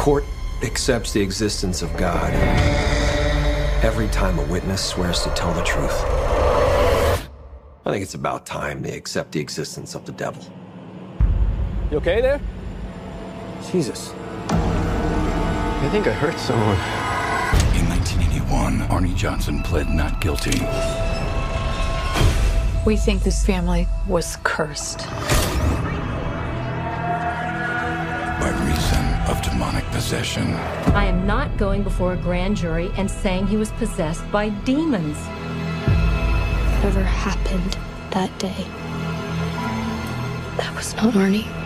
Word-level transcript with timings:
court 0.00 0.24
accepts 0.62 1.12
the 1.12 1.20
existence 1.20 1.82
of 1.82 1.94
God 1.98 2.32
every 3.84 4.08
time 4.08 4.38
a 4.38 4.44
witness 4.44 4.82
swears 4.82 5.22
to 5.24 5.30
tell 5.34 5.52
the 5.52 5.62
truth. 5.62 5.92
I 7.84 7.90
think 7.90 8.02
it's 8.02 8.14
about 8.14 8.46
time 8.46 8.80
they 8.80 8.96
accept 8.96 9.32
the 9.32 9.40
existence 9.40 9.94
of 9.94 10.06
the 10.06 10.12
devil. 10.12 10.42
You 11.90 11.98
okay 11.98 12.22
there? 12.22 12.40
Jesus. 13.70 14.14
I 14.48 15.88
think 15.92 16.06
I 16.06 16.12
hurt 16.12 16.38
someone. 16.38 16.78
In 17.78 17.86
1981, 17.90 18.88
Arnie 18.88 19.14
Johnson 19.14 19.62
pled 19.62 19.90
not 19.90 20.22
guilty. 20.22 20.60
We 22.86 22.96
think 22.96 23.22
this 23.22 23.44
family 23.44 23.86
was 24.08 24.38
cursed. 24.44 25.06
Demonic 29.50 29.84
possession. 29.86 30.52
I 30.94 31.06
am 31.06 31.26
not 31.26 31.56
going 31.56 31.82
before 31.82 32.12
a 32.12 32.16
grand 32.16 32.56
jury 32.56 32.90
and 32.96 33.10
saying 33.10 33.46
he 33.46 33.56
was 33.56 33.70
possessed 33.72 34.28
by 34.30 34.48
demons. 34.48 35.16
Whatever 36.76 37.02
happened 37.02 37.76
that 38.12 38.36
day, 38.38 38.64
that 40.56 40.72
was 40.74 40.94
not 40.96 41.14
Arnie. 41.14 41.59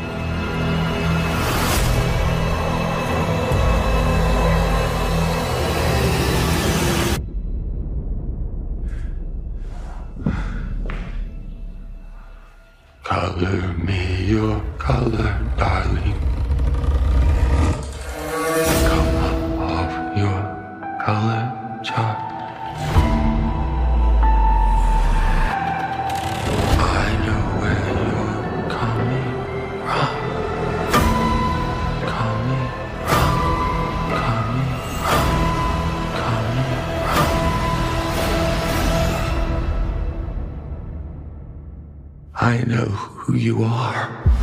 You 43.54 43.62
are. 43.62 44.33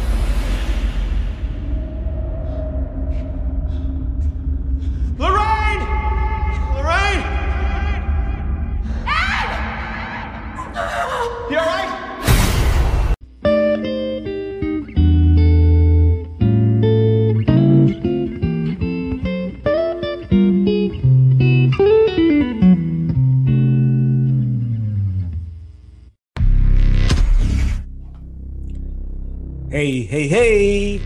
Hey, 30.12 30.28
hey. 30.28 31.00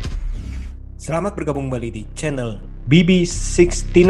Selamat 0.98 1.38
bergabung 1.38 1.70
kembali 1.70 1.94
di 1.94 2.04
channel 2.18 2.58
BB69. 2.90 4.10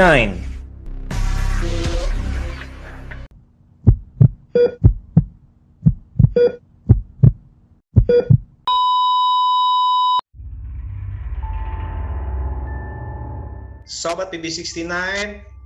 Sobat 13.84 14.32
BB69, 14.32 14.96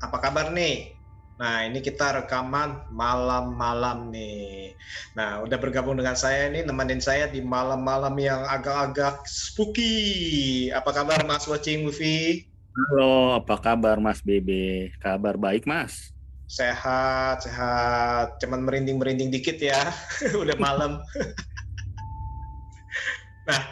apa 0.02 0.18
kabar 0.18 0.50
nih? 0.50 0.99
Nah, 1.40 1.64
ini 1.64 1.80
kita 1.80 2.20
rekaman 2.20 2.92
malam-malam 2.92 4.12
nih. 4.12 4.76
Nah, 5.16 5.40
udah 5.40 5.56
bergabung 5.56 5.96
dengan 5.96 6.20
saya 6.20 6.52
nih, 6.52 6.68
nemenin 6.68 7.00
saya 7.00 7.32
di 7.32 7.40
malam-malam 7.40 8.12
yang 8.20 8.44
agak-agak 8.44 9.24
spooky. 9.24 10.68
Apa 10.76 10.92
kabar 10.92 11.24
Mas 11.24 11.48
Watching 11.48 11.88
Movie? 11.88 12.52
Halo, 12.76 13.40
apa 13.40 13.56
kabar 13.56 14.04
Mas 14.04 14.20
Bebe? 14.20 14.92
Kabar 15.00 15.40
baik 15.40 15.64
Mas? 15.64 16.12
Sehat, 16.44 17.48
sehat. 17.48 18.36
Cuman 18.44 18.60
merinding-merinding 18.68 19.32
dikit 19.32 19.64
ya. 19.64 19.80
udah 20.44 20.60
malam. 20.60 21.00
nah, 23.48 23.64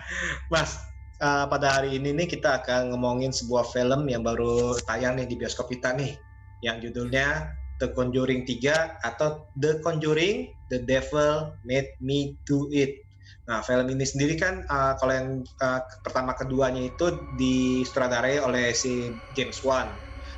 Mas, 0.47 0.79
uh, 1.19 1.51
pada 1.51 1.83
hari 1.83 1.99
ini 1.99 2.15
nih 2.15 2.31
kita 2.31 2.63
akan 2.63 2.95
ngomongin 2.95 3.35
sebuah 3.35 3.67
film 3.67 4.07
yang 4.07 4.23
baru 4.23 4.71
tayang 4.87 5.19
nih 5.19 5.27
di 5.27 5.35
bioskop 5.35 5.67
kita 5.67 5.91
nih 5.91 6.26
yang 6.65 6.81
judulnya 6.81 7.53
The 7.77 7.93
Conjuring 7.93 8.45
3 8.49 9.05
atau 9.05 9.45
The 9.57 9.81
Conjuring 9.85 10.49
The 10.73 10.81
Devil 10.83 11.53
Made 11.63 11.97
Me 12.01 12.33
Do 12.43 12.67
It. 12.73 13.05
Nah, 13.47 13.63
film 13.63 13.87
ini 13.87 14.03
sendiri 14.03 14.35
kan 14.35 14.67
uh, 14.67 14.99
kalau 14.99 15.13
yang 15.15 15.29
uh, 15.63 15.79
pertama 16.03 16.35
keduanya 16.35 16.83
itu 16.83 17.15
disutradarai 17.39 18.43
oleh 18.43 18.75
si 18.75 19.15
James 19.37 19.63
Wan. 19.63 19.87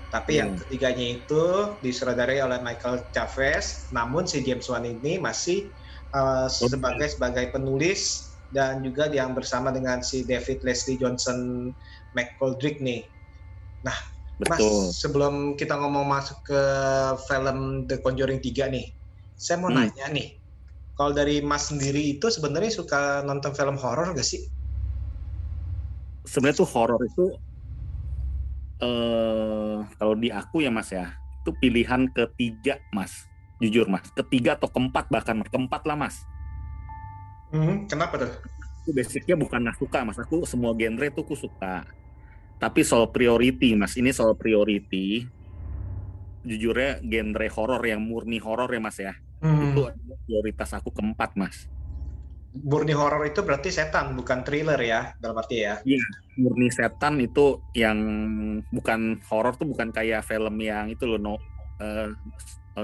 Tapi 0.09 0.38
hmm. 0.38 0.40
yang 0.41 0.52
ketiganya 0.57 1.06
itu 1.22 1.44
disutradarai 1.81 2.41
oleh 2.46 2.62
Michael 2.62 3.01
Chavez. 3.09 3.90
Namun 3.90 4.30
si 4.30 4.46
James 4.46 4.66
Wan 4.69 4.86
ini 4.86 5.18
masih 5.18 5.74
uh, 6.13 6.46
sebagai 6.50 7.09
sebagai 7.18 7.50
penulis 7.50 8.30
dan 8.50 8.81
juga 8.81 9.09
yang 9.09 9.38
bersama 9.38 9.69
dengan 9.69 10.01
si 10.01 10.25
David 10.25 10.66
Leslie 10.66 10.97
Johnson 10.97 11.69
McGoldrick 12.18 12.81
nih. 12.81 13.06
Nah, 13.86 13.97
Betul. 14.39 14.88
Mas, 14.88 14.95
sebelum 14.95 15.59
kita 15.59 15.75
ngomong 15.75 16.07
masuk 16.07 16.39
ke 16.47 16.61
film 17.27 17.83
The 17.91 18.00
Conjuring 18.00 18.39
3 18.39 18.72
nih, 18.72 18.88
saya 19.35 19.59
mau 19.59 19.67
hmm. 19.67 19.75
nanya 19.75 20.07
nih, 20.16 20.39
kalau 20.95 21.11
dari 21.11 21.44
Mas 21.44 21.67
sendiri 21.67 22.16
itu 22.16 22.31
sebenarnya 22.31 22.72
suka 22.72 23.19
nonton 23.27 23.51
film 23.51 23.75
horor 23.75 24.16
gak 24.16 24.23
sih? 24.23 24.47
Sebenarnya 26.23 26.63
tuh 26.63 26.69
horor 26.72 27.03
itu, 27.03 27.25
uh, 28.79 29.83
kalau 30.00 30.16
di 30.16 30.31
aku 30.31 30.63
ya 30.63 30.71
Mas 30.71 30.88
ya, 30.95 31.19
itu 31.44 31.51
pilihan 31.59 32.07
ketiga 32.07 32.79
Mas, 32.95 33.27
jujur 33.59 33.91
Mas, 33.91 34.07
ketiga 34.16 34.56
atau 34.56 34.71
keempat 34.71 35.11
bahkan 35.11 35.44
keempat 35.44 35.83
lah 35.83 36.00
Mas. 36.00 36.16
Hmm, 37.51 37.91
kenapa 37.91 38.16
tuh? 38.16 38.31
Itu 38.88 38.95
basicnya 38.95 39.35
bukan 39.35 39.67
aku 39.67 39.83
suka 39.83 40.07
Mas, 40.07 40.16
aku 40.16 40.47
semua 40.47 40.71
genre 40.79 41.11
tuh 41.11 41.27
aku 41.27 41.35
suka 41.35 41.83
tapi 42.59 42.83
soal 42.83 43.07
priority 43.09 43.73
mas 43.73 43.95
ini 43.95 44.11
soal 44.11 44.35
priority. 44.35 45.23
Jujurnya 46.43 46.99
genre 47.03 47.47
horor 47.51 47.83
yang 47.83 48.03
murni 48.03 48.39
horor 48.39 48.67
ya 48.67 48.81
mas 48.83 48.99
ya. 48.99 49.15
Hmm. 49.39 49.71
itu 49.71 49.87
prioritas 50.27 50.75
aku 50.75 50.91
keempat 50.91 51.39
mas. 51.39 51.71
Murni 52.51 52.91
horor 52.91 53.23
itu 53.23 53.39
berarti 53.39 53.71
setan 53.71 54.19
bukan 54.19 54.43
thriller 54.43 54.79
ya 54.83 55.15
dalam 55.23 55.39
arti 55.39 55.63
ya? 55.63 55.79
Iya 55.87 56.03
murni 56.39 56.71
setan 56.71 57.19
itu 57.19 57.59
yang 57.75 57.99
bukan 58.71 59.19
horor 59.27 59.55
tuh 59.59 59.67
bukan 59.67 59.91
kayak 59.91 60.23
film 60.23 60.55
yang 60.63 60.87
itu 60.87 61.03
loh 61.03 61.19
no 61.19 61.35
uh, 61.83 62.11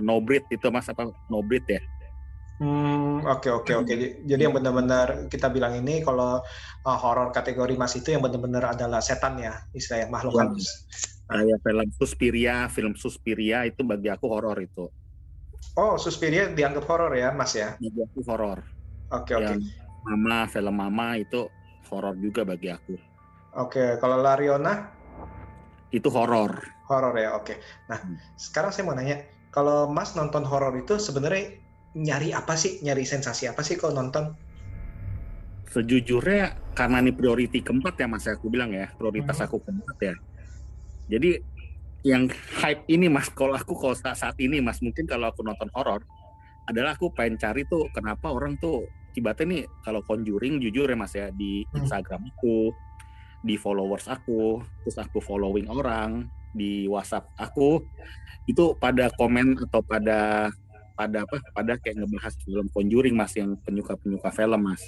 no 0.03 0.19
breed 0.19 0.43
itu 0.51 0.67
mas 0.67 0.91
apa 0.91 1.07
no 1.31 1.39
breed 1.39 1.63
ya 1.67 1.81
Hmm, 2.55 3.19
oke 3.27 3.51
oke 3.51 3.71
oke. 3.83 3.93
Jadi 4.23 4.41
yang 4.41 4.55
benar-benar 4.55 5.27
kita 5.27 5.51
bilang 5.51 5.75
ini 5.75 5.99
kalau 5.99 6.39
uh, 6.87 6.97
horor 6.99 7.35
kategori 7.35 7.75
Mas 7.75 7.99
itu 7.99 8.15
yang 8.15 8.23
benar-benar 8.23 8.71
adalah 8.71 9.03
setan 9.03 9.35
ya, 9.35 9.59
istilahnya 9.75 10.07
makhluk 10.07 10.39
halus. 10.39 10.87
Kayak 11.27 11.59
film 11.65 11.89
Suspiria, 11.91 12.55
film 12.71 12.93
Suspiria 12.95 13.67
itu 13.67 13.83
bagi 13.83 14.07
aku 14.07 14.31
horor 14.31 14.55
itu. 14.63 14.87
Oh, 15.75 15.99
Suspiria 15.99 16.47
dianggap 16.47 16.87
horor 16.87 17.11
ya, 17.11 17.35
Mas 17.35 17.51
ya? 17.59 17.75
Bagi 17.75 17.99
aku 18.07 18.23
horor. 18.23 18.63
Oke 19.11 19.35
oke. 19.35 19.59
Mama, 20.07 20.47
film 20.47 20.75
Mama 20.79 21.19
itu 21.19 21.51
horor 21.91 22.15
juga 22.15 22.47
bagi 22.47 22.71
aku. 22.71 22.95
Oke, 23.59 23.99
kalau 23.99 24.23
Lariona? 24.23 24.95
Itu 25.91 26.07
horor. 26.07 26.63
Horor 26.87 27.15
ya, 27.19 27.35
oke. 27.35 27.59
Nah, 27.91 27.99
hmm. 27.99 28.15
sekarang 28.39 28.71
saya 28.71 28.87
mau 28.87 28.95
nanya, 28.95 29.27
kalau 29.51 29.91
Mas 29.91 30.15
nonton 30.15 30.47
horor 30.47 30.71
itu 30.79 30.95
sebenarnya 30.95 31.64
nyari 31.95 32.35
apa 32.35 32.59
sih? 32.59 32.83
Nyari 32.83 33.07
sensasi 33.07 33.47
apa 33.47 33.63
sih 33.63 33.79
kalau 33.79 34.03
nonton? 34.03 34.35
Sejujurnya 35.71 36.75
karena 36.75 36.99
ini 36.99 37.15
priority 37.15 37.63
keempat 37.63 37.95
ya 37.99 38.07
mas 38.07 38.27
aku 38.27 38.51
bilang 38.51 38.75
ya 38.75 38.91
prioritas 38.95 39.39
hmm. 39.39 39.45
aku 39.47 39.57
keempat 39.63 39.97
ya. 40.03 40.15
Jadi 41.07 41.39
yang 42.05 42.29
hype 42.61 42.85
ini 42.91 43.09
mas 43.09 43.31
kalau 43.33 43.57
aku 43.57 43.73
kalau 43.73 43.95
saat, 43.97 44.19
saat 44.19 44.37
ini 44.37 44.61
mas 44.61 44.77
mungkin 44.83 45.09
kalau 45.09 45.31
aku 45.31 45.41
nonton 45.41 45.71
horor 45.73 46.05
adalah 46.69 46.93
aku 46.93 47.09
pengen 47.15 47.39
cari 47.41 47.65
tuh 47.65 47.89
kenapa 47.95 48.29
orang 48.29 48.59
tuh 48.61 48.85
tiba-tiba 49.15 49.49
nih 49.49 49.63
kalau 49.81 50.03
conjuring 50.03 50.59
jujur 50.59 50.85
ya 50.85 50.97
mas 50.99 51.15
ya 51.15 51.31
di 51.31 51.63
hmm. 51.65 51.81
Instagram 51.81 52.29
aku 52.35 52.75
di 53.41 53.55
followers 53.55 54.05
aku 54.11 54.59
terus 54.83 54.97
aku 55.01 55.17
following 55.17 55.65
orang 55.71 56.29
di 56.53 56.85
WhatsApp 56.85 57.29
aku 57.37 57.81
itu 58.45 58.77
pada 58.77 59.09
komen 59.17 59.57
atau 59.65 59.81
pada 59.81 60.49
pada 60.95 61.27
apa 61.27 61.37
pada 61.51 61.75
kayak 61.75 62.01
ngebahas 62.01 62.33
film 62.41 62.65
Conjuring 62.71 63.15
mas 63.15 63.35
yang 63.35 63.59
penyuka 63.61 63.99
penyuka 63.99 64.31
film 64.31 64.61
mas. 64.63 64.81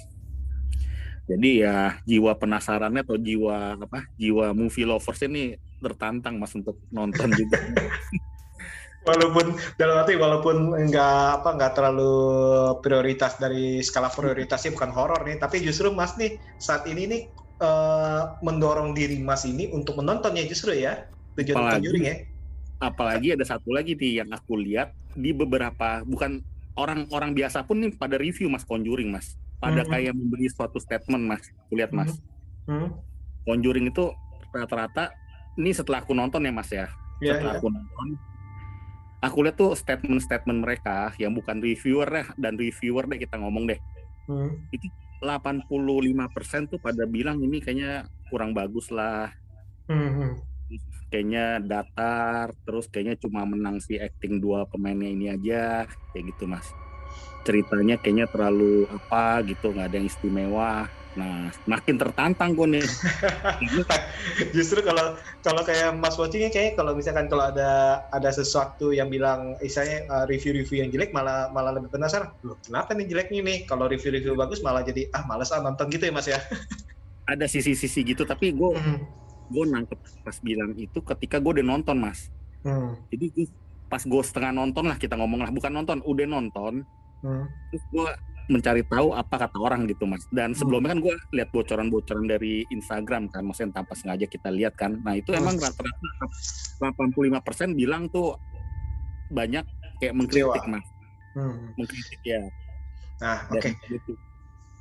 Jadi 1.27 1.59
ya 1.59 1.99
jiwa 2.07 2.39
penasarannya 2.39 3.03
atau 3.03 3.19
jiwa 3.19 3.75
apa 3.83 4.07
jiwa 4.15 4.55
movie 4.55 4.87
lovers 4.87 5.19
ini 5.27 5.59
tertantang 5.83 6.39
mas 6.39 6.55
untuk 6.55 6.79
nonton 6.89 7.29
juga. 7.35 7.59
Walaupun 9.07 9.55
dalam 9.79 10.03
arti 10.03 10.19
walaupun 10.19 10.75
nggak 10.91 11.39
apa 11.39 11.49
nggak 11.55 11.79
terlalu 11.79 12.11
prioritas 12.83 13.39
dari 13.39 13.79
skala 13.79 14.11
prioritasnya 14.11 14.75
bukan 14.75 14.91
horor 14.91 15.23
nih. 15.23 15.39
Tapi 15.39 15.63
justru 15.63 15.95
mas 15.95 16.19
nih 16.19 16.35
saat 16.59 16.83
ini 16.91 17.07
nih 17.07 17.21
uh, 17.63 18.35
mendorong 18.43 18.91
diri 18.91 19.23
mas 19.23 19.47
ini 19.47 19.71
untuk 19.71 19.95
menontonnya 20.03 20.43
justru 20.43 20.75
ya 20.75 21.07
tujuan 21.39 21.79
Conjuring 21.79 22.03
ya 22.03 22.15
apalagi 22.77 23.33
ada 23.33 23.45
satu 23.45 23.73
lagi 23.73 23.97
nih 23.97 24.21
yang 24.23 24.29
aku 24.29 24.57
lihat 24.57 24.93
di 25.17 25.33
beberapa 25.33 26.05
bukan 26.05 26.45
orang-orang 26.77 27.33
biasa 27.33 27.65
pun 27.65 27.81
nih 27.81 27.91
pada 27.97 28.21
review 28.21 28.47
mas 28.53 28.61
Conjuring 28.63 29.09
mas 29.09 29.33
pada 29.57 29.81
mm 29.81 29.85
-hmm. 29.85 29.91
kayak 29.91 30.13
memberi 30.13 30.47
suatu 30.53 30.77
statement 30.77 31.25
mas 31.25 31.49
aku 31.65 31.73
lihat 31.73 31.89
mas 31.89 32.13
mm 32.69 32.77
-hmm. 32.77 32.89
Conjuring 33.49 33.89
itu 33.89 34.13
rata-rata 34.53 35.09
ini 35.57 35.73
setelah 35.73 36.05
aku 36.05 36.13
nonton 36.13 36.45
ya 36.45 36.53
mas 36.53 36.69
ya 36.69 36.85
yeah, 37.19 37.41
setelah 37.41 37.57
yeah. 37.57 37.61
aku 37.61 37.67
nonton 37.73 38.07
aku 39.17 39.37
lihat 39.41 39.57
tuh 39.57 39.73
statement-statement 39.73 40.61
mereka 40.61 41.11
yang 41.17 41.33
bukan 41.33 41.57
reviewer 41.57 42.05
deh 42.05 42.27
dan 42.37 42.53
reviewer 42.53 43.09
deh 43.09 43.17
kita 43.17 43.41
ngomong 43.41 43.65
deh 43.65 43.79
hmm. 44.29 44.69
itu 44.69 44.85
85% 45.17 46.69
tuh 46.69 46.77
pada 46.77 47.09
bilang 47.09 47.41
ini 47.41 47.57
kayaknya 47.57 48.05
kurang 48.29 48.53
bagus 48.53 48.93
lah 48.93 49.33
hmm. 49.89 50.37
Kayaknya 51.07 51.63
datar 51.63 52.51
terus 52.67 52.91
kayaknya 52.91 53.15
cuma 53.19 53.47
menang 53.47 53.79
si 53.79 53.95
acting 53.95 54.43
dua 54.43 54.67
pemainnya 54.67 55.07
ini 55.07 55.25
aja 55.31 55.87
kayak 56.11 56.35
gitu 56.35 56.47
mas 56.47 56.67
ceritanya 57.47 57.95
kayaknya 57.95 58.27
terlalu 58.27 58.83
apa 58.91 59.39
gitu 59.47 59.71
nggak 59.71 59.87
ada 59.87 59.95
yang 59.95 60.07
istimewa 60.11 60.91
Nah, 61.17 61.49
makin 61.65 61.97
tertantang 61.97 62.53
gue 62.53 62.77
nih. 62.77 62.85
Justru 64.55 64.85
kalau 64.85 65.17
kalau 65.41 65.65
kayak 65.65 65.97
Mas 65.97 66.13
Watchingnya 66.13 66.53
kayak 66.53 66.77
kalau 66.77 66.93
misalkan 66.93 67.25
kalau 67.25 67.49
ada 67.49 68.05
ada 68.13 68.29
sesuatu 68.29 68.93
yang 68.93 69.09
bilang 69.09 69.57
misalnya 69.57 70.05
uh, 70.13 70.29
review-review 70.29 70.85
yang 70.85 70.93
jelek 70.93 71.09
malah 71.17 71.49
malah 71.49 71.73
lebih 71.73 71.89
penasaran. 71.89 72.29
Loh, 72.45 72.61
kenapa 72.61 72.93
nih 72.93 73.09
jeleknya 73.09 73.41
nih? 73.41 73.57
Kalau 73.65 73.89
review-review 73.89 74.37
bagus 74.37 74.61
malah 74.61 74.85
jadi 74.85 75.09
ah 75.09 75.25
males 75.25 75.49
ah 75.49 75.57
nonton 75.57 75.89
gitu 75.89 76.05
ya 76.05 76.13
Mas 76.13 76.29
ya. 76.29 76.37
ada 77.27 77.43
sisi-sisi 77.43 78.07
gitu 78.07 78.23
tapi 78.23 78.55
gue 78.55 78.71
hmm. 78.71 79.26
Gue 79.47 79.63
nangkep 79.67 79.99
pas 80.23 80.37
bilang 80.43 80.71
itu 80.75 80.99
ketika 81.01 81.39
gue 81.39 81.61
udah 81.61 81.65
nonton 81.65 81.97
Mas. 81.97 82.31
Hmm. 82.61 82.99
Jadi 83.09 83.47
pas 83.87 84.03
gue 84.03 84.21
setengah 84.23 84.51
nonton 84.51 84.83
lah 84.87 84.99
kita 84.99 85.15
ngomong 85.15 85.47
lah 85.47 85.51
bukan 85.51 85.71
nonton 85.71 86.03
udah 86.03 86.27
nonton. 86.27 86.83
Hmm. 87.23 87.45
Terus 87.71 87.83
gue 87.91 88.09
mencari 88.47 88.83
tahu 88.87 89.11
apa 89.11 89.35
kata 89.43 89.59
orang 89.59 89.83
gitu 89.91 90.07
mas 90.07 90.23
dan 90.31 90.55
hmm. 90.55 90.59
sebelumnya 90.59 90.95
kan 90.95 90.99
gue 91.03 91.15
lihat 91.35 91.51
bocoran-bocoran 91.51 92.31
dari 92.31 92.63
Instagram 92.71 93.27
kan 93.27 93.43
maksudnya 93.43 93.83
tanpa 93.83 93.93
sengaja 93.99 94.23
kita 94.23 94.47
lihat 94.47 94.79
kan 94.79 94.95
nah 95.03 95.19
itu 95.19 95.35
emang 95.35 95.59
rata-rata 95.59 96.31
85% 96.79 97.75
bilang 97.75 98.07
tuh 98.07 98.39
banyak 99.35 99.67
kayak 99.99 100.15
mengkritik 100.15 100.63
mas 100.71 100.87
hmm. 101.35 101.75
mengkritik 101.75 102.21
ya 102.23 102.39
nah 103.19 103.43
oke 103.51 103.59
okay. 103.59 103.75
gitu 103.91 104.15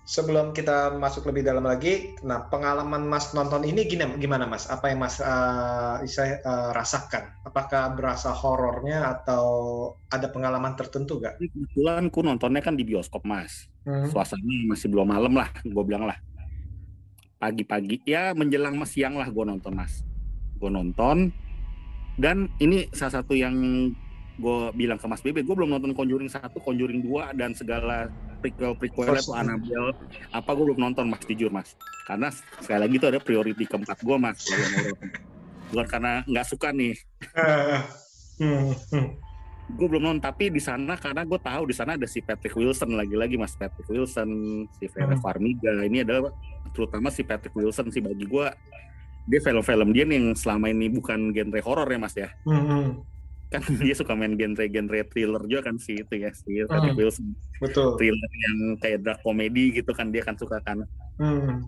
sebelum 0.06 0.54
kita 0.54 0.94
masuk 0.94 1.26
lebih 1.26 1.42
dalam 1.42 1.66
lagi, 1.66 2.14
nah 2.22 2.46
pengalaman 2.46 3.02
Mas 3.10 3.34
nonton 3.34 3.66
ini 3.66 3.90
gini, 3.90 4.06
gimana 4.22 4.46
Mas? 4.46 4.70
Apa 4.70 4.94
yang 4.94 5.02
Mas 5.02 5.18
uh, 5.18 5.98
saya 6.06 6.38
uh, 6.46 6.70
rasakan? 6.70 7.42
Apakah 7.42 7.90
berasa 7.98 8.30
horornya 8.30 9.18
atau 9.18 9.44
ada 10.06 10.30
pengalaman 10.30 10.78
tertentu 10.78 11.18
gak? 11.18 11.42
Kebetulan 11.42 12.06
ku 12.14 12.22
nontonnya 12.22 12.62
kan 12.62 12.78
di 12.78 12.86
bioskop 12.86 13.26
Mas. 13.26 13.66
Hmm. 13.82 14.06
Suasananya 14.06 14.70
masih 14.70 14.86
belum 14.94 15.10
malam 15.10 15.34
lah, 15.34 15.50
gue 15.66 15.84
bilang 15.84 16.06
lah. 16.06 16.16
Pagi-pagi, 17.42 18.06
ya 18.06 18.30
menjelang 18.30 18.78
siang 18.86 19.18
lah 19.18 19.26
gue 19.26 19.42
nonton 19.42 19.74
Mas. 19.74 20.06
Gue 20.56 20.70
nonton, 20.70 21.34
dan 22.16 22.48
ini 22.62 22.88
salah 22.94 23.20
satu 23.20 23.36
yang 23.36 23.52
gue 24.36 24.60
bilang 24.76 25.00
ke 25.00 25.06
Mas 25.08 25.20
Bebe, 25.24 25.44
gue 25.44 25.54
belum 25.56 25.72
nonton 25.72 25.92
Conjuring 25.96 26.28
1, 26.28 26.52
Conjuring 26.60 27.00
2, 27.04 27.36
dan 27.36 27.56
segala 27.56 28.08
prequel 28.46 28.72
prequelnya 28.78 29.18
tuh 29.18 29.34
Annabelle 29.34 29.90
apa 30.30 30.50
gue 30.54 30.64
belum 30.70 30.78
nonton 30.78 31.10
mas 31.10 31.22
jujur 31.26 31.50
mas. 31.50 31.74
Karena 32.06 32.30
sekali 32.62 32.78
lagi 32.86 32.94
tuh 33.02 33.08
ada 33.10 33.18
priority 33.18 33.66
keempat 33.66 33.98
gue 33.98 34.16
mas. 34.16 34.38
Bukan 35.74 35.86
karena 35.90 36.22
nggak 36.30 36.46
suka 36.46 36.70
nih. 36.70 36.94
Hmm, 38.36 38.70
hmm. 38.94 39.08
gue 39.66 39.86
belum 39.90 40.06
nonton 40.06 40.22
tapi 40.22 40.46
di 40.46 40.62
sana 40.62 40.94
karena 40.94 41.26
gue 41.26 41.40
tahu 41.42 41.66
di 41.66 41.74
sana 41.74 41.98
ada 41.98 42.06
si 42.06 42.22
Patrick 42.22 42.54
Wilson 42.54 42.94
lagi-lagi 42.94 43.34
mas. 43.34 43.58
Patrick 43.58 43.90
Wilson 43.90 44.30
si 44.78 44.86
Vera 44.86 45.18
hmm. 45.18 45.22
Farmiga. 45.22 45.74
Ini 45.82 46.06
adalah 46.06 46.30
terutama 46.70 47.10
si 47.10 47.26
Patrick 47.26 47.56
Wilson 47.58 47.90
sih. 47.90 47.98
Bagi 47.98 48.22
gue 48.22 48.46
dia 49.26 49.40
film-film 49.42 49.90
dia 49.90 50.06
nih 50.06 50.22
yang 50.22 50.28
selama 50.38 50.70
ini 50.70 50.86
bukan 50.86 51.34
genre 51.34 51.60
horor 51.66 51.90
ya 51.90 51.98
mas 51.98 52.14
ya. 52.14 52.30
Hmm. 52.46 53.02
Kan 53.46 53.62
dia 53.84 53.94
suka 53.94 54.12
main 54.18 54.34
genre-genre 54.34 55.06
thriller 55.10 55.42
juga 55.46 55.70
kan 55.70 55.76
sih 55.78 56.02
itu 56.02 56.14
ya 56.18 56.30
si 56.34 56.66
Patrick 56.66 56.94
hmm. 56.94 57.00
Wilson. 57.00 57.26
Betul. 57.62 57.94
Thriller 57.98 58.30
yang 58.30 58.58
kayak 58.82 58.98
dark 59.06 59.20
comedy 59.22 59.70
gitu 59.70 59.90
kan 59.94 60.10
dia 60.10 60.22
kan 60.26 60.34
suka 60.34 60.58
kan. 60.62 60.82
Hmm. 61.16 61.66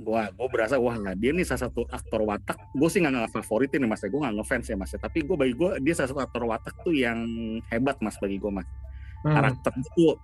wah 0.00 0.32
gue 0.32 0.48
berasa 0.48 0.80
wah 0.80 0.96
lah 0.96 1.12
dia 1.12 1.36
nih 1.36 1.44
salah 1.44 1.68
satu 1.68 1.84
aktor 1.88 2.24
watak. 2.24 2.56
Gue 2.76 2.88
sih 2.92 3.00
nggak 3.00 3.32
favoritin 3.32 3.84
nih 3.84 3.88
mas 3.88 4.00
gue 4.04 4.20
nggak 4.20 4.36
ngefans 4.40 4.66
ya 4.68 4.76
mas 4.76 4.92
tapi 4.96 5.24
gue 5.24 5.36
bagi 5.36 5.54
gue 5.56 5.70
dia 5.84 5.94
salah 5.96 6.10
satu 6.12 6.20
aktor 6.20 6.42
watak 6.48 6.74
tuh 6.84 6.92
yang 6.96 7.20
hebat 7.68 7.96
mas 8.00 8.16
bagi 8.20 8.36
gue 8.36 8.52
mas. 8.52 8.68
Hmm. 9.20 9.36
karakter 9.36 9.72
itu 9.76 10.16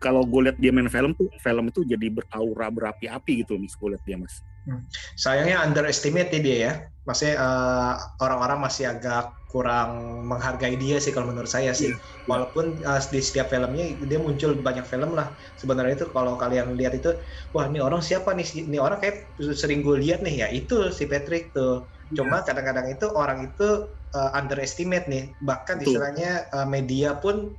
kalau 0.00 0.24
gue 0.24 0.48
lihat 0.48 0.56
dia 0.56 0.72
main 0.72 0.88
film 0.88 1.12
tuh 1.12 1.28
film 1.44 1.68
itu 1.68 1.84
jadi 1.84 2.08
beraura 2.08 2.72
berapi-api 2.72 3.44
gitu 3.44 3.60
mas 3.60 3.76
gue 3.76 3.88
lihat 3.92 4.04
dia 4.08 4.16
mas 4.16 4.40
hmm. 4.64 4.82
sayangnya 5.14 5.60
underestimate 5.60 6.32
dia 6.32 6.56
ya 6.56 6.72
maksudnya 7.04 7.36
uh, 7.36 7.94
orang-orang 8.24 8.64
masih 8.64 8.88
agak 8.88 9.36
kurang 9.52 10.22
menghargai 10.24 10.78
dia 10.78 11.02
sih 11.02 11.10
kalau 11.10 11.34
menurut 11.34 11.50
saya 11.50 11.74
sih 11.74 11.90
yeah. 11.92 11.98
walaupun 12.30 12.80
uh, 12.86 13.02
di 13.10 13.20
setiap 13.20 13.50
filmnya 13.50 13.98
dia 14.06 14.18
muncul 14.22 14.56
banyak 14.56 14.86
film 14.86 15.12
lah 15.12 15.28
sebenarnya 15.58 16.00
itu 16.00 16.06
kalau 16.14 16.38
kalian 16.38 16.78
lihat 16.78 16.96
itu 16.96 17.12
wah 17.52 17.66
ini 17.66 17.82
orang 17.82 18.00
siapa 18.00 18.30
nih 18.32 18.66
ini 18.66 18.78
orang 18.80 19.02
kayak 19.02 19.28
sering 19.52 19.84
gue 19.84 20.00
lihat 20.00 20.24
nih 20.24 20.46
ya 20.46 20.48
itu 20.54 20.88
si 20.94 21.04
Patrick 21.04 21.52
tuh 21.52 21.84
cuma 22.14 22.42
iya. 22.42 22.46
kadang-kadang 22.46 22.86
itu 22.94 23.06
orang 23.10 23.50
itu 23.50 23.90
uh, 24.14 24.30
underestimate 24.38 25.06
nih 25.10 25.34
bahkan 25.42 25.78
Betul. 25.78 25.98
istilahnya 25.98 26.46
uh, 26.54 26.66
media 26.66 27.18
pun 27.18 27.54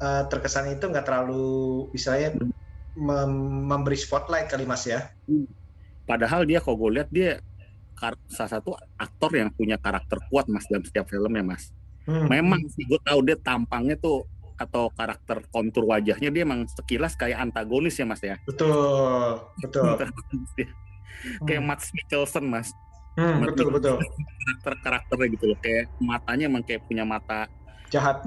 uh, 0.00 0.24
terkesan 0.30 0.74
itu 0.74 0.88
nggak 0.88 1.06
terlalu 1.06 1.86
misalnya 1.92 2.38
mem 2.94 3.32
memberi 3.66 3.98
spotlight 3.98 4.50
kali 4.50 4.64
mas 4.66 4.86
ya. 4.86 5.10
Padahal 6.06 6.46
dia 6.46 6.62
kalau 6.62 6.78
gue 6.86 7.00
lihat 7.00 7.08
dia 7.10 7.42
salah 8.28 8.60
satu 8.60 8.76
aktor 9.00 9.32
yang 9.32 9.48
punya 9.54 9.80
karakter 9.80 10.20
kuat 10.28 10.46
mas 10.50 10.66
dalam 10.70 10.84
setiap 10.86 11.08
filmnya 11.10 11.42
mas. 11.42 11.70
Hmm. 12.04 12.28
Memang 12.28 12.60
sih 12.70 12.84
gue 12.84 13.00
tahu 13.00 13.24
dia 13.24 13.36
tampangnya 13.40 13.96
tuh 13.96 14.28
atau 14.54 14.86
karakter 14.94 15.42
kontur 15.50 15.90
wajahnya 15.90 16.30
dia 16.30 16.42
emang 16.46 16.62
sekilas 16.70 17.18
kayak 17.18 17.42
antagonis 17.42 17.98
ya 17.98 18.06
mas 18.06 18.22
ya. 18.22 18.36
Betul, 18.46 19.42
betul. 19.58 19.98
kayak 21.48 21.62
hmm. 21.62 21.66
Matt 21.66 21.82
Mikkelsen 21.90 22.44
mas. 22.46 22.68
Hmm, 23.14 23.46
betul 23.46 23.70
betul. 23.70 23.98
Karakter 24.02 24.74
karakternya 24.82 25.26
gitu 25.38 25.44
loh 25.54 25.58
kayak 25.62 25.84
matanya 26.02 26.44
emang 26.50 26.62
kayak 26.66 26.82
punya 26.86 27.06
mata 27.06 27.46
jahat. 27.90 28.22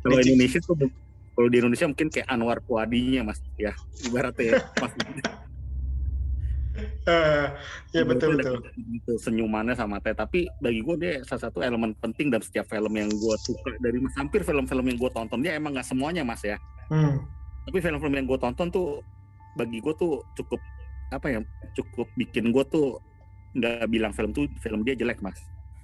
Kalau 0.00 0.16
Indonesia 0.20 0.58
tuh 0.64 0.76
kalau 1.40 1.48
di 1.48 1.56
Indonesia 1.56 1.86
mungkin 1.88 2.08
kayak 2.12 2.28
Anwar 2.28 2.58
Puadinya 2.60 3.24
mas 3.24 3.40
ya 3.56 3.72
ibaratnya 4.04 4.44
ya, 4.44 4.54
mas. 4.76 4.92
Uh, 7.08 7.46
ya 7.96 8.02
betul 8.04 8.36
betul. 8.36 8.60
Itu 8.76 9.16
senyumannya 9.16 9.72
sama 9.72 10.04
teh. 10.04 10.12
Tapi 10.12 10.52
bagi 10.60 10.84
gue 10.84 10.96
dia 11.00 11.12
salah 11.24 11.48
satu 11.48 11.64
elemen 11.64 11.96
penting 11.96 12.28
dalam 12.28 12.44
setiap 12.44 12.68
film 12.68 12.92
yang 12.92 13.08
gue 13.08 13.34
suka 13.40 13.72
dari 13.80 13.98
mas 14.04 14.12
hampir 14.20 14.44
film-film 14.44 14.84
yang 14.84 14.98
gue 15.00 15.10
tonton 15.16 15.40
dia 15.40 15.56
emang 15.56 15.72
nggak 15.72 15.88
semuanya 15.88 16.26
mas 16.26 16.44
ya. 16.44 16.60
Hmm. 16.92 17.24
Tapi 17.64 17.78
film-film 17.78 18.14
yang 18.20 18.26
gue 18.28 18.38
tonton 18.40 18.68
tuh 18.68 19.00
bagi 19.56 19.80
gue 19.80 19.94
tuh 19.96 20.20
cukup 20.36 20.60
apa 21.10 21.26
ya 21.26 21.40
cukup 21.72 22.06
bikin 22.20 22.54
gue 22.54 22.64
tuh 22.68 23.00
nggak 23.56 23.88
bilang 23.90 24.14
film 24.14 24.30
tuh 24.36 24.44
film 24.60 24.84
dia 24.84 24.92
jelek 24.92 25.24
mas. 25.24 25.40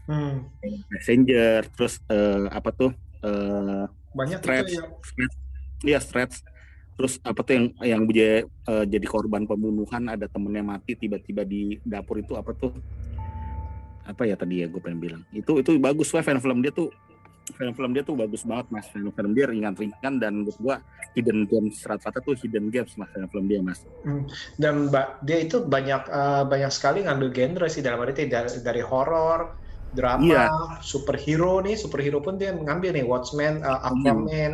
Hmm. 0.06 0.46
Messenger 0.92 1.66
terus 1.74 1.98
uh, 2.12 2.46
apa 2.52 2.70
tuh 2.76 2.90
uh, 3.26 3.90
banyak 4.16 4.38
stretch, 4.40 4.72
itu 4.72 4.80
ya. 4.80 4.84
Iya 5.84 5.98
stretch. 6.00 6.40
Terus 6.96 7.20
apa 7.20 7.44
tuh 7.44 7.52
yang 7.52 7.66
yang 7.84 8.02
jadi, 8.08 8.48
uh, 8.64 8.84
jadi 8.88 9.04
korban 9.04 9.44
pembunuhan 9.44 10.08
ada 10.08 10.24
temennya 10.24 10.64
mati 10.64 10.96
tiba-tiba 10.96 11.44
di 11.44 11.76
dapur 11.84 12.16
itu 12.16 12.32
apa 12.32 12.56
tuh? 12.56 12.72
Apa 14.08 14.24
ya 14.24 14.40
tadi 14.40 14.64
ya 14.64 14.66
gue 14.72 14.80
pengen 14.80 15.00
bilang. 15.04 15.22
Itu 15.36 15.60
itu 15.60 15.76
bagus 15.76 16.08
wah 16.16 16.24
film-film 16.24 16.64
dia 16.64 16.72
tuh 16.72 16.88
film-film 17.54 17.94
dia 17.94 18.02
tuh 18.02 18.18
bagus 18.18 18.42
banget 18.42 18.66
mas 18.74 18.86
film-film 18.90 19.30
dia 19.36 19.46
ringan-ringan 19.46 20.14
dan 20.18 20.42
menurut 20.42 20.58
gua 20.58 20.76
hidden 21.14 21.46
games 21.46 21.78
rata-rata 21.86 22.18
tuh 22.18 22.34
hidden 22.34 22.74
games 22.74 22.90
mas 22.98 23.06
film-film 23.14 23.46
dia 23.46 23.60
mas 23.62 23.78
Hmm. 24.02 24.26
Dan 24.54 24.90
mbak 24.90 25.22
dia 25.26 25.38
itu 25.42 25.62
banyak 25.66 26.02
eh, 26.06 26.42
banyak 26.46 26.70
sekali 26.70 27.02
ngambil 27.06 27.28
genre 27.34 27.66
sih 27.66 27.82
dalam 27.82 28.02
arti 28.02 28.30
dari, 28.30 28.50
dari 28.62 28.82
horor, 28.82 29.58
drama, 29.94 30.22
Iya. 30.24 30.44
superhero 30.80 31.62
nih, 31.62 31.76
superhero 31.78 32.18
pun 32.18 32.36
dia 32.36 32.52
mengambil 32.52 32.90
nih 32.94 33.06
Watchmen, 33.06 33.62
eh, 33.62 33.78
Aquaman. 33.86 34.26
Aquaman, 34.26 34.52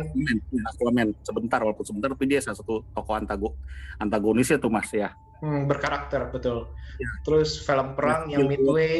ya, 0.51 0.61
Aquaman 0.73 1.07
sebentar 1.21 1.59
walaupun 1.61 1.85
sebentar 1.85 2.07
tapi 2.13 2.25
dia 2.29 2.39
salah 2.39 2.57
satu 2.59 2.85
tokoh 2.93 3.15
antago 3.17 3.49
antagonisnya 3.97 4.57
tuh 4.59 4.71
mas 4.71 4.89
ya 4.91 5.11
Hmm, 5.43 5.67
berkarakter 5.67 6.31
betul. 6.31 6.71
Iya. 6.95 7.09
Terus 7.27 7.59
film 7.59 7.99
perang 7.99 8.31
Let's 8.31 8.31
yang 8.31 8.47
Kill 8.47 8.51
Midway. 8.55 8.95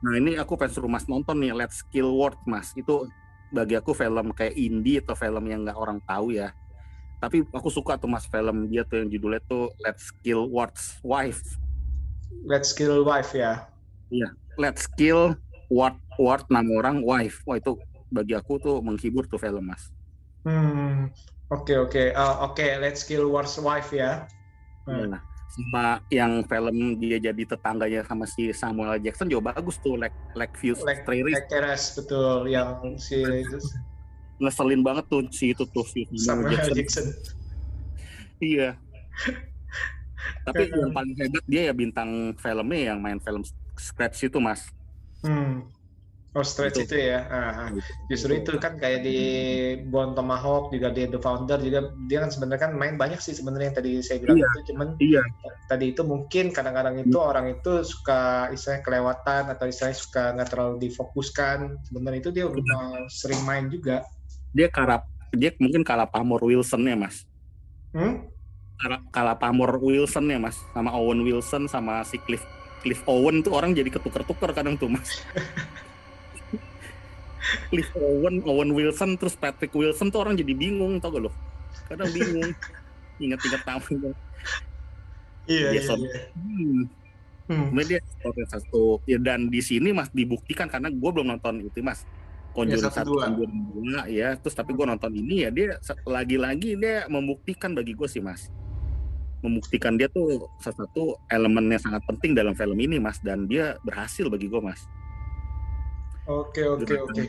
Nah 0.00 0.16
ini 0.16 0.40
aku 0.40 0.56
pengen 0.56 0.72
suruh 0.72 0.88
mas 0.88 1.04
nonton 1.04 1.36
nih 1.36 1.52
Let's 1.52 1.84
Kill 1.92 2.08
World 2.08 2.40
mas 2.48 2.72
itu 2.72 3.04
bagi 3.52 3.76
aku 3.76 3.92
film 3.92 4.32
kayak 4.32 4.56
indie 4.56 5.04
atau 5.04 5.12
film 5.12 5.44
yang 5.44 5.68
nggak 5.68 5.76
orang 5.76 6.00
tahu 6.08 6.32
ya. 6.32 6.56
Tapi 7.20 7.44
aku 7.52 7.68
suka 7.68 8.00
tuh 8.00 8.08
mas 8.08 8.24
film 8.24 8.72
dia 8.72 8.88
tuh 8.88 9.04
yang 9.04 9.12
judulnya 9.12 9.44
tuh 9.44 9.68
Let's 9.84 10.08
Kill 10.24 10.48
World's 10.48 10.96
Wife. 11.04 11.44
Let's 12.48 12.72
Kill 12.72 13.04
Wife 13.04 13.36
ya. 13.36 13.68
Iya, 14.08 14.32
Let's 14.56 14.88
Kill 14.88 15.36
Ward 15.72 15.96
Ward 16.20 16.44
nama 16.52 16.68
orang 16.76 17.00
Wife. 17.00 17.40
Wah 17.48 17.56
itu 17.56 17.80
bagi 18.12 18.36
aku 18.36 18.60
tuh 18.60 18.84
menghibur 18.84 19.24
tuh 19.24 19.40
film 19.40 19.72
mas. 19.72 19.88
Hmm, 20.44 21.08
oke 21.48 21.88
oke 21.88 22.12
Eh, 22.12 22.34
oke 22.44 22.66
Let's 22.84 23.08
Kill 23.08 23.24
War's 23.24 23.56
Wife 23.56 23.96
ya. 23.96 24.28
Hmm. 24.84 25.16
Nah, 25.16 25.22
sama 25.52 25.84
yang 26.12 26.44
film 26.44 27.00
dia 27.00 27.16
jadi 27.16 27.42
tetangganya 27.48 28.04
sama 28.04 28.28
si 28.28 28.52
Samuel. 28.52 29.00
Jackson 29.00 29.32
juga 29.32 29.56
bagus 29.56 29.80
tuh 29.80 29.96
like 29.96 30.16
like 30.36 30.52
Views 30.60 30.80
Like, 30.84 31.08
Trailers 31.08 31.36
like 31.40 31.48
Teres, 31.48 31.96
betul 31.96 32.48
yang 32.52 32.80
si 33.00 33.24
ngeselin 34.42 34.82
banget 34.82 35.06
tuh 35.06 35.22
si 35.30 35.54
itu 35.54 35.64
tuh 35.70 35.86
si 35.86 36.04
Samuel 36.18 36.58
L. 36.58 36.72
Jackson. 36.74 37.06
Iya. 38.42 38.74
Tapi 40.46 40.70
yang 40.70 40.90
paling 40.90 41.14
hebat 41.14 41.44
dia 41.46 41.62
ya 41.70 41.74
bintang 41.74 42.34
filmnya 42.38 42.94
yang 42.94 42.98
main 42.98 43.22
film 43.22 43.46
Scratch 43.78 44.26
itu 44.26 44.38
mas. 44.42 44.66
Hmm. 45.22 45.66
Oh 46.32 46.40
stretch 46.40 46.80
Itu. 46.80 46.96
itu, 46.96 47.12
ya. 47.12 47.28
Ah, 47.28 47.68
ah. 47.68 47.68
Justru 48.08 48.40
itu 48.40 48.56
kan 48.56 48.80
kayak 48.80 49.04
di 49.04 49.18
Bone 49.84 50.16
Tomahawk 50.16 50.72
juga 50.72 50.88
di 50.88 51.04
The 51.04 51.20
Founder 51.20 51.60
juga 51.60 51.92
dia 52.08 52.24
kan 52.24 52.32
sebenarnya 52.32 52.62
kan 52.64 52.72
main 52.72 52.96
banyak 52.96 53.20
sih 53.20 53.36
sebenarnya 53.36 53.68
yang 53.68 53.76
tadi 53.76 53.90
saya 54.00 54.16
bilang 54.24 54.40
Iya. 54.40 54.48
itu 54.48 54.60
cuman 54.72 54.88
Iya. 54.96 55.22
tadi 55.68 55.92
itu 55.92 56.00
mungkin 56.08 56.48
kadang-kadang 56.48 57.04
itu 57.04 57.18
orang 57.20 57.52
itu 57.52 57.84
suka 57.84 58.48
istilahnya 58.48 58.80
kelewatan 58.80 59.42
atau 59.52 59.68
istilahnya 59.68 59.98
suka 60.00 60.24
nggak 60.32 60.48
terlalu 60.48 60.74
difokuskan 60.88 61.58
sebenarnya 61.84 62.20
itu 62.24 62.30
dia 62.32 62.44
uh, 62.48 62.56
sering 63.12 63.40
main 63.44 63.68
juga 63.68 64.00
Dia 64.56 64.72
kalah 64.72 65.04
dia 65.36 65.52
mungkin 65.60 65.84
kalah 65.84 66.08
pamor 66.08 66.40
Wilson 66.40 66.88
ya 66.88 66.96
mas. 66.96 67.28
hmm? 67.92 68.24
Kalah, 68.80 69.00
kalah 69.12 69.36
pamor 69.36 69.76
Wilson 69.76 70.32
ya 70.32 70.40
mas 70.40 70.56
sama 70.72 70.96
Owen 70.96 71.20
Wilson 71.20 71.68
sama 71.68 72.00
si 72.08 72.16
Cliff 72.24 72.40
Cliff 72.82 73.00
Owen 73.06 73.46
tuh 73.46 73.54
orang 73.54 73.72
jadi 73.72 73.88
ketuker-tuker 73.88 74.50
kadang 74.50 74.74
tuh 74.74 74.90
mas. 74.90 75.22
Cliff 77.70 77.90
Owen, 77.94 78.42
Owen 78.46 78.70
Wilson, 78.74 79.14
terus 79.18 79.38
Patrick 79.38 79.72
Wilson 79.74 80.10
tuh 80.10 80.22
orang 80.22 80.34
jadi 80.34 80.52
bingung 80.54 80.98
tau 80.98 81.14
gak 81.14 81.22
lo? 81.26 81.30
Kadang 81.86 82.10
bingung. 82.10 82.50
Ingat-ingat 83.22 83.62
tamu. 83.62 84.12
iya 85.46 85.74
iya, 85.74 85.82
iya. 85.82 86.22
Hmm. 86.38 86.86
Hmm. 87.50 87.74
Dia 87.82 87.98
satu 88.46 89.02
ya, 89.04 89.18
dan 89.18 89.50
di 89.50 89.58
sini 89.58 89.90
mas 89.90 90.08
dibuktikan 90.14 90.70
karena 90.70 90.88
gue 90.88 91.10
belum 91.10 91.34
nonton 91.34 91.66
itu 91.66 91.82
mas 91.82 92.06
Conjuring 92.54 92.78
Ya, 92.78 92.86
satu, 92.86 92.94
satu, 92.94 93.10
dua. 93.18 93.22
Conjuring 93.26 93.60
dua 93.74 94.00
ya 94.06 94.28
terus 94.38 94.54
tapi 94.54 94.70
gue 94.72 94.86
nonton 94.86 95.10
ini 95.10 95.42
ya 95.42 95.50
dia 95.50 95.82
lagi-lagi 96.06 96.78
dia 96.78 97.10
membuktikan 97.10 97.74
bagi 97.74 97.98
gue 97.98 98.06
sih 98.06 98.22
mas 98.22 98.46
membuktikan 99.42 99.98
dia 99.98 100.06
tuh 100.06 100.48
salah 100.62 100.86
satu 100.86 101.18
elemen 101.26 101.66
yang 101.68 101.82
sangat 101.82 102.02
penting 102.06 102.32
dalam 102.32 102.54
film 102.54 102.78
ini 102.78 103.02
mas. 103.02 103.18
Dan 103.18 103.50
dia 103.50 103.76
berhasil 103.82 104.30
bagi 104.30 104.46
gue 104.46 104.62
mas. 104.62 104.86
Oke 106.30 106.62
oke 106.62 106.94
oke. 107.10 107.22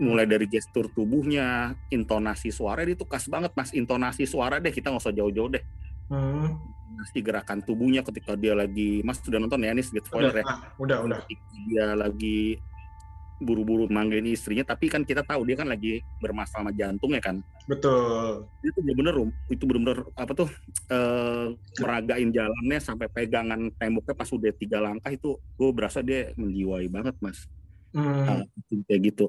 mulai 0.00 0.24
dari 0.24 0.48
gestur 0.48 0.88
tubuhnya 0.88 1.76
intonasi 1.92 2.48
suara 2.48 2.82
dia 2.82 2.98
tuh 2.98 3.06
khas 3.06 3.30
banget 3.30 3.54
mas. 3.54 3.70
Intonasi 3.70 4.26
suara 4.26 4.58
deh 4.58 4.74
kita 4.74 4.90
nggak 4.90 5.02
usah 5.06 5.14
jauh-jauh 5.14 5.54
deh. 5.54 5.64
Hmm. 6.10 6.58
Intonasi 6.90 7.18
gerakan 7.22 7.62
tubuhnya 7.62 8.02
ketika 8.02 8.34
dia 8.34 8.58
lagi 8.58 9.00
mas 9.06 9.22
sudah 9.22 9.38
nonton 9.38 9.62
ya 9.62 9.70
ini 9.70 9.86
sedikit 9.86 10.10
udah 10.10 10.10
spoiler 10.10 10.34
ya. 10.42 10.44
ah, 10.44 10.58
udah 10.82 10.98
udah. 11.06 11.18
Ketika 11.24 11.46
dia 11.70 11.86
lagi 11.94 12.58
buru-buru 13.36 13.84
manggilin 13.92 14.32
istrinya 14.32 14.64
tapi 14.64 14.88
kan 14.88 15.04
kita 15.04 15.20
tahu 15.20 15.44
dia 15.44 15.60
kan 15.60 15.68
lagi 15.68 16.00
bermasalah 16.24 16.68
sama 16.68 16.70
jantungnya 16.72 17.20
kan? 17.20 17.36
Betul. 17.68 18.48
Itu 18.64 18.78
bener-bener 18.80 19.14
itu 19.52 19.64
bener-bener 19.68 20.08
apa 20.16 20.32
tuh 20.32 20.48
eh, 20.88 21.52
meragain 21.82 22.30
jalannya 22.32 22.78
sampai 22.80 23.06
pegangan 23.12 23.68
temboknya 23.76 24.14
pas 24.16 24.30
udah 24.32 24.52
tiga 24.56 24.78
langkah 24.80 25.12
itu 25.12 25.36
gue 25.36 25.70
berasa 25.74 26.00
dia 26.00 26.32
menjiwai 26.40 26.88
banget 26.88 27.16
mas. 27.20 27.44
Hmm. 27.92 28.24
Hal 28.24 28.38
kayak 28.88 29.00
gitu. 29.12 29.26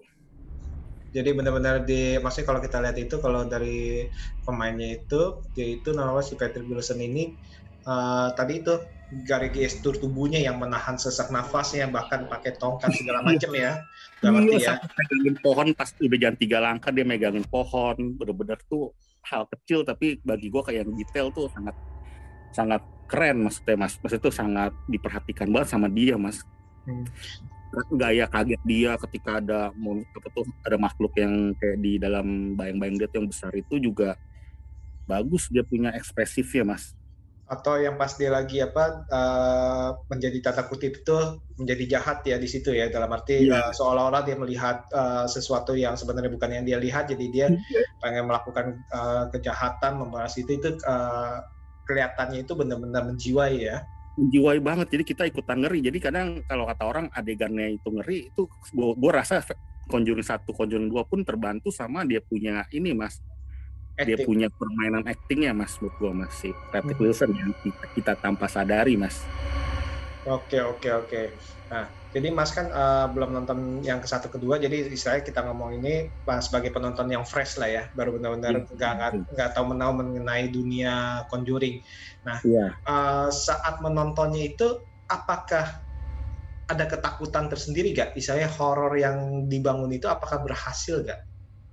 Jadi 1.16 1.30
benar-benar 1.34 1.88
di 1.88 2.20
maksudnya 2.20 2.48
kalau 2.48 2.62
kita 2.62 2.78
lihat 2.84 2.98
itu 3.00 3.16
kalau 3.20 3.48
dari 3.48 4.08
pemainnya 4.44 5.02
itu 5.02 5.42
dia 5.56 5.68
itu 5.80 5.90
namanya 5.96 6.24
si 6.24 6.36
Patrick 6.40 6.68
Wilson 6.68 7.04
ini 7.04 7.36
eh, 7.84 8.28
tadi 8.36 8.64
itu 8.64 8.97
dari 9.08 9.48
gestur 9.56 9.96
tubuhnya 9.96 10.44
yang 10.44 10.60
menahan 10.60 11.00
sesak 11.00 11.32
nafasnya 11.32 11.88
bahkan 11.88 12.28
pakai 12.28 12.60
tongkat 12.60 12.92
segala 12.92 13.24
macam 13.28 13.52
ya. 13.56 13.80
Ngerti 14.20 14.60
Iya, 14.60 14.76
ya. 14.76 14.90
megangin 14.98 15.36
pohon 15.40 15.68
pas 15.72 15.90
udah 15.96 16.18
jalan 16.20 16.38
tiga 16.38 16.58
langkah 16.60 16.92
dia 16.92 17.06
megangin 17.08 17.46
pohon 17.48 17.96
bener-bener 18.18 18.60
tuh 18.68 18.92
hal 19.24 19.48
kecil 19.48 19.84
tapi 19.84 20.20
bagi 20.24 20.48
gue 20.48 20.62
kayak 20.64 20.84
yang 20.88 20.92
detail 20.96 21.28
tuh 21.32 21.48
sangat 21.52 21.76
sangat 22.52 22.82
keren 23.08 23.44
maksudnya 23.44 23.76
mas 23.78 23.96
maksudnya 24.00 24.24
tuh 24.24 24.36
sangat 24.36 24.72
diperhatikan 24.88 25.48
banget 25.52 25.68
sama 25.72 25.88
dia 25.88 26.16
mas 26.20 26.44
Hmm. 26.88 27.04
gaya 28.00 28.32
kaget 28.32 28.64
dia 28.64 28.96
ketika 28.96 29.44
ada 29.44 29.76
apa 29.76 30.28
tuh 30.32 30.48
ada 30.64 30.80
makhluk 30.80 31.12
yang 31.20 31.52
kayak 31.60 31.84
di 31.84 32.00
dalam 32.00 32.56
bayang-bayang 32.56 32.96
dia 32.96 33.12
yang 33.12 33.28
besar 33.28 33.52
itu 33.52 33.76
juga 33.76 34.16
bagus 35.04 35.52
dia 35.52 35.68
punya 35.68 35.92
ekspresifnya 35.92 36.64
mas 36.64 36.96
Atau 37.48 37.80
yang 37.80 37.96
pas 37.96 38.12
dia 38.12 38.27
lagi 38.27 38.60
apa 38.60 39.08
eh, 39.08 39.89
menjadi 40.12 40.38
tata 40.44 40.68
kutip 40.68 41.00
itu 41.00 41.18
menjadi 41.56 41.98
jahat 41.98 42.20
ya 42.27 42.36
di 42.36 42.46
situ 42.46 42.75
ya 42.75 42.92
dalam 42.92 43.08
arti 43.10 43.48
Iya. 43.48 43.56
eh, 43.56 43.72
seolah-olah 43.72 44.22
dia 44.27 44.36
melihat 44.36 44.84
eh, 44.92 45.25
sesuatu 45.25 45.72
yang 45.72 45.96
sebenarnya 45.96 46.27
bukan 46.27 46.51
yang 46.51 46.66
dia 46.68 46.75
lihat 46.75 47.08
jadi 47.08 47.25
dia 47.32 47.48
Iya. 47.48 47.82
pengen 48.04 48.27
melakukan 48.27 48.84
eh, 48.84 49.24
kejahatan 49.32 49.96
membalas 49.96 50.36
itu 50.36 50.60
itu 50.60 50.75
eh, 50.75 51.38
kelihatannya 51.88 52.44
itu 52.44 52.51
benar-benar 52.51 53.08
menjiwai 53.08 53.56
ya. 53.63 53.80
menjiwai 54.18 54.60
banget 54.60 54.89
jadi 54.92 55.04
kita 55.06 55.24
ikutan 55.30 55.62
ngeri 55.62 55.80
jadi 55.80 55.98
kadang 56.01 56.27
kalau 56.44 56.66
kata 56.66 56.84
orang 56.84 57.06
adegannya 57.13 57.77
itu 57.77 57.88
ngeri 57.94 58.34
itu 58.34 58.50
gua, 58.74 58.92
gua 58.98 59.12
rasa 59.24 59.39
Conjuring 59.88 60.25
satu 60.25 60.51
Conjuring 60.51 60.92
dua 60.92 61.08
pun 61.08 61.24
terbantu 61.24 61.72
sama 61.72 62.04
dia 62.04 62.20
punya 62.20 62.68
ini 62.74 62.92
mas 62.92 63.22
dia 64.06 64.18
Acting. 64.18 64.27
punya 64.27 64.48
permainan 64.54 65.04
actingnya 65.06 65.51
mas 65.58 65.74
menurut 65.82 65.96
gua 65.98 66.12
mas 66.13 66.34
si 66.38 66.50
Patrick 66.70 66.98
Hmm. 66.98 67.01
Wilson 67.01 67.32
yang 67.34 67.51
kita, 67.62 67.84
kita 67.94 68.13
tanpa 68.18 68.46
sadari 68.50 68.96
mas 68.98 69.30
Oke 70.27 70.60
oke 70.60 70.89
oke. 70.92 71.22
Nah 71.72 71.88
jadi 72.12 72.27
Mas 72.32 72.51
kan 72.51 72.68
eh, 72.68 73.06
belum 73.13 73.32
nonton 73.32 73.80
yang 73.80 74.00
ke 74.04 74.08
satu 74.10 74.27
kedua 74.27 74.60
jadi 74.60 74.92
istilahnya 74.92 75.24
kita 75.24 75.39
ngomong 75.48 75.80
ini 75.80 76.12
sebagai 76.42 76.72
penonton 76.75 77.08
yang 77.08 77.24
fresh 77.24 77.56
lah 77.56 77.70
ya 77.70 77.84
baru 77.96 78.18
benar-benar 78.20 78.54
Iya. 78.56 78.75
nggak 78.75 78.92
nggak 78.98 79.12
nggak 79.36 79.50
tahu 79.56 79.66
menau 79.72 79.92
mengenai 79.96 80.51
dunia 80.51 81.24
Conjuring. 81.32 81.80
iya 82.44 82.66
Eh, 82.84 83.30
saat 83.32 83.80
menontonnya 83.80 84.44
itu 84.51 84.68
apakah 85.08 85.84
ada 86.68 86.84
ketakutan 86.84 87.48
tersendiri 87.48 87.96
gak? 87.96 88.12
Misalnya 88.12 88.51
horor 88.60 88.92
yang 89.00 89.48
dibangun 89.48 89.88
itu 89.96 90.04
apakah 90.12 90.44
berhasil 90.44 91.00
gak? 91.08 91.20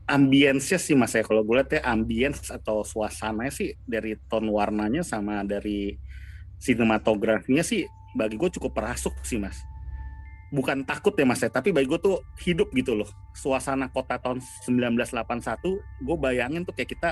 Ambience 0.05 0.77
sih 0.77 0.97
mas 0.97 1.13
ya. 1.17 1.25
Kalau 1.25 1.45
gue 1.45 1.57
lihat 1.57 1.71
ya 1.73 1.83
ambience 1.89 2.53
atau 2.53 2.85
suasananya 2.85 3.53
sih 3.53 3.77
dari 3.85 4.17
tone 4.29 4.49
warnanya 4.53 5.01
sama 5.01 5.41
dari 5.45 5.97
sinematografinya 6.61 7.65
sih 7.65 7.89
bagi 8.17 8.37
gue 8.37 8.51
cukup 8.53 8.77
merasuk 8.77 9.17
sih 9.25 9.41
mas. 9.41 9.61
Bukan 10.53 10.87
takut 10.87 11.17
ya 11.17 11.27
mas 11.27 11.43
ya 11.43 11.51
tapi 11.51 11.73
bagi 11.73 11.89
gue 11.89 12.01
tuh 12.01 12.21
hidup 12.45 12.71
gitu 12.77 12.95
loh. 12.95 13.09
Suasana 13.33 13.89
kota 13.89 14.21
tahun 14.21 14.45
1981 14.69 16.05
gue 16.05 16.17
bayangin 16.21 16.63
tuh 16.63 16.75
kayak 16.77 16.91
kita 16.95 17.11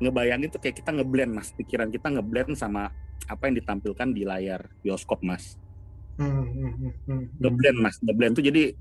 ngebayangin 0.00 0.48
tuh 0.48 0.60
kayak 0.60 0.80
kita 0.80 0.90
ngeblend 0.96 1.32
mas. 1.36 1.52
Pikiran 1.52 1.92
kita 1.92 2.08
ngeblend 2.08 2.56
sama 2.56 2.88
apa 3.28 3.42
yang 3.46 3.60
ditampilkan 3.60 4.08
di 4.16 4.24
layar 4.24 4.72
bioskop 4.80 5.20
mas. 5.20 5.60
Hmm, 6.16 6.48
hmm, 6.48 6.92
hmm. 7.06 7.24
ngeblend 7.38 7.78
mas. 7.78 7.96
Ngeblend 8.00 8.40
tuh 8.40 8.44
jadi 8.44 8.72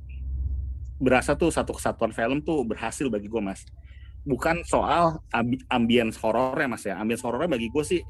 berasa 0.99 1.33
tuh 1.33 1.49
satu 1.49 1.75
kesatuan 1.75 2.11
film 2.11 2.43
tuh 2.43 2.67
berhasil 2.67 3.07
bagi 3.07 3.31
gue 3.31 3.41
mas 3.41 3.63
bukan 4.27 4.61
soal 4.67 5.23
ambi- 5.31 5.63
ambience 5.71 6.19
horornya 6.19 6.67
mas 6.67 6.83
ya 6.83 6.99
ambience 6.99 7.23
horornya 7.23 7.55
bagi 7.55 7.71
gue 7.71 7.83
sih 7.87 8.01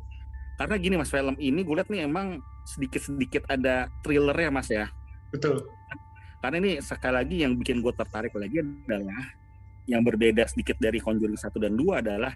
karena 0.58 0.76
gini 0.82 0.98
mas 0.98 1.14
film 1.14 1.38
ini 1.38 1.62
gue 1.62 1.76
liat 1.78 1.88
nih 1.88 2.10
emang 2.10 2.42
sedikit 2.66 3.06
sedikit 3.06 3.46
ada 3.48 3.88
thrillernya 4.02 4.50
mas 4.50 4.68
ya 4.68 4.90
Betul. 5.30 5.70
karena 6.42 6.58
ini 6.58 6.72
sekali 6.82 7.14
lagi 7.14 7.36
yang 7.46 7.54
bikin 7.56 7.80
gue 7.86 7.94
tertarik 7.94 8.34
lagi 8.34 8.66
adalah 8.66 9.40
yang 9.90 10.06
berbeda 10.06 10.46
sedikit 10.46 10.78
dari 10.78 11.02
Conjuring 11.02 11.38
1 11.38 11.50
dan 11.58 11.74
2 11.74 12.02
adalah 12.06 12.34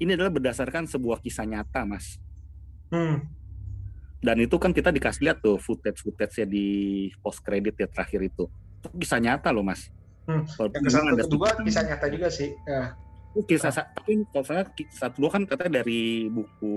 ini 0.00 0.16
adalah 0.16 0.32
berdasarkan 0.32 0.88
sebuah 0.88 1.20
kisah 1.24 1.44
nyata, 1.44 1.84
Mas. 1.84 2.16
Hmm. 2.88 3.24
Dan 4.20 4.36
itu 4.44 4.56
kan 4.60 4.72
kita 4.72 4.92
dikasih 4.92 5.28
lihat 5.28 5.40
tuh 5.40 5.56
footage-footage 5.56 6.44
ya 6.44 6.46
di 6.48 6.66
post 7.24 7.40
credit 7.40 7.76
ya 7.76 7.88
terakhir 7.88 8.20
itu. 8.24 8.48
Kisah 8.90 9.18
nyata 9.18 9.48
loh, 9.50 9.60
Mas. 9.60 9.92
Hmm. 10.24 10.44
Walaupun 10.48 10.80
Yang 10.80 10.94
ada 11.06 11.22
kedua 11.22 11.46
sedikit- 11.48 11.64
kisah 11.66 11.82
nyata 11.84 12.06
juga 12.08 12.28
sih. 12.28 12.50
Ya. 12.62 12.82
Kisah 13.40 13.70
sa- 13.70 13.86
tapi 13.86 14.26
kalau 14.26 14.42
saya 14.42 14.62
satu 14.90 15.16
dua 15.20 15.30
kan 15.30 15.42
katanya 15.44 15.80
dari 15.80 16.26
buku 16.26 16.74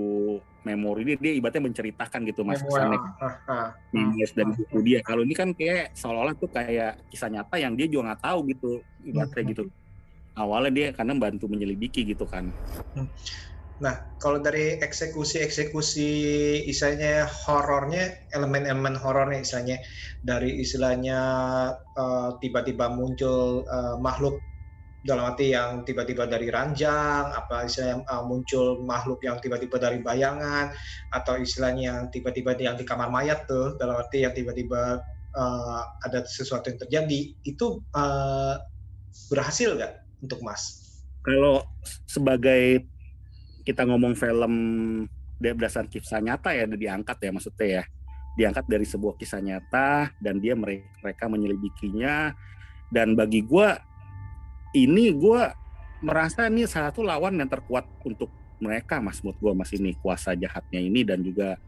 memori 0.62 1.02
dia 1.04 1.16
dia 1.18 1.32
ibaratnya 1.34 1.60
menceritakan 1.60 2.20
gitu 2.24 2.40
mas 2.40 2.62
Memoir. 2.62 2.70
kesannya 2.70 2.98
Ah, 3.18 3.34
ah. 3.44 3.68
memories 3.90 4.32
dari 4.32 4.52
buku 4.54 4.78
dia. 4.80 4.98
Kalau 5.00 5.22
ini 5.22 5.34
kan 5.34 5.50
kayak 5.50 5.90
seolah-olah 5.92 6.34
tuh 6.34 6.46
kayak 6.48 7.02
kisah 7.08 7.26
nyata 7.28 7.58
yang 7.58 7.74
dia 7.74 7.86
juga 7.86 8.14
nggak 8.14 8.22
tahu 8.22 8.38
gitu 8.48 8.70
ibaratnya 9.02 9.40
Hmm. 9.40 9.50
gitu. 9.50 9.62
Awalnya 10.32 10.70
dia 10.70 10.86
karena 10.90 11.12
bantu 11.16 11.44
menyelidiki 11.48 12.06
gitu 12.06 12.22
kan. 12.24 12.46
Nah, 13.82 14.06
kalau 14.22 14.38
dari 14.38 14.78
eksekusi-eksekusi 14.78 16.10
istilahnya 16.70 17.26
horornya, 17.26 18.14
elemen-elemen 18.30 18.94
horornya 18.94 19.42
istilahnya 19.42 19.82
dari 20.22 20.62
istilahnya 20.62 21.20
eh, 21.74 22.30
tiba-tiba 22.38 22.86
muncul 22.94 23.66
eh, 23.66 23.96
makhluk 23.98 24.38
dalam 25.04 25.36
arti 25.36 25.52
yang 25.52 25.84
tiba-tiba 25.84 26.24
dari 26.24 26.48
ranjang, 26.54 27.34
apa 27.34 27.66
istilahnya 27.66 28.06
eh, 28.06 28.22
muncul 28.22 28.78
makhluk 28.86 29.18
yang 29.26 29.42
tiba-tiba 29.42 29.76
dari 29.82 29.98
bayangan, 29.98 30.70
atau 31.10 31.34
istilahnya 31.34 31.82
yang 31.82 32.00
tiba-tiba 32.14 32.54
yang 32.62 32.78
di 32.78 32.86
kamar 32.86 33.10
mayat 33.10 33.42
tuh, 33.50 33.74
dalam 33.74 33.98
arti 33.98 34.22
yang 34.22 34.38
tiba-tiba 34.38 35.02
eh, 35.34 35.82
ada 36.06 36.22
sesuatu 36.22 36.70
yang 36.70 36.78
terjadi, 36.78 37.20
itu 37.42 37.82
eh, 37.90 38.54
berhasil 39.34 39.74
nggak 39.74 40.22
untuk 40.22 40.40
Mas? 40.46 40.94
Kalau 41.26 41.64
sebagai 42.06 42.93
kita 43.64 43.88
ngomong 43.88 44.12
film 44.12 44.54
dia 45.40 45.52
berdasarkan 45.56 45.90
kisah 45.90 46.20
nyata 46.22 46.54
ya 46.54 46.68
diangkat 46.68 47.16
ya 47.18 47.30
maksudnya 47.32 47.68
ya. 47.80 47.84
Diangkat 48.34 48.64
dari 48.66 48.86
sebuah 48.86 49.14
kisah 49.16 49.40
nyata 49.40 50.12
dan 50.20 50.38
dia 50.38 50.54
mere- 50.54 50.86
mereka 51.00 51.26
menyelidikinya. 51.26 52.36
Dan 52.92 53.16
bagi 53.18 53.42
gua 53.42 53.80
ini 54.76 55.10
gua 55.16 55.54
merasa 56.04 56.46
ini 56.46 56.68
salah 56.68 56.92
satu 56.92 57.02
lawan 57.02 57.40
yang 57.40 57.48
terkuat 57.48 57.88
untuk 58.04 58.28
mereka 58.60 59.02
mas 59.02 59.24
menurut 59.24 59.38
gua 59.40 59.52
mas 59.56 59.70
ini 59.74 59.96
kuasa 59.98 60.36
jahatnya 60.36 60.78
ini 60.78 61.00
dan 61.02 61.24
juga 61.24 61.58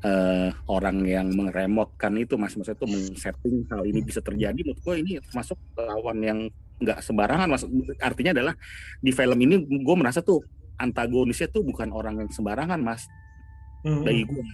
eh, 0.00 0.50
orang 0.70 1.04
yang 1.04 1.28
meremotkan 1.30 2.16
itu 2.16 2.38
mas. 2.40 2.56
Maksudnya 2.56 2.78
itu 2.80 2.88
men-setting 2.88 3.56
hal 3.68 3.82
ini 3.84 4.00
bisa 4.00 4.24
terjadi. 4.24 4.56
Menurut 4.56 4.80
gua 4.80 4.94
ini 4.96 5.20
termasuk 5.20 5.58
lawan 5.76 6.18
yang 6.22 6.38
nggak 6.80 6.98
sembarangan 7.04 7.48
mas. 7.50 7.62
Artinya 8.00 8.32
adalah 8.32 8.54
di 9.02 9.12
film 9.12 9.38
ini 9.42 9.60
gue 9.60 9.96
merasa 9.98 10.24
tuh 10.24 10.40
antagonisnya 10.80 11.46
tuh 11.46 11.60
bukan 11.60 11.92
orang 11.92 12.18
yang 12.18 12.30
sembarangan 12.32 12.80
mas 12.80 13.04
Hmm. 13.80 14.04
bagi 14.04 14.28
gue 14.28 14.44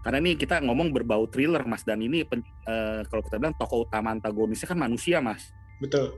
karena 0.00 0.20
ini 0.20 0.32
kita 0.32 0.60
ngomong 0.60 0.92
berbau 0.92 1.24
thriller 1.24 1.64
mas 1.64 1.80
dan 1.80 1.96
ini 1.96 2.24
pen- 2.24 2.44
eh, 2.64 3.00
kalau 3.08 3.20
kita 3.20 3.36
bilang 3.36 3.56
tokoh 3.56 3.84
utama 3.84 4.12
antagonisnya 4.12 4.68
kan 4.68 4.76
manusia 4.76 5.20
mas 5.20 5.48
Betul. 5.80 6.12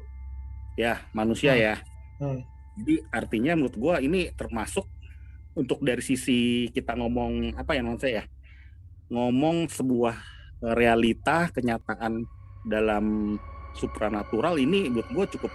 ya 0.75 1.03
manusia 1.11 1.55
Hmm. 1.55 1.61
ya 1.61 1.75
Hmm. 2.19 2.41
jadi 2.79 2.95
artinya 3.11 3.53
menurut 3.55 3.75
gue 3.75 3.95
ini 4.03 4.21
termasuk 4.33 4.87
untuk 5.55 5.79
dari 5.83 6.03
sisi 6.03 6.67
kita 6.71 6.95
ngomong 6.95 7.55
apa 7.55 7.75
ya 7.75 7.83
maksud 7.83 8.01
saya 8.01 8.15
ya 8.23 8.25
ngomong 9.07 9.71
sebuah 9.71 10.17
eh, 10.63 10.75
realita 10.75 11.47
kenyataan 11.51 12.27
dalam 12.63 13.39
supranatural 13.75 14.59
ini 14.59 14.91
menurut 14.91 15.07
gue 15.07 15.27
cukup 15.39 15.53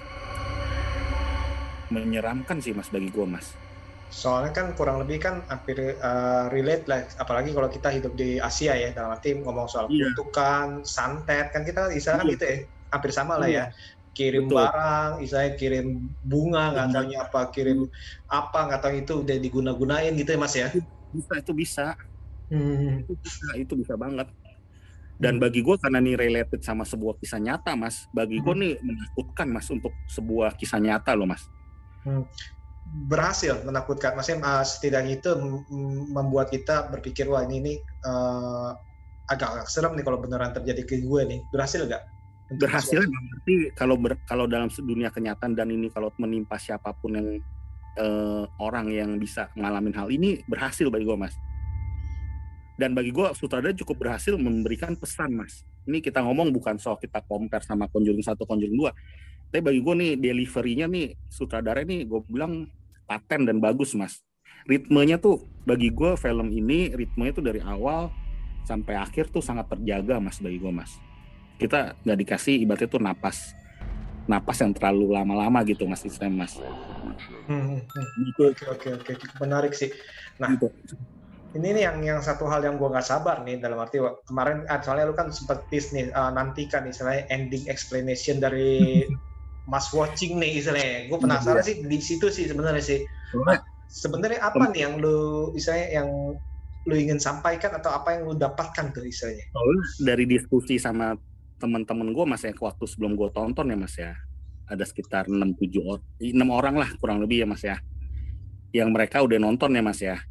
menyeramkan 1.87 2.59
sih 2.59 2.71
mas 2.71 2.87
bagi 2.87 3.07
gue 3.07 3.23
mas 3.23 3.55
Soalnya 4.07 4.51
kan 4.55 4.71
kurang 4.73 5.03
lebih 5.03 5.19
kan 5.19 5.43
hampir 5.51 5.99
uh, 5.99 6.47
relate 6.47 6.87
lah, 6.87 7.03
apalagi 7.19 7.51
kalau 7.51 7.67
kita 7.67 7.91
hidup 7.91 8.15
di 8.15 8.39
Asia 8.39 8.73
ya, 8.73 8.95
dalam 8.95 9.13
arti 9.13 9.35
ngomong 9.35 9.67
soal 9.67 9.91
Iya. 9.91 10.11
kutukan, 10.15 10.87
santet, 10.87 11.51
kan 11.51 11.67
kita 11.67 11.91
istilah 11.91 12.23
kan 12.23 12.25
Iya. 12.25 12.33
gitu 12.33 12.43
ya, 12.47 12.57
hampir 12.95 13.11
sama 13.11 13.35
lah 13.35 13.49
Iya. 13.51 13.65
ya. 13.69 13.75
Kirim 14.17 14.49
Betul. 14.49 14.57
barang, 14.65 15.11
istilahnya 15.21 15.53
kirim 15.55 15.87
bunga, 16.25 16.63
nggak 16.73 16.87
Bunga. 16.89 16.95
taunya 16.97 17.17
apa, 17.21 17.41
kirim 17.53 17.79
apa, 18.25 18.59
nggak 18.65 18.81
tahu 18.81 18.93
itu 18.97 19.13
udah 19.21 19.37
diguna-gunain 19.37 20.13
gitu 20.17 20.29
ya 20.33 20.39
mas 20.39 20.55
ya. 20.57 20.67
bisa 21.07 21.33
itu 21.39 21.51
bisa 21.55 21.87
Hmm. 22.47 23.03
itu 23.03 23.11
bisa 23.19 23.47
itu 23.59 23.73
bisa 23.75 23.93
banget 23.99 24.27
dan 25.19 25.35
bagi 25.35 25.59
gue 25.59 25.75
karena 25.75 25.99
ini 25.99 26.15
related 26.15 26.63
sama 26.63 26.87
sebuah 26.87 27.19
kisah 27.19 27.43
nyata 27.43 27.75
mas 27.75 28.07
bagi 28.11 28.39
gue 28.39 28.53
Hmm. 28.55 28.61
nih 28.63 28.73
menakutkan 28.79 29.47
mas 29.51 29.67
untuk 29.67 29.91
sebuah 30.07 30.55
kisah 30.55 30.79
nyata 30.79 31.11
loh 31.11 31.27
mas 31.27 31.43
Berhasil 33.07 33.59
menakutkan, 33.67 34.15
maksudnya 34.15 34.43
uh, 34.43 34.65
setidaknya 34.65 35.19
itu 35.19 35.31
membuat 36.11 36.51
kita 36.51 36.87
berpikir 36.91 37.27
wah 37.27 37.43
ini 37.43 37.57
nih 37.59 37.77
uh, 38.07 38.71
agak-agak 39.27 39.67
serem 39.67 39.93
nih 39.99 40.05
kalau 40.07 40.19
beneran 40.23 40.55
terjadi 40.55 40.83
ke 40.87 41.03
gue 41.03 41.21
nih. 41.27 41.39
Berhasil 41.51 41.83
nggak? 41.83 42.03
Untuk 42.47 42.63
berhasil 42.63 43.03
berarti 43.03 43.55
kalau 43.75 43.99
ber- 43.99 44.23
kalau 44.23 44.47
dalam 44.47 44.71
dunia 44.71 45.11
kenyataan 45.11 45.51
dan 45.51 45.67
ini 45.67 45.91
kalau 45.91 46.15
menimpa 46.15 46.55
siapa 46.55 46.95
pun 46.95 47.11
yang 47.19 47.27
eh, 47.99 48.43
orang 48.63 48.87
yang 48.87 49.19
bisa 49.19 49.51
ngalamin 49.57 49.91
hal 49.91 50.07
ini 50.07 50.39
berhasil 50.47 50.87
bagi 50.87 51.03
gue 51.03 51.17
mas. 51.19 51.35
Dan 52.79 52.95
bagi 52.95 53.11
gue 53.11 53.27
sutradara 53.35 53.75
cukup 53.75 53.99
berhasil 53.99 54.39
memberikan 54.39 54.95
pesan 54.95 55.35
mas. 55.35 55.67
Ini 55.89 55.99
kita 55.99 56.23
ngomong 56.23 56.55
bukan 56.55 56.79
soal 56.79 56.95
kita 56.95 57.19
compare 57.27 57.65
sama 57.67 57.91
Conjuring 57.91 58.23
1 58.23 58.37
Conjuring 58.37 58.75
2 58.79 58.91
tapi 59.47 59.61
bagi 59.63 59.79
gue 59.79 59.93
nih 59.95 60.11
deliverynya 60.19 60.85
nih 60.91 61.15
sutradara 61.31 61.81
nih 61.83 62.03
gue 62.03 62.19
bilang 62.27 62.67
paten 63.07 63.47
dan 63.47 63.63
bagus 63.63 63.95
mas 63.95 64.19
ritmenya 64.67 65.15
tuh 65.15 65.39
bagi 65.63 65.91
gue 65.91 66.19
film 66.19 66.51
ini 66.51 66.91
ritmenya 66.91 67.31
tuh 67.35 67.45
dari 67.45 67.63
awal 67.63 68.11
sampai 68.67 68.99
akhir 68.99 69.31
tuh 69.31 69.39
sangat 69.39 69.71
terjaga 69.71 70.19
mas 70.19 70.43
bagi 70.43 70.59
gue 70.59 70.71
mas 70.71 70.91
kita 71.57 71.95
nggak 72.03 72.17
dikasih 72.27 72.55
ibaratnya 72.67 72.89
tuh 72.91 73.01
napas 73.01 73.55
napas 74.27 74.59
yang 74.59 74.75
terlalu 74.75 75.15
lama-lama 75.15 75.63
gitu 75.63 75.87
mas 75.87 76.03
istilahnya 76.03 76.43
mas 76.43 76.53
Hmm, 77.47 77.79
hmm, 77.79 77.79
hmm. 77.79 78.05
Gitu. 78.27 78.43
Oke 78.67 78.87
oke 78.91 79.09
oke 79.15 79.25
menarik 79.39 79.71
sih. 79.71 79.87
Nah 80.35 80.51
Gitu. 80.51 80.67
ini 81.55 81.79
nih 81.79 81.83
yang 81.87 81.97
yang 82.03 82.19
satu 82.19 82.43
hal 82.51 82.59
yang 82.59 82.75
gua 82.75 82.91
nggak 82.91 83.07
sabar 83.07 83.41
nih 83.47 83.57
dalam 83.63 83.79
arti 83.79 84.03
kemarin 84.27 84.67
ah, 84.67 84.83
soalnya 84.83 85.07
lu 85.07 85.15
kan 85.15 85.31
sempat 85.31 85.63
tease 85.71 85.95
nih 85.95 86.11
ah, 86.11 86.29
nantikan 86.29 86.83
istilahnya 86.85 87.23
ending 87.31 87.63
explanation 87.71 88.43
dari 88.43 89.07
Mas 89.67 89.91
Watching 89.91 90.39
nih 90.39 90.63
istilahnya. 90.63 91.11
Gue 91.11 91.19
penasaran 91.19 91.59
Iya. 91.61 91.67
sih 91.67 91.75
di 91.83 91.99
situ 91.99 92.31
sih 92.31 92.47
sebenarnya 92.47 92.81
sih. 92.81 93.03
Nah, 93.35 93.59
sebenarnya 93.91 94.39
apa 94.39 94.71
nih 94.71 94.87
yang 94.87 94.93
lu 95.03 95.51
istilahnya 95.53 96.01
yang 96.03 96.09
lu 96.87 96.95
ingin 96.95 97.19
sampaikan 97.19 97.75
atau 97.75 97.91
apa 97.91 98.15
yang 98.15 98.31
lu 98.31 98.33
dapatkan 98.39 98.95
tuh 98.95 99.03
istilahnya? 99.03 99.43
Dari 99.99 100.23
diskusi 100.23 100.79
sama 100.79 101.19
teman-teman 101.57 102.13
gue 102.13 102.25
mas 102.25 102.45
ya 102.45 102.53
waktu 102.53 102.85
sebelum 102.85 103.17
gue 103.17 103.29
tonton 103.33 103.65
ya 103.65 103.77
mas 103.77 103.97
ya 103.97 104.13
ada 104.69 104.85
sekitar 104.85 105.25
6 105.25 105.57
7 105.57 105.81
orang 105.81 106.05
6 106.21 106.37
orang 106.53 106.75
lah 106.77 106.89
kurang 107.01 107.17
lebih 107.17 107.41
ya 107.43 107.47
mas 107.49 107.65
ya 107.65 107.81
yang 108.77 108.93
mereka 108.93 109.25
udah 109.25 109.41
nonton 109.41 109.73
ya 109.73 109.81
mas 109.81 109.97
ya 109.97 110.21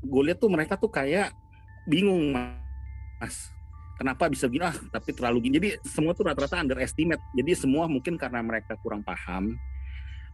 gue 0.00 0.22
lihat 0.24 0.40
tuh 0.40 0.48
mereka 0.48 0.80
tuh 0.80 0.88
kayak 0.88 1.36
bingung 1.84 2.32
mas 2.32 3.52
kenapa 3.98 4.30
bisa 4.30 4.46
gini 4.46 4.62
ah 4.62 4.72
tapi 4.94 5.10
terlalu 5.10 5.50
gini. 5.50 5.54
Jadi 5.58 5.68
semua 5.82 6.14
tuh 6.14 6.30
rata-rata 6.30 6.62
underestimate. 6.62 7.20
Jadi 7.34 7.52
semua 7.58 7.90
mungkin 7.90 8.14
karena 8.14 8.38
mereka 8.40 8.78
kurang 8.78 9.02
paham. 9.02 9.58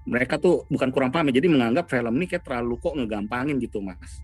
Mereka 0.04 0.36
tuh 0.36 0.68
bukan 0.68 0.92
kurang 0.92 1.08
paham 1.08 1.32
ya 1.32 1.40
jadi 1.40 1.48
menganggap 1.48 1.88
film 1.88 2.12
ini 2.20 2.28
kayak 2.28 2.44
terlalu 2.44 2.76
kok 2.76 2.92
ngegampangin 2.92 3.56
gitu 3.56 3.80
mas. 3.80 4.20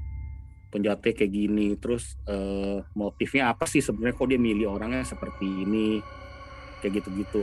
Penjahatnya 0.68 1.12
kayak 1.16 1.32
gini 1.32 1.74
terus 1.80 2.20
eh, 2.28 2.84
motifnya 2.92 3.48
apa 3.48 3.64
sih 3.64 3.80
sebenarnya? 3.80 4.14
Kok 4.14 4.28
dia 4.28 4.36
milih 4.36 4.68
orangnya 4.68 5.08
seperti 5.08 5.48
ini? 5.64 6.04
Kayak 6.84 7.00
gitu-gitu. 7.00 7.42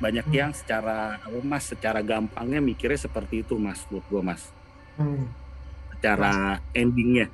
Banyak 0.00 0.24
Hmm. 0.24 0.34
yang 0.34 0.50
secara 0.56 1.20
apa 1.20 1.38
mas 1.44 1.68
secara 1.68 2.00
gampangnya 2.00 2.64
mikirnya 2.64 2.96
seperti 2.96 3.44
itu 3.44 3.60
mas 3.60 3.84
buat 3.92 4.02
gue 4.08 4.22
mas. 4.24 4.48
Hmm. 4.96 5.30
secara 5.98 6.62
endingnya 6.74 7.26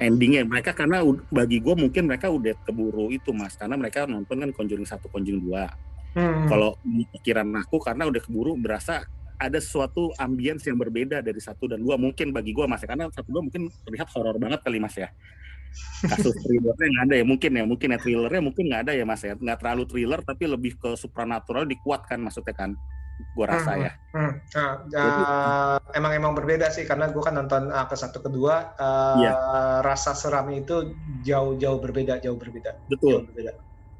endingnya 0.00 0.42
mereka 0.48 0.72
karena 0.72 1.04
bagi 1.28 1.60
gue 1.60 1.74
mungkin 1.76 2.08
mereka 2.08 2.32
udah 2.32 2.54
keburu 2.64 3.12
itu 3.12 3.30
mas. 3.36 3.54
Karena 3.56 3.76
mereka 3.76 4.08
nonton 4.08 4.40
kan 4.40 4.50
Conjuring 4.52 4.88
satu 4.88 5.08
Conjuring 5.12 5.42
dua. 5.42 5.68
Hmm. 6.08 6.48
kalau 6.48 6.72
pikiran 7.14 7.46
aku 7.60 7.76
karena 7.84 8.08
udah 8.08 8.18
keburu 8.18 8.56
berasa 8.56 9.04
ada 9.38 9.60
suatu 9.60 10.10
ambience 10.18 10.66
yang 10.66 10.80
berbeda 10.80 11.20
dari 11.20 11.38
satu 11.38 11.70
dan 11.70 11.78
dua 11.78 11.94
mungkin 12.00 12.34
bagi 12.34 12.50
gua 12.50 12.66
mas. 12.66 12.82
Ya. 12.82 12.90
karena 12.90 13.06
satu 13.12 13.28
dua 13.28 13.44
mungkin 13.44 13.70
terlihat 13.86 14.08
horor 14.16 14.34
banget 14.40 14.64
kali 14.64 14.80
mas 14.82 14.96
ya. 14.98 15.12
Kasus 16.02 16.34
thrillernya 16.42 16.86
nggak 16.90 17.04
ada 17.12 17.14
ya 17.20 17.24
mungkin 17.28 17.50
ya. 17.54 17.64
Mungkin 17.68 17.88
ya 17.94 17.98
thrillernya 18.00 18.42
mungkin 18.42 18.64
nggak 18.66 18.82
ada 18.88 18.92
ya 18.96 19.04
mas 19.06 19.22
ya. 19.22 19.36
Nggak 19.36 19.58
terlalu 19.62 19.84
thriller 19.86 20.20
tapi 20.24 20.44
lebih 20.48 20.72
ke 20.80 20.90
supranatural 20.98 21.68
dikuatkan 21.68 22.18
maksudnya 22.18 22.56
kan 22.56 22.70
gua 23.34 23.46
rasa 23.54 23.72
Hmm, 23.74 23.82
ya 23.84 23.92
Hmm. 24.08 24.32
Nah, 24.56 24.70
uh, 24.88 25.78
emang 25.94 26.12
emang 26.16 26.32
berbeda 26.34 26.72
sih 26.72 26.88
karena 26.88 27.12
gue 27.12 27.20
kan 27.22 27.36
nonton 27.36 27.68
uh, 27.70 27.84
ke 27.86 27.94
satu 27.94 28.24
kedua 28.24 28.72
uh, 28.74 29.20
Iya. 29.20 29.32
rasa 29.84 30.16
seramnya 30.16 30.64
itu 30.64 30.76
jauh-jauh 31.22 31.78
berbeda 31.78 32.18
jauh 32.18 32.34
berbeda 32.34 32.88
betul 32.88 33.22
jauh 33.22 33.28
berbeda. 33.28 33.52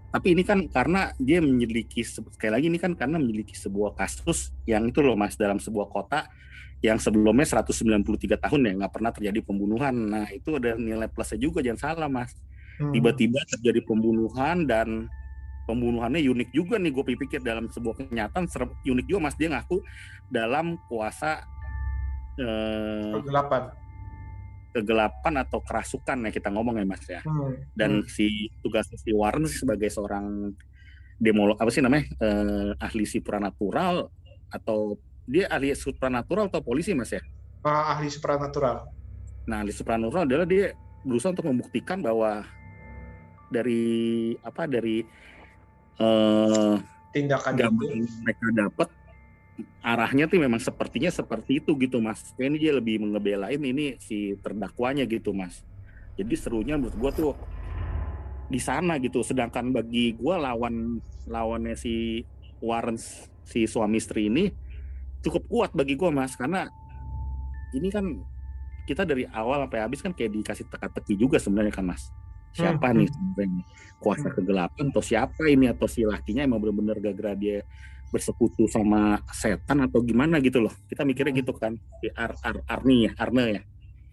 tapi 0.09 0.33
ini 0.33 0.42
kan 0.42 0.64
karena 0.72 1.12
dia 1.20 1.38
menyelidiki 1.44 2.02
sekali 2.02 2.50
lagi 2.50 2.66
ini 2.72 2.81
kan 2.81 2.96
karena 2.96 3.20
menyelidiki 3.20 3.54
sebuah 3.54 3.94
kasus 3.94 4.50
yang 4.64 4.88
itu 4.88 5.04
loh 5.04 5.14
mas 5.14 5.37
dalam 5.37 5.61
sebuah 5.61 5.87
kota 5.92 6.24
yang 6.78 6.98
sebelumnya 7.02 7.42
193 7.42 8.38
tahun 8.38 8.61
ya 8.62 8.72
nggak 8.78 8.92
pernah 8.94 9.11
terjadi 9.11 9.42
pembunuhan. 9.42 9.94
Nah 9.98 10.26
itu 10.31 10.54
ada 10.62 10.78
nilai 10.78 11.11
plusnya 11.11 11.38
juga 11.42 11.59
jangan 11.59 11.81
salah 11.98 12.07
mas. 12.11 12.31
Hmm. 12.78 12.94
Tiba-tiba 12.94 13.42
terjadi 13.50 13.83
pembunuhan 13.83 14.62
dan 14.62 15.11
pembunuhannya 15.68 16.24
unik 16.24 16.50
juga 16.50 16.81
nih 16.81 16.88
gue 16.88 17.04
pikir 17.14 17.40
dalam 17.40 17.68
sebuah 17.68 18.00
kenyataan 18.00 18.48
serem- 18.48 18.72
unik 18.81 19.04
juga 19.04 19.20
mas 19.22 19.37
dia 19.37 19.52
ngaku 19.52 19.85
dalam 20.26 20.81
kuasa 20.83 21.44
eh, 22.35 23.12
Kegelapan. 23.14 23.62
kegelapan 24.70 25.35
atau 25.38 25.59
kerasukan 25.61 26.18
ya 26.24 26.31
kita 26.31 26.48
ngomong 26.48 26.76
ya 26.76 26.87
mas 26.87 27.04
ya 27.04 27.20
Hmm. 27.20 27.52
dan 27.74 28.00
si 28.07 28.48
tugas 28.59 28.88
si 28.88 29.11
Warren 29.11 29.44
sebagai 29.44 29.88
seorang 29.88 30.57
demolog 31.16 31.57
apa 31.57 31.68
sih 31.68 31.83
namanya 31.83 32.09
eh, 32.16 32.72
ahli 32.78 33.04
supranatural 33.04 34.09
atau 34.48 34.96
dia 35.24 35.44
ahli 35.48 35.74
supranatural 35.74 36.48
atau 36.48 36.62
polisi 36.62 36.92
mas 36.92 37.11
ya 37.11 37.20
Ah, 37.61 37.92
ahli 37.92 38.09
supranatural. 38.09 38.87
nah 39.44 39.61
ahli 39.61 39.70
supranatural 39.70 40.24
adalah 40.24 40.46
dia 40.46 40.72
berusaha 41.02 41.33
untuk 41.33 41.44
membuktikan 41.44 41.98
bahwa 41.98 42.46
dari 43.48 43.83
apa 44.40 44.64
dari 44.64 45.02
eh 45.98 46.76
Tindakan 47.08 47.52
gambar 47.56 47.87
itu. 47.88 47.94
yang 47.96 48.08
mereka 48.22 48.46
dapat 48.52 48.88
arahnya 49.82 50.28
tuh 50.28 50.38
memang 50.38 50.61
sepertinya 50.61 51.11
seperti 51.11 51.58
itu 51.64 51.74
gitu 51.80 51.98
mas. 51.98 52.22
Ini 52.37 52.56
dia 52.61 52.72
lebih 52.76 53.02
mengebelain 53.02 53.58
ini 53.58 53.96
si 53.98 54.37
terdakwanya 54.38 55.08
gitu 55.08 55.32
mas. 55.32 55.64
Jadi 56.14 56.34
serunya 56.37 56.76
menurut 56.76 56.94
gua 57.00 57.11
tuh 57.11 57.34
di 58.46 58.61
sana 58.61 59.00
gitu. 59.00 59.24
Sedangkan 59.24 59.72
bagi 59.72 60.14
gua 60.14 60.38
lawan 60.38 61.00
lawannya 61.26 61.74
si 61.74 62.22
Warren 62.61 63.00
si 63.48 63.64
suami 63.64 63.98
istri 63.98 64.28
ini 64.28 64.52
cukup 65.24 65.42
kuat 65.48 65.70
bagi 65.72 65.96
gua 65.96 66.12
mas. 66.12 66.37
Karena 66.37 66.68
ini 67.72 67.88
kan 67.88 68.04
kita 68.88 69.04
dari 69.04 69.28
awal 69.28 69.68
sampai 69.68 69.80
habis 69.84 70.00
kan 70.00 70.12
kayak 70.16 70.32
dikasih 70.32 70.64
teka-teki 70.68 71.20
juga 71.20 71.37
sebenarnya 71.37 71.72
kan 71.76 71.84
mas 71.84 72.08
siapa 72.52 72.90
Hmm, 72.90 73.02
nih 73.02 73.08
sebenarnya 73.08 73.62
kuasa 73.98 74.28
kegelapan 74.30 74.84
atau 74.90 75.02
siapa 75.02 75.42
ini 75.46 75.66
atau 75.68 75.87
si 75.90 76.06
lakinya 76.06 76.46
emang 76.46 76.62
bener-bener 76.62 76.96
gara-gara 77.02 77.34
dia 77.34 77.58
bersekutu 78.08 78.64
sama 78.66 79.20
setan 79.28 79.84
atau 79.84 80.00
gimana 80.00 80.40
gitu 80.40 80.64
loh 80.64 80.72
kita 80.88 81.04
mikirnya 81.04 81.34
gitu 81.34 81.52
kan 81.52 81.76
si 82.00 82.08
Ar 82.14 82.32
Ar 82.40 82.56
Arni 82.66 83.06
ya 83.08 83.12
Arne 83.18 83.44
ya 83.52 83.62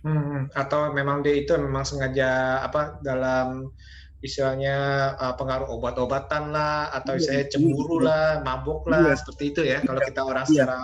Hmm, 0.05 0.45
atau 0.53 0.93
memang 0.93 1.25
dia 1.25 1.33
itu 1.33 1.49
memang 1.57 1.81
sengaja 1.81 2.61
apa 2.61 3.01
dalam 3.01 3.73
istilahnya 4.21 4.77
uh, 5.17 5.33
pengaruh 5.33 5.65
obat-obatan 5.65 6.53
lah 6.53 6.93
atau 6.93 7.17
Iya, 7.17 7.19
istilahnya 7.25 7.45
iya, 7.45 7.53
cemburu 7.53 7.97
iya. 7.97 8.05
lah, 8.05 8.27
mabuk 8.45 8.81
lah 8.85 9.01
Iya. 9.01 9.17
seperti 9.17 9.43
itu 9.49 9.61
ya 9.65 9.81
kalau 9.81 10.01
kita 10.01 10.21
orang 10.21 10.45
Iya. 10.45 10.53
secara 10.53 10.77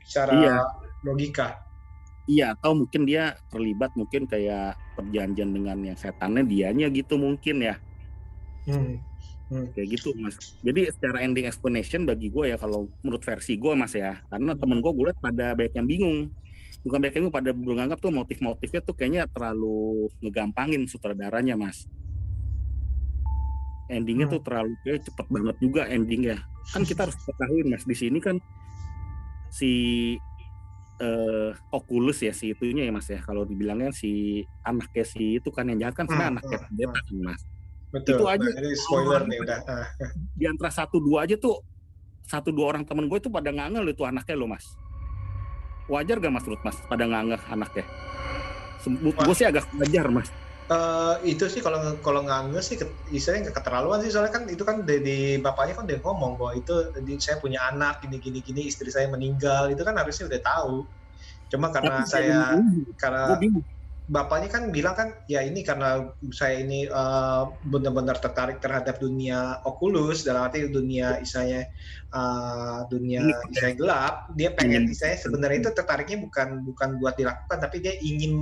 secara 0.00 0.32
Iya. 0.40 0.56
logika. 1.04 1.48
Iya 2.26 2.54
atau 2.54 2.78
mungkin 2.78 3.02
dia 3.02 3.34
terlibat 3.50 3.90
mungkin 3.98 4.26
kayak 4.26 4.78
perjanjian 4.94 5.50
dengan 5.50 5.78
yang 5.82 5.98
setannya 5.98 6.46
dianya 6.46 6.86
gitu 6.90 7.18
mungkin 7.18 7.62
ya 7.62 7.76
Hmm. 8.62 9.02
Hmm. 9.50 9.66
kayak 9.74 9.98
gitu 9.98 10.14
mas 10.16 10.38
jadi 10.62 10.88
secara 10.94 11.20
ending 11.26 11.50
explanation 11.50 12.06
bagi 12.06 12.30
gue 12.30 12.54
ya 12.54 12.56
kalau 12.56 12.86
menurut 13.02 13.20
versi 13.20 13.58
gue 13.58 13.74
mas 13.74 13.90
ya 13.92 14.22
karena 14.30 14.54
temen 14.54 14.78
gue 14.78 14.92
gue 14.94 15.04
liat 15.10 15.18
pada 15.18 15.52
banyak 15.58 15.74
yang 15.76 15.88
bingung 15.90 16.18
bukan 16.86 16.98
banyak 17.02 17.14
yang 17.18 17.22
bingung 17.26 17.36
pada 17.36 17.50
menganggap 17.50 17.98
tuh 17.98 18.14
motif-motifnya 18.14 18.80
tuh 18.80 18.94
kayaknya 18.94 19.26
terlalu 19.28 20.06
ngegampangin 20.22 20.86
sutradaranya 20.86 21.58
mas 21.58 21.90
endingnya 23.90 24.30
Hmm. 24.30 24.38
tuh 24.38 24.42
terlalu 24.46 24.72
kayak 24.86 25.04
cepet 25.04 25.26
banget 25.28 25.56
juga 25.60 25.82
endingnya 25.90 26.36
kan 26.70 26.86
kita 26.86 27.10
harus 27.10 27.18
ketahui 27.18 27.66
mas 27.66 27.82
di 27.84 27.96
sini 27.98 28.18
kan 28.22 28.38
si 29.52 29.70
eh 31.02 31.50
Oculus 31.74 32.22
ya 32.22 32.30
si 32.30 32.54
itunya 32.54 32.86
ya 32.86 32.92
mas 32.94 33.10
ya 33.10 33.18
kalau 33.18 33.42
dibilangnya 33.42 33.90
si 33.90 34.42
anaknya 34.62 35.02
si 35.02 35.42
itu 35.42 35.50
kan 35.50 35.66
yang 35.66 35.82
jahat 35.82 35.94
kan 35.98 36.06
sebenarnya 36.06 36.30
Hmm, 36.30 36.38
anaknya 36.38 36.58
hmm, 36.58 36.66
pendeta 36.70 37.00
kan 37.02 37.18
mas 37.26 37.42
Betul. 37.92 38.16
Itu 38.16 38.24
aja. 38.24 38.40
Nah, 38.40 38.56
ini 38.56 38.72
spoiler 38.72 39.22
nih 39.28 39.38
udah. 39.44 39.58
Ah. 39.68 39.84
di 40.40 40.48
antara 40.48 40.72
satu 40.72 40.96
dua 40.96 41.28
aja 41.28 41.36
tuh 41.36 41.60
satu 42.24 42.48
dua 42.54 42.72
orang 42.72 42.88
temen 42.88 43.10
gue 43.10 43.18
itu 43.18 43.28
pada 43.28 43.50
ngangel 43.52 43.84
itu 43.92 44.02
anaknya 44.06 44.34
lo 44.38 44.46
mas 44.48 44.64
wajar 45.90 46.16
gak 46.22 46.32
mas 46.32 46.44
menurut 46.46 46.62
mas 46.62 46.78
pada 46.86 47.04
ngangeh 47.04 47.42
anaknya 47.50 47.84
gue 48.96 49.34
sih 49.36 49.46
agak 49.46 49.66
wajar 49.76 50.06
mas 50.08 50.30
Eh, 50.72 51.14
itu 51.34 51.44
sih 51.52 51.60
kalau 51.66 51.78
kalau 52.06 52.20
nggak 52.26 52.62
sih 52.68 52.76
istilahnya 53.10 53.50
nggak 53.50 53.56
keterlaluan 53.60 53.98
sih. 54.02 54.10
Soalnya 54.14 54.32
kan 54.36 54.44
itu 54.54 54.62
kan 54.68 54.76
dari 54.88 55.36
bapaknya 55.44 55.74
kan 55.78 55.84
dia 55.90 55.98
ngomong 56.04 56.32
bahwa 56.38 56.52
itu 56.60 56.72
di- 57.06 57.18
saya 57.20 57.36
punya 57.44 57.60
anak 57.70 58.00
gini 58.02 58.16
gini 58.24 58.38
gini 58.46 58.60
istri 58.70 58.88
saya 58.94 59.06
meninggal. 59.14 59.68
Itu 59.74 59.82
kan 59.88 59.94
harusnya 60.00 60.24
udah 60.30 60.40
tahu. 60.50 60.76
Cuma 61.50 61.66
karena 61.74 61.96
Tapi 62.00 62.10
saya 62.14 62.38
karena 63.02 63.26
bapaknya 64.16 64.48
kan 64.54 64.62
bilang 64.76 64.94
kan 64.98 65.08
ya 65.30 65.40
ini 65.48 65.60
karena 65.68 65.88
saya 66.34 66.54
ini 66.64 66.86
eh, 66.90 67.42
benar-benar 67.72 68.16
tertarik 68.24 68.58
terhadap 68.64 68.96
dunia 69.02 69.62
Oculus 69.68 70.24
dalam 70.26 70.42
arti 70.48 70.68
dunia 70.70 71.18
istilahnya 71.24 71.62
eh, 72.14 72.78
dunia 72.92 73.22
istilahnya 73.50 73.76
gelap. 73.82 74.14
Dia 74.38 74.50
pengen 74.58 74.82
istilahnya 74.92 75.18
sebenarnya 75.24 75.58
itu 75.68 75.70
tertariknya 75.78 76.18
bukan 76.26 76.48
bukan 76.68 76.88
buat 77.00 77.14
dilakukan 77.20 77.58
tapi 77.64 77.76
dia 77.84 77.94
ingin 78.00 78.32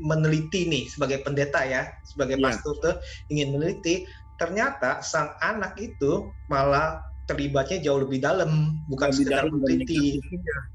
meneliti 0.00 0.66
nih 0.66 0.88
sebagai 0.88 1.20
pendeta 1.20 1.60
ya 1.62 1.88
sebagai 2.02 2.40
Iya. 2.40 2.44
pastor 2.48 2.74
tuh 2.80 2.94
ingin 3.28 3.54
meneliti 3.54 4.08
ternyata 4.40 5.04
sang 5.04 5.36
anak 5.44 5.76
itu 5.76 6.32
malah 6.48 7.04
terlibatnya 7.28 7.78
jauh 7.84 8.02
lebih 8.02 8.18
dalam 8.24 8.80
bukan 8.88 9.12
Lebih 9.12 9.18
sekedar 9.22 9.44
dalam 9.46 9.52
meneliti. 9.60 10.18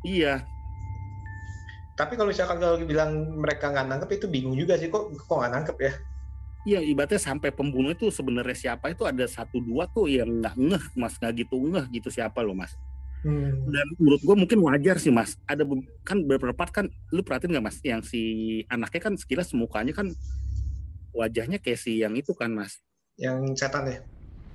iya. 0.05 0.45
Tapi 1.95 2.13
kalau 2.19 2.29
misalkan 2.29 2.59
kalau 2.59 2.77
bilang 2.83 3.39
mereka 3.39 3.71
nggak 3.71 3.87
nangkep 3.87 4.09
itu 4.19 4.27
bingung 4.27 4.55
juga 4.55 4.75
sih 4.77 4.87
kok 4.87 5.11
kok 5.15 5.37
nggak 5.41 5.53
nangkep 5.53 5.77
ya? 5.81 5.93
Iya 6.65 6.79
ibaratnya 6.81 7.21
sampai 7.21 7.53
pembunuh 7.53 7.93
itu 7.93 8.09
sebenarnya 8.09 8.57
siapa? 8.57 8.89
Itu 8.89 9.05
ada 9.05 9.25
satu 9.29 9.61
dua 9.61 9.85
tuh 9.85 10.09
yang 10.09 10.41
nggak 10.41 10.55
ngeh 10.57 10.85
mas. 10.97 11.17
Nggak 11.21 11.45
gitu 11.45 11.55
ngeh 11.61 11.85
gitu 11.91 12.09
siapa 12.13 12.41
lo 12.41 12.53
mas 12.55 12.73
Hmm. 13.25 13.73
dan 13.73 13.87
menurut 13.97 14.21
gue 14.21 14.35
mungkin 14.37 14.59
wajar 14.61 15.01
sih 15.01 15.09
mas. 15.09 15.33
Ada 15.49 15.65
kan 16.05 16.21
beberapa 16.29 16.53
part 16.53 16.69
kan 16.69 16.93
lu 17.09 17.25
perhatiin 17.25 17.57
nggak 17.57 17.65
mas? 17.65 17.81
Yang 17.81 18.13
si 18.13 18.21
anaknya 18.69 19.01
kan 19.01 19.13
sekilas 19.17 19.49
mukanya 19.57 19.97
kan 19.97 20.13
wajahnya 21.09 21.57
kayak 21.57 21.81
si 21.81 22.05
yang 22.05 22.13
itu 22.13 22.37
kan 22.37 22.53
mas? 22.53 22.85
Yang 23.17 23.57
setan 23.57 23.89
ya? 23.89 23.97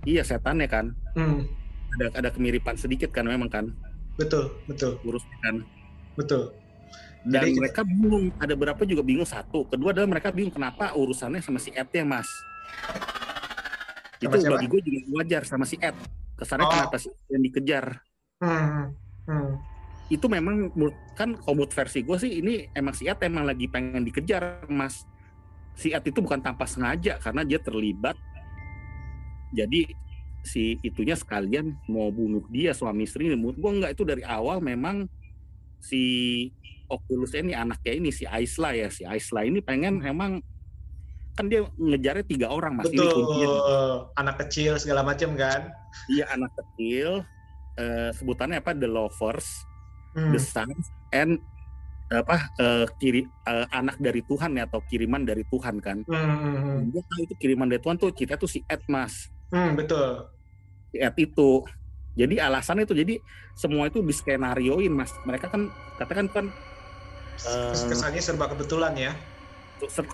Iya 0.06 0.22
setannya 0.22 0.70
kan. 0.70 0.94
Hmm, 1.18 1.50
ada 1.98 2.14
ada 2.14 2.28
kemiripan 2.30 2.78
sedikit 2.78 3.11
kan 3.11 3.26
memang 3.26 3.50
kan. 3.50 3.74
Betul, 4.14 4.54
betul, 4.70 5.02
urus 5.02 5.26
kan. 5.42 5.66
Betul. 6.14 6.54
dan 7.26 7.50
Jadi 7.50 7.59
mereka 7.59 7.83
bingung. 7.83 8.30
Ada 8.38 8.54
berapa 8.54 8.83
juga 8.87 9.02
bingung. 9.02 9.26
Satu. 9.28 9.66
Kedua 9.66 9.92
adalah 9.92 10.09
mereka 10.09 10.30
bingung 10.30 10.54
kenapa 10.54 10.94
urusannya 10.94 11.42
sama 11.42 11.59
si 11.59 11.74
Ed 11.74 11.90
ya 11.90 12.06
mas. 12.06 12.30
Itu 14.20 14.37
siapa? 14.37 14.56
bagi 14.56 14.66
gue 14.68 14.80
juga 14.85 14.98
wajar 15.20 15.42
sama 15.42 15.66
si 15.66 15.74
Ed. 15.80 15.96
Kesannya 16.38 16.64
Oh. 16.64 16.72
kenapa 16.72 16.96
sih 16.96 17.12
yang 17.28 17.42
dikejar 17.44 17.85
Hmm, 18.40 18.96
hmm, 19.29 19.50
itu 20.09 20.26
memang 20.26 20.72
kan 21.12 21.37
komut 21.44 21.76
versi 21.76 22.00
gue 22.00 22.16
sih 22.16 22.40
ini 22.40 22.66
emang 22.72 22.96
si 22.96 23.05
Ed 23.05 23.20
emang 23.20 23.44
lagi 23.44 23.68
pengen 23.68 24.03
dikejar 24.03 24.66
mas. 24.66 25.05
Si 25.76 25.94
Ed 25.94 26.03
itu 26.03 26.18
bukan 26.18 26.42
tanpa 26.42 26.64
sengaja 26.64 27.20
karena 27.20 27.46
dia 27.46 27.62
terlibat. 27.62 28.18
Jadi 29.53 29.92
si 30.40 30.81
itunya 30.81 31.14
sekalian 31.14 31.76
mau 31.87 32.09
bunuh 32.09 32.42
dia 32.50 32.72
suami 32.72 33.05
istri 33.05 33.31
ini. 33.31 33.37
Menurut 33.37 33.61
gue 33.61 33.70
enggak 33.70 33.92
itu 33.94 34.03
dari 34.03 34.24
awal 34.24 34.59
memang 34.64 35.05
si 35.79 36.03
Oculus 36.90 37.37
ini 37.38 37.55
anaknya 37.55 37.92
ini 37.92 38.11
si 38.11 38.26
Aisla 38.26 38.74
ya. 38.74 38.90
Si 38.90 39.07
Aisla 39.07 39.46
ini 39.46 39.62
pengen 39.62 40.03
emang 40.03 40.42
kan 41.38 41.46
dia 41.46 41.68
ngejarnya 41.79 42.24
tiga 42.26 42.50
orang 42.50 42.83
mas. 42.83 42.90
Ini 42.90 42.98
betul. 42.98 43.14
kuncinya 43.14 43.48
Anak 44.18 44.37
kecil 44.42 44.81
segala 44.81 45.07
macam 45.07 45.37
kan. 45.38 45.70
dia 46.11 46.24
anak 46.35 46.50
kecil 46.55 47.26
eh, 47.78 48.11
sebutannya 48.16 48.62
apa? 48.62 48.72
The 48.74 48.88
lovers 48.90 49.48
Hmm, 50.11 50.35
the 50.35 50.40
sons 50.42 50.90
and 51.14 51.38
apa 52.11 52.50
eh, 52.59 52.87
kiri 52.98 53.22
eh, 53.26 53.66
anak 53.70 54.02
dari 54.02 54.26
Tuhan 54.26 54.59
ya 54.59 54.66
atau 54.66 54.83
kiriman 54.83 55.22
dari 55.22 55.46
Tuhan 55.46 55.78
kan? 55.78 56.02
Hmm, 56.02 56.16
hmm, 56.16 56.56
hmm. 56.59 56.78
dia 56.90 57.02
tahu 57.06 57.20
itu 57.30 57.35
kiriman 57.38 57.70
dari 57.70 57.78
Tuhan 57.83 57.96
tuh 57.98 58.11
kita 58.11 58.35
tuh 58.35 58.50
si 58.50 58.66
Ed 58.66 58.83
mas. 58.90 59.30
Hmm, 59.50 59.74
betul. 59.78 60.30
si 60.90 60.96
Ed 60.98 61.14
itu. 61.18 61.62
Jadi 62.18 62.42
alasannya 62.42 62.85
itu 62.85 62.94
jadi 62.98 63.14
semua 63.54 63.87
itu 63.87 64.02
di 64.02 64.11
skenarioin 64.11 64.90
mas. 64.90 65.14
Mereka 65.22 65.46
kan 65.46 65.70
katakan 65.98 66.26
kan 66.30 66.46
Kes- 67.40 67.87
Kesannya 67.88 68.20
serba 68.20 68.50
kebetulan 68.52 68.92
ya. 68.98 69.12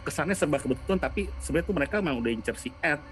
kesannya 0.06 0.38
serba 0.38 0.62
kebetulan 0.62 0.94
tapi 1.02 1.26
sebenarnya 1.42 1.66
tuh 1.66 1.74
mereka 1.74 1.94
memang 1.98 2.22
udah 2.22 2.30
incer 2.30 2.54
si 2.54 2.70
Ed 2.78 3.02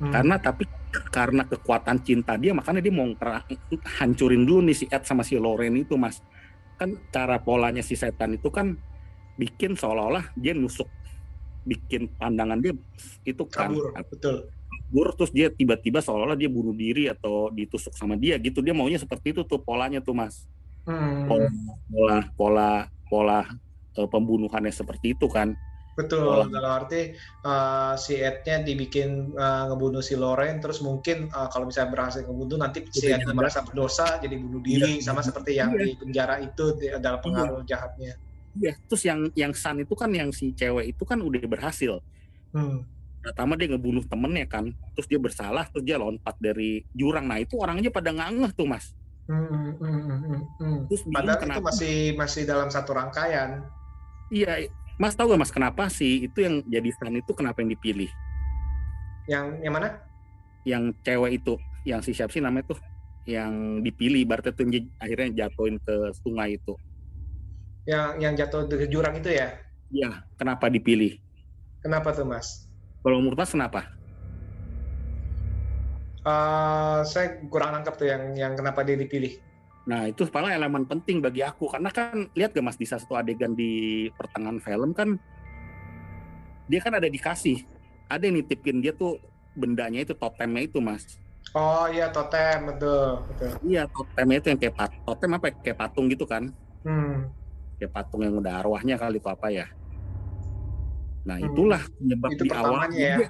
Hmm. 0.00 0.10
karena 0.10 0.36
tapi 0.40 0.64
karena 1.12 1.42
kekuatan 1.46 2.02
cinta 2.04 2.36
dia 2.36 2.52
makanya 2.52 2.80
dia 2.84 2.92
mau 2.92 3.08
hancurin 4.00 4.44
dulu 4.44 4.68
nih 4.68 4.76
si 4.76 4.84
Ed 4.90 5.04
sama 5.08 5.22
si 5.24 5.38
Loren 5.38 5.76
itu 5.78 5.96
mas 5.96 6.20
kan 6.76 6.92
cara 7.12 7.38
polanya 7.38 7.80
si 7.84 7.94
setan 7.94 8.34
itu 8.34 8.50
kan 8.50 8.74
bikin 9.38 9.78
seolah-olah 9.78 10.32
dia 10.36 10.52
nusuk 10.52 10.88
bikin 11.62 12.10
pandangan 12.18 12.58
dia 12.58 12.74
itu 13.22 13.42
kan 13.46 13.70
kabur, 13.70 13.94
betul. 14.10 14.36
kabur 14.50 15.08
terus 15.14 15.30
dia 15.30 15.48
tiba-tiba 15.48 16.02
seolah-olah 16.02 16.36
dia 16.36 16.50
bunuh 16.50 16.74
diri 16.74 17.06
atau 17.06 17.48
ditusuk 17.54 17.94
sama 17.94 18.18
dia 18.18 18.36
gitu 18.42 18.58
dia 18.58 18.74
maunya 18.74 18.98
seperti 18.98 19.32
itu 19.32 19.46
tuh 19.46 19.62
polanya 19.62 20.02
tuh 20.02 20.16
mas 20.16 20.48
Hmm. 20.82 21.30
pola 21.30 21.46
pola 21.86 22.18
pola, 22.34 22.70
pola 23.06 23.40
eh, 23.94 24.08
pembunuhannya 24.10 24.74
seperti 24.74 25.14
itu 25.14 25.30
kan 25.30 25.54
Betul, 25.92 26.24
Pola. 26.24 26.48
dalam 26.48 26.72
arti 26.84 27.12
uh, 27.44 27.92
si 28.00 28.16
Ed-nya 28.16 28.64
dibikin 28.64 29.36
uh, 29.36 29.68
ngebunuh 29.68 30.00
si 30.00 30.16
Loren, 30.16 30.56
terus 30.56 30.80
mungkin 30.80 31.28
uh, 31.28 31.52
kalau 31.52 31.68
misalnya 31.68 31.92
berhasil 31.92 32.24
ngebunuh, 32.24 32.56
nanti 32.56 32.80
si 32.88 33.12
Ed 33.12 33.28
merasa 33.36 33.60
berdosa, 33.60 34.16
jadi 34.16 34.40
bunuh 34.40 34.64
diri, 34.64 34.96
Iya. 34.96 35.12
sama 35.12 35.20
seperti 35.20 35.60
yang 35.60 35.76
Iya. 35.76 35.84
di 35.84 35.90
penjara 36.00 36.40
itu 36.40 36.64
dalam 36.96 37.20
pengaruh 37.20 37.60
jahatnya. 37.68 38.16
Iya, 38.56 38.72
terus 38.88 39.02
yang 39.04 39.28
yang 39.36 39.52
San 39.52 39.80
itu 39.80 39.92
kan 39.92 40.08
yang 40.12 40.32
si 40.32 40.56
cewek 40.56 40.96
itu 40.96 41.04
kan 41.04 41.20
udah 41.20 41.44
berhasil. 41.44 42.00
Hmm. 42.56 42.84
Pertama 43.20 43.54
dia 43.54 43.68
ngebunuh 43.70 44.04
temennya 44.08 44.48
kan, 44.48 44.72
terus 44.96 45.08
dia 45.08 45.20
bersalah, 45.20 45.68
terus 45.72 45.84
dia 45.84 46.00
lompat 46.00 46.36
dari 46.40 46.82
jurang. 46.92 47.28
Nah 47.28 47.36
itu 47.40 47.60
orangnya 47.60 47.92
pada 47.92 48.12
ngangeh 48.12 48.52
tuh 48.56 48.64
mas. 48.64 48.96
Hmm, 49.28 49.46
hmm, 49.46 49.72
hmm, 49.78 50.00
hmm, 50.02 50.42
hmm. 50.58 50.78
Terus 50.90 51.02
bingung 51.06 51.16
Padahal 51.20 51.36
itu 51.38 51.44
kenapa? 51.46 51.64
masih 51.70 51.96
masih 52.18 52.42
dalam 52.48 52.68
satu 52.68 52.90
rangkaian. 52.92 53.62
Iya, 54.32 54.72
mas 55.02 55.18
tahu 55.18 55.34
gak 55.34 55.42
mas 55.42 55.50
kenapa 55.50 55.90
sih 55.90 56.30
itu 56.30 56.38
yang 56.46 56.62
jadi 56.62 56.86
San 56.94 57.10
itu 57.18 57.34
kenapa 57.34 57.58
yang 57.58 57.74
dipilih? 57.74 58.06
Yang 59.26 59.46
yang 59.66 59.74
mana? 59.74 59.88
Yang 60.62 60.94
cewek 61.02 61.42
itu, 61.42 61.54
yang 61.82 61.98
si 62.06 62.14
siapa 62.14 62.30
sih 62.30 62.38
namanya 62.38 62.70
tuh? 62.70 62.78
Yang 63.26 63.82
dipilih, 63.82 64.22
berarti 64.22 64.54
tuh 64.54 64.62
yang 64.70 64.86
akhirnya 65.02 65.28
jatuhin 65.42 65.82
ke 65.82 66.14
sungai 66.22 66.54
itu. 66.54 66.78
Yang 67.82 68.06
yang 68.22 68.32
jatuh 68.38 68.70
ke 68.70 68.86
jurang 68.86 69.18
itu 69.18 69.34
ya? 69.34 69.58
Iya, 69.90 70.22
kenapa 70.38 70.70
dipilih? 70.70 71.18
Kenapa 71.82 72.14
tuh 72.14 72.22
mas? 72.22 72.70
Kalau 73.02 73.18
menurut 73.18 73.34
mas 73.34 73.50
kenapa? 73.50 73.90
Eh, 76.22 77.00
saya 77.02 77.42
kurang 77.50 77.74
nangkep 77.74 77.94
tuh 77.98 78.06
yang 78.06 78.22
yang 78.38 78.52
kenapa 78.54 78.86
dia 78.86 78.94
dipilih. 78.94 79.34
Nah 79.82 80.06
itu 80.06 80.22
malah 80.30 80.54
elemen 80.54 80.86
penting 80.86 81.18
bagi 81.18 81.42
aku 81.42 81.66
karena 81.66 81.90
kan 81.90 82.30
lihat 82.38 82.54
gak 82.54 82.62
mas 82.62 82.78
di 82.78 82.86
salah 82.86 83.02
satu 83.02 83.18
adegan 83.18 83.50
di 83.52 84.06
pertengahan 84.14 84.62
film 84.62 84.94
kan 84.94 85.18
dia 86.70 86.78
kan 86.78 86.94
ada 86.94 87.10
dikasih 87.10 87.66
ada 88.06 88.22
yang 88.22 88.38
nitipin 88.38 88.78
dia 88.78 88.94
tuh 88.94 89.18
bendanya 89.52 90.06
itu 90.06 90.14
totemnya 90.14 90.62
itu 90.64 90.78
mas 90.78 91.18
Oh 91.52 91.84
iya 91.90 92.08
totem 92.08 92.70
betul 92.70 93.26
betul. 93.28 93.50
iya 93.60 93.84
totemnya 93.90 94.38
itu 94.40 94.48
yang 94.48 94.60
kayak 94.62 94.74
pat, 94.78 94.90
totem 95.04 95.30
apa 95.36 95.46
ya? 95.50 95.54
kayak 95.60 95.78
patung 95.78 96.06
gitu 96.08 96.24
kan 96.24 96.48
Hmm. 96.82 97.30
kayak 97.78 97.92
patung 97.92 98.22
yang 98.22 98.34
udah 98.38 98.58
arwahnya 98.58 98.94
kali 98.96 99.18
itu 99.18 99.28
apa 99.28 99.50
ya 99.50 99.66
nah 101.22 101.36
Hmm. 101.38 101.50
itulah 101.50 101.82
penyebab 101.98 102.30
Itu 102.32 102.42
di 102.42 102.50
awal 102.50 102.90
ya. 102.94 103.16
dia, 103.18 103.28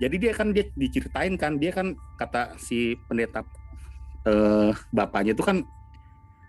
jadi 0.00 0.16
dia 0.20 0.32
kan 0.36 0.48
dia 0.52 0.64
diceritain 0.72 1.34
kan 1.34 1.56
dia 1.56 1.72
kan 1.72 1.96
kata 2.16 2.56
si 2.60 2.96
pendeta 3.08 3.40
eh, 4.24 4.70
bapaknya 4.92 5.32
itu 5.32 5.40
kan 5.42 5.64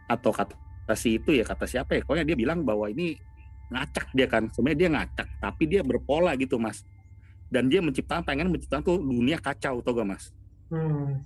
atau 0.09 0.33
kata 0.33 0.57
si 0.97 1.21
itu 1.21 1.37
ya 1.37 1.45
kata 1.45 1.69
siapa 1.69 1.93
ya? 1.93 2.01
Pokoknya 2.01 2.25
dia 2.25 2.37
bilang 2.37 2.65
bahwa 2.65 2.89
ini 2.89 3.13
ngacak 3.69 4.09
dia 4.17 4.25
kan. 4.25 4.49
Sebenarnya 4.49 4.79
dia 4.81 4.89
ngacak 4.89 5.27
tapi 5.37 5.63
dia 5.69 5.81
berpola 5.85 6.33
gitu 6.33 6.57
mas. 6.57 6.81
Dan 7.49 7.69
dia 7.69 7.81
menciptakan 7.81 8.25
pengen 8.25 8.49
menciptakan 8.49 8.81
tuh 8.81 8.97
dunia 8.97 9.37
kacau 9.37 9.81
tau 9.85 9.93
gak 9.93 10.09
mas? 10.09 10.33
Hmm. 10.69 11.21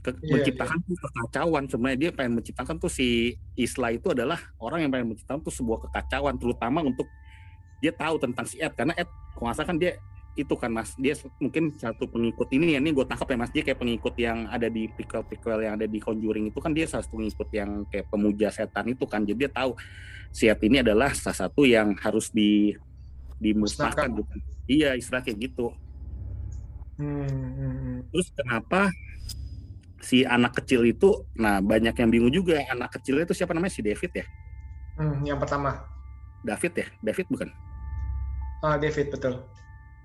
Ke- 0.00 0.16
Iya, 0.22 0.42
menciptakan 0.42 0.78
tuh 0.82 0.96
kekacauan. 0.98 1.64
Sebenarnya 1.70 1.98
dia 1.98 2.10
pengen 2.10 2.38
menciptakan 2.42 2.76
tuh 2.78 2.90
si 2.90 3.34
Isla 3.58 3.94
itu 3.94 4.10
adalah 4.10 4.38
orang 4.58 4.86
yang 4.86 4.90
pengen 4.90 5.14
menciptakan 5.14 5.42
tuh 5.42 5.54
sebuah 5.54 5.78
kekacauan 5.86 6.34
terutama 6.38 6.82
untuk 6.82 7.06
dia 7.82 7.94
tahu 7.94 8.18
tentang 8.18 8.46
si 8.46 8.58
Ed. 8.62 8.74
Karena 8.74 8.94
Ed 8.98 9.10
kalau 9.34 9.54
salah 9.54 9.68
kan 9.70 9.78
dia 9.78 9.98
itu 10.38 10.54
kan 10.54 10.70
mas 10.70 10.94
dia 10.94 11.18
mungkin 11.42 11.74
satu 11.74 12.06
pengikut 12.06 12.48
ini 12.54 12.74
ya 12.74 12.78
ini 12.78 12.94
gue 12.94 13.02
tangkap 13.02 13.28
ya 13.34 13.36
mas 13.36 13.52
dia 13.52 13.62
kayak 13.66 13.82
pengikut 13.82 14.14
yang 14.14 14.46
ada 14.46 14.70
di 14.70 14.86
prequel 14.86 15.26
prequel 15.26 15.58
yang 15.66 15.74
ada 15.74 15.90
di 15.90 15.98
Conjuring 15.98 16.54
itu 16.54 16.58
kan 16.62 16.70
dia 16.70 16.86
salah 16.86 17.02
satu 17.02 17.18
pengikut 17.18 17.48
yang 17.50 17.70
kayak 17.90 18.06
pemuja 18.08 18.48
setan 18.54 18.86
itu 18.94 19.04
kan 19.10 19.26
jadi 19.26 19.46
dia 19.46 19.50
tahu 19.50 19.74
si 20.30 20.46
Ed 20.46 20.62
ini 20.62 20.86
adalah 20.86 21.10
salah 21.12 21.48
satu 21.48 21.66
yang 21.66 21.98
harus 21.98 22.30
di 22.30 22.72
dimusnahkan 23.42 24.06
gitu 24.14 24.34
iya 24.70 24.94
istilah 24.94 25.20
kayak 25.20 25.50
gitu 25.50 25.74
Hmm, 27.00 27.24
hmm, 27.24 27.74
hmm. 27.80 27.98
Terus 28.12 28.28
kenapa 28.36 28.92
si 30.04 30.20
anak 30.28 30.60
kecil 30.60 30.84
itu, 30.84 31.24
nah 31.32 31.64
banyak 31.64 31.96
yang 31.96 32.10
bingung 32.12 32.28
juga 32.28 32.60
anak 32.68 33.00
kecil 33.00 33.24
itu 33.24 33.32
siapa 33.32 33.56
namanya 33.56 33.72
si 33.72 33.80
David 33.80 34.12
ya? 34.20 34.26
Hmm, 35.00 35.24
yang 35.24 35.40
pertama 35.40 35.80
David 36.44 36.72
ya? 36.76 36.86
David 37.00 37.26
bukan? 37.32 37.48
ah, 38.60 38.76
David 38.76 39.08
betul. 39.08 39.40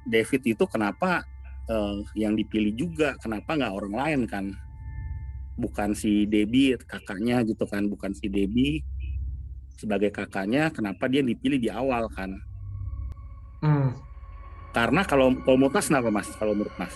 David 0.06 0.42
itu 0.56 0.64
kenapa 0.70 1.26
eh, 1.68 1.98
yang 2.14 2.38
dipilih 2.38 2.74
juga? 2.78 3.18
Kenapa 3.18 3.58
nggak 3.58 3.74
orang 3.74 3.94
lain 3.94 4.22
kan? 4.30 4.46
Bukan 5.58 5.98
si 5.98 6.30
Debbie 6.30 6.78
kakaknya 6.78 7.42
gitu 7.44 7.66
kan? 7.66 7.90
Bukan 7.90 8.14
si 8.14 8.30
Debbie 8.30 8.86
sebagai 9.76 10.12
kakaknya, 10.14 10.72
kenapa 10.72 11.12
dia 11.12 11.20
dipilih 11.20 11.60
di 11.60 11.68
awal 11.68 12.08
kan? 12.14 12.32
Hmm. 13.60 13.92
Karena 14.72 15.02
kalau 15.08 15.32
kalau 15.44 15.58
menurut 15.58 15.74
Mas 15.76 15.88
kenapa 15.88 16.10
Mas? 16.12 16.28
Kalau 16.36 16.54
menurut 16.56 16.76
Mas? 16.76 16.94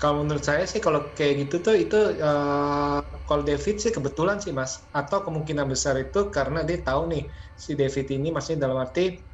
Kalau 0.00 0.24
menurut 0.24 0.40
saya 0.40 0.64
sih 0.64 0.80
kalau 0.80 1.12
kayak 1.12 1.44
gitu 1.44 1.60
tuh 1.60 1.76
itu 1.76 1.98
eh, 2.16 2.98
kalau 3.28 3.42
David 3.46 3.76
sih 3.78 3.92
kebetulan 3.92 4.40
sih 4.40 4.50
mas 4.50 4.82
atau 4.90 5.22
kemungkinan 5.22 5.68
besar 5.68 5.94
itu 6.00 6.32
karena 6.32 6.64
dia 6.64 6.80
tahu 6.80 7.12
nih 7.12 7.22
si 7.54 7.76
David 7.76 8.06
ini 8.10 8.32
maksudnya 8.34 8.66
dalam 8.66 8.80
arti 8.80 9.29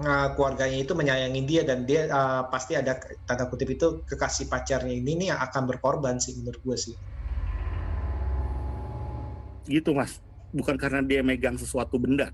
eh, 0.00 0.28
keluarganya 0.34 0.78
itu 0.80 0.92
menyayangi 0.96 1.42
dia 1.46 1.62
dan 1.62 1.84
dia 1.86 2.08
eh, 2.08 2.42
pasti 2.50 2.74
ada 2.74 2.98
tanda 3.28 3.46
kutip 3.46 3.70
itu 3.70 4.02
kekasih 4.08 4.48
pacarnya 4.50 4.94
ini 4.94 5.12
nih 5.20 5.26
yang 5.34 5.40
akan 5.42 5.62
berkorban 5.68 6.16
sih 6.18 6.34
menurut 6.40 6.60
gue 6.62 6.76
sih. 6.78 6.94
Gitu 9.68 9.90
Mas. 9.92 10.20
Bukan 10.54 10.78
karena 10.78 11.02
dia 11.02 11.18
megang 11.24 11.58
sesuatu 11.58 11.98
benda. 11.98 12.30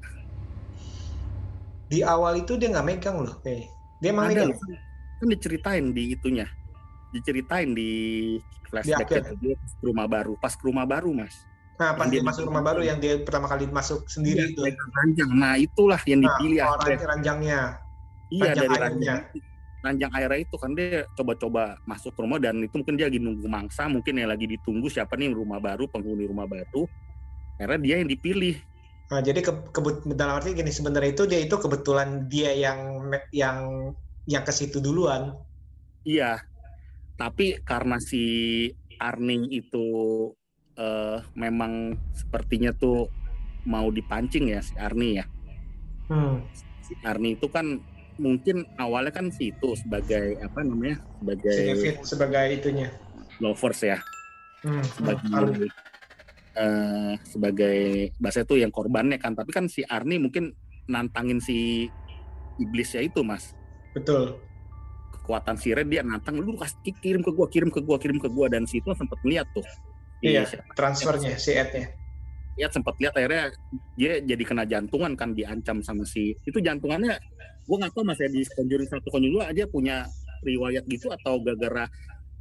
Di 1.88 2.04
awal 2.04 2.44
itu 2.44 2.54
dia 2.60 2.68
nggak 2.70 2.86
megang 2.86 3.16
loh, 3.24 3.34
kayak 3.42 3.66
dia 3.98 4.10
emang 4.12 4.30
Ada 4.30 4.46
megang. 4.46 4.50
loh. 4.54 4.80
kan 5.20 5.28
diceritain 5.28 5.92
di 5.92 6.16
itunya 6.16 6.48
diceritain 7.12 7.70
di 7.74 7.90
flashback 8.70 9.20
akhir. 9.20 9.36
dia 9.42 9.54
ke 9.58 9.84
rumah 9.84 10.06
baru 10.06 10.38
pas 10.38 10.54
ke 10.54 10.62
rumah 10.64 10.86
baru 10.86 11.10
mas 11.12 11.34
Nah 11.80 11.96
pas 11.96 12.12
dia 12.12 12.20
masuk 12.20 12.44
rumah 12.44 12.60
baru 12.60 12.84
yang 12.84 13.00
dia 13.00 13.16
pertama 13.24 13.48
kali 13.48 13.64
masuk 13.64 14.04
sendiri 14.04 14.44
Iya, 14.44 14.52
itu. 14.52 14.60
megang 14.68 14.92
ranjang 14.92 15.30
nah 15.32 15.54
itulah 15.56 16.00
yang 16.04 16.20
Nah, 16.20 16.28
dipilih 16.28 16.58
oh, 16.60 16.66
akhirnya. 16.68 16.84
ranjang- 16.84 17.08
ranjangnya. 17.08 17.60
iya 18.28 18.42
ranjang 18.44 18.60
dari 18.60 18.68
airnya. 18.68 18.84
ranjang 18.84 19.20
ranjang 19.80 20.10
airnya 20.12 20.38
itu 20.44 20.56
kan 20.60 20.70
dia 20.76 21.08
coba-coba 21.16 21.62
masuk 21.82 22.12
ke 22.12 22.20
rumah 22.20 22.36
dan 22.36 22.60
itu 22.60 22.74
mungkin 22.76 23.00
dia 23.00 23.08
lagi 23.08 23.16
nunggu 23.16 23.48
mangsa 23.48 23.88
mungkin 23.88 24.12
yang 24.12 24.28
lagi 24.28 24.44
ditunggu 24.44 24.92
siapa 24.92 25.16
nih 25.16 25.32
rumah 25.32 25.56
baru 25.56 25.88
penghuni 25.88 26.28
rumah 26.28 26.44
baru 26.44 26.84
karena 27.56 27.76
dia 27.80 27.96
yang 28.04 28.12
dipilih 28.12 28.60
Nah, 29.10 29.18
jadi 29.18 29.42
ke, 29.42 29.74
kebet- 29.74 30.06
dalam 30.14 30.38
arti 30.38 30.54
gini 30.54 30.70
sebenarnya 30.70 31.10
itu 31.10 31.26
dia 31.26 31.42
itu 31.42 31.56
kebetulan 31.58 32.30
dia 32.30 32.54
yang 32.54 33.10
yang 33.34 33.58
yang 34.22 34.46
ke 34.46 34.54
situ 34.54 34.78
duluan. 34.78 35.34
Iya, 36.06 36.38
tapi 37.18 37.58
karena 37.66 37.98
si 37.98 38.22
Arning 39.02 39.50
itu 39.50 39.82
eh, 40.76 41.18
memang 41.34 41.96
sepertinya 42.12 42.70
tuh 42.72 43.08
mau 43.64 43.88
dipancing 43.88 44.50
ya 44.50 44.60
si 44.60 44.74
Arni 44.76 45.20
ya. 45.20 45.24
Hmm. 46.08 46.42
Si 46.82 46.94
Arni 47.02 47.34
itu 47.34 47.46
kan 47.48 47.78
mungkin 48.20 48.68
awalnya 48.76 49.14
kan 49.14 49.32
si 49.32 49.48
itu 49.48 49.72
sebagai 49.76 50.36
apa 50.44 50.60
namanya 50.60 51.00
sebagai 51.18 51.54
Si 51.56 51.62
David 51.64 51.94
sebagai 52.04 52.44
itunya. 52.52 52.88
lovers 53.40 53.80
ya, 53.80 53.96
Hmm. 54.60 54.84
sebagai 54.84 55.72
eh, 56.52 57.12
sebagai 57.24 57.78
bahasa 58.20 58.44
itu 58.44 58.60
yang 58.60 58.68
korbannya 58.68 59.16
kan. 59.16 59.32
Tapi 59.32 59.48
kan 59.48 59.64
si 59.64 59.80
Arni 59.82 60.20
mungkin 60.20 60.52
nantangin 60.84 61.40
si 61.40 61.88
iblisnya 62.58 63.00
itu 63.00 63.24
mas. 63.24 63.56
Betul. 63.96 64.36
kekuatan 65.10 65.54
si 65.54 65.70
Red 65.70 65.86
dia 65.86 66.02
nantang 66.02 66.42
lu 66.42 66.58
kasih 66.58 66.90
kirim 66.98 67.22
ke 67.22 67.30
gua 67.30 67.46
kirim 67.46 67.70
ke 67.70 67.78
gua 67.78 68.00
kirim 68.02 68.18
ke 68.18 68.26
gua 68.26 68.50
dan 68.50 68.66
si 68.66 68.82
itu 68.82 68.90
sempat 68.96 69.14
melihat 69.22 69.46
tuh 69.54 69.62
Iya, 70.20 70.42
siapa- 70.44 70.72
transfernya 70.76 71.34
si 71.36 71.50
Ed-nya. 71.52 71.88
dia 72.50 72.68
sempat 72.68 72.92
lihat 73.00 73.16
akhirnya 73.16 73.48
dia 73.96 74.20
jadi 74.20 74.42
kena 74.44 74.68
jantungan 74.68 75.16
kan 75.16 75.32
diancam 75.32 75.80
sama 75.80 76.04
si 76.04 76.36
itu 76.44 76.58
jantungannya 76.60 77.16
gua 77.64 77.76
nggak 77.80 77.92
tahu 77.96 78.04
mas 78.04 78.20
ya 78.20 78.28
di 78.28 78.44
Conjuring 78.44 78.84
satu 78.84 79.08
Conjuring 79.08 79.32
dua 79.32 79.48
dia 79.50 79.64
punya 79.64 80.04
riwayat 80.44 80.84
gitu 80.84 81.08
atau 81.08 81.40
gara-gara 81.40 81.88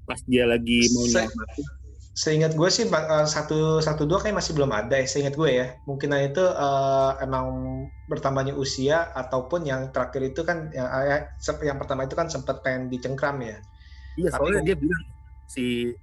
pas 0.04 0.20
dia 0.28 0.44
lagi 0.44 0.92
mau 0.92 1.08
Se- 1.08 1.24
nyelamatin 1.24 1.66
Seingat 2.10 2.52
gue 2.52 2.68
sih 2.68 2.84
eh, 2.84 3.28
satu 3.32 3.80
satu 3.80 4.04
dua 4.04 4.20
kayak 4.20 4.36
masih 4.36 4.52
belum 4.52 4.76
ada 4.76 5.00
ya. 5.00 5.08
Seingat 5.08 5.40
gue 5.40 5.56
ya. 5.56 5.80
Mungkinan 5.88 6.36
itu 6.36 6.44
eh, 6.44 7.12
emang 7.24 7.48
bertambahnya 8.12 8.60
usia 8.60 9.08
ataupun 9.16 9.64
yang 9.64 9.88
terakhir 9.96 10.28
itu 10.28 10.44
kan 10.44 10.68
yang, 10.76 10.90
sep- 11.40 11.64
yang 11.64 11.80
pertama 11.80 12.04
itu 12.04 12.20
kan 12.20 12.28
sempat 12.28 12.60
pengen 12.60 12.92
dicengkram 12.92 13.40
ya. 13.40 13.56
iya 14.20 14.36
Tapi- 14.36 14.52
soalnya 14.52 14.62
dia 14.68 14.76
bilang 14.76 15.04
si 15.48 15.96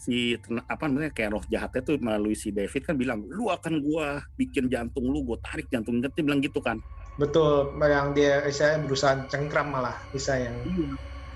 si 0.00 0.32
apa 0.64 0.88
namanya 0.88 1.12
kayak 1.12 1.36
roh 1.36 1.44
jahatnya 1.44 1.84
tuh 1.84 2.00
melalui 2.00 2.32
si 2.32 2.48
David 2.56 2.80
kan 2.88 2.96
bilang 2.96 3.20
lu 3.28 3.52
akan 3.52 3.84
gua 3.84 4.24
bikin 4.32 4.72
jantung 4.72 5.12
lu 5.12 5.20
gua 5.20 5.36
tarik 5.44 5.68
jantung 5.68 6.00
dia 6.00 6.08
bilang 6.24 6.40
gitu 6.40 6.64
kan 6.64 6.80
Betul, 7.20 7.76
yang 7.84 8.16
dia 8.16 8.40
saya 8.48 8.80
berusaha 8.80 9.28
cengkram 9.28 9.68
malah 9.68 9.92
bisa 10.08 10.40
yang 10.40 10.56
Iya. 10.64 10.88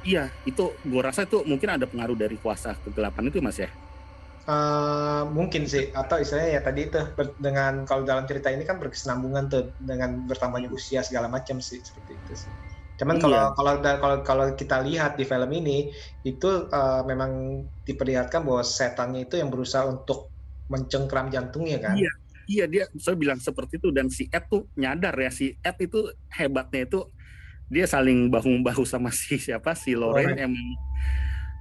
Iya, 0.05 0.25
itu 0.45 0.65
gue 0.85 1.01
rasa 1.01 1.25
itu 1.25 1.41
mungkin 1.49 1.81
ada 1.81 1.89
pengaruh 1.89 2.13
dari 2.13 2.37
kuasa 2.37 2.77
kegelapan 2.77 3.33
itu 3.33 3.41
mas 3.41 3.57
ya. 3.57 3.73
Uh, 4.45 5.25
mungkin 5.33 5.65
sih 5.65 5.89
atau 5.97 6.21
istilahnya 6.21 6.61
ya 6.61 6.61
tadi 6.61 6.93
itu 6.93 7.01
dengan 7.41 7.89
kalau 7.89 8.05
dalam 8.05 8.29
cerita 8.29 8.53
ini 8.53 8.69
kan 8.69 8.77
berkesinambungan 8.77 9.49
tuh 9.49 9.73
dengan 9.81 10.29
bertambahnya 10.29 10.69
usia 10.69 11.01
segala 11.01 11.33
macam 11.33 11.57
sih 11.65 11.81
seperti 11.81 12.13
itu 12.13 12.45
sih. 12.45 12.53
Cuman 12.95 13.19
kalau 13.19 13.51
iya. 13.51 13.55
kalau 13.59 13.73
kalau 13.83 14.17
kalau 14.23 14.47
kita 14.55 14.79
lihat 14.87 15.19
di 15.19 15.27
film 15.27 15.51
ini 15.51 15.91
itu 16.23 16.71
uh, 16.71 17.03
memang 17.03 17.63
diperlihatkan 17.83 18.47
bahwa 18.47 18.63
setannya 18.63 19.27
itu 19.27 19.35
yang 19.39 19.51
berusaha 19.51 19.83
untuk 19.87 20.31
mencengkram 20.71 21.29
jantungnya 21.29 21.83
kan. 21.83 21.99
Iya, 21.99 22.13
iya 22.47 22.65
dia 22.71 22.85
saya 22.95 23.19
bilang 23.19 23.43
seperti 23.43 23.83
itu. 23.83 23.91
Dan 23.91 24.07
si 24.15 24.31
Ed 24.31 24.47
tuh 24.47 24.71
nyadar 24.79 25.15
ya 25.19 25.31
si 25.35 25.59
Ed 25.59 25.77
itu 25.83 26.07
hebatnya 26.31 26.87
itu 26.87 27.03
dia 27.67 27.91
saling 27.91 28.31
bahu 28.31 28.63
bahu 28.63 28.87
sama 28.87 29.11
si 29.19 29.43
siapa? 29.43 29.75
Si 29.75 29.99
Loren 29.99 30.39
oh, 30.39 30.47
emang. 30.47 30.67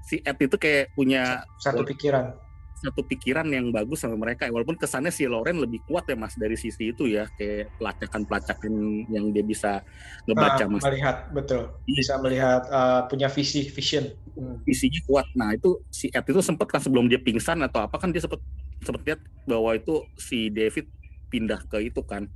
Si 0.05 0.21
Ed 0.21 0.37
itu 0.37 0.55
kayak 0.61 0.93
punya 0.93 1.47
satu 1.57 1.81
pikiran 1.81 2.52
satu 2.83 3.01
pikiran 3.07 3.47
yang 3.47 3.71
bagus 3.71 4.03
sama 4.03 4.19
mereka. 4.19 4.51
Walaupun 4.51 4.75
kesannya 4.75 5.09
si 5.09 5.23
Loren 5.23 5.63
lebih 5.63 5.79
kuat 5.87 6.03
ya 6.11 6.19
mas 6.19 6.35
dari 6.35 6.59
sisi 6.59 6.91
itu 6.91 7.07
ya. 7.07 7.31
Kayak 7.39 7.71
pelacakan 7.79 8.21
pelacakan 8.27 8.73
yang 9.07 9.31
dia 9.31 9.43
bisa 9.47 9.79
ngebaca 10.27 10.67
nah, 10.67 10.75
mas. 10.75 10.83
melihat 10.83 11.17
betul. 11.31 11.63
Iya. 11.87 11.95
bisa 12.03 12.13
melihat 12.19 12.61
uh, 12.67 13.01
punya 13.07 13.31
visi 13.31 13.71
vision. 13.71 14.11
Hmm. 14.33 14.59
visinya 14.67 14.99
kuat. 15.07 15.27
Nah 15.37 15.55
itu 15.55 15.79
si 15.93 16.11
Ed 16.11 16.25
itu 16.27 16.41
sempat 16.43 16.67
kan 16.67 16.81
sebelum 16.83 17.07
dia 17.07 17.21
pingsan 17.21 17.61
atau 17.63 17.85
apa 17.85 17.95
kan 18.01 18.11
dia 18.11 18.19
sempat 18.19 18.41
sempat 18.83 19.01
lihat 19.07 19.21
bahwa 19.47 19.71
itu 19.77 20.03
si 20.19 20.51
David 20.51 20.89
pindah 21.31 21.63
ke 21.71 21.87
itu 21.87 22.03
kan. 22.03 22.27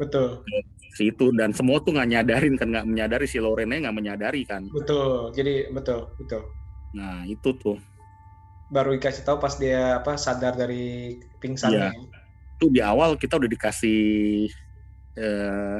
Betul. 0.00 0.42
Si 0.96 1.12
itu. 1.12 1.28
Dan 1.34 1.52
semua 1.52 1.82
tuh 1.82 1.92
nggak 1.94 2.08
nyadarin 2.08 2.54
kan 2.56 2.70
nggak 2.70 2.86
menyadari 2.88 3.26
si 3.28 3.36
Lorennya 3.42 3.90
nggak 3.90 3.96
menyadari 3.98 4.42
kan. 4.48 4.64
Betul. 4.72 5.34
Jadi 5.36 5.68
betul 5.74 6.08
betul. 6.16 6.42
Nah 6.94 7.26
itu 7.26 7.50
tuh 7.58 7.76
baru 8.72 8.96
dikasih 8.96 9.24
tahu 9.26 9.36
pas 9.40 9.54
dia 9.60 10.00
apa 10.00 10.16
sadar 10.16 10.56
dari 10.56 11.18
pingsannya. 11.40 11.90
Ya. 11.90 11.92
Itu 12.56 12.66
di 12.70 12.80
awal 12.80 13.20
kita 13.20 13.36
udah 13.36 13.50
dikasih 13.50 14.48
eh, 15.18 15.78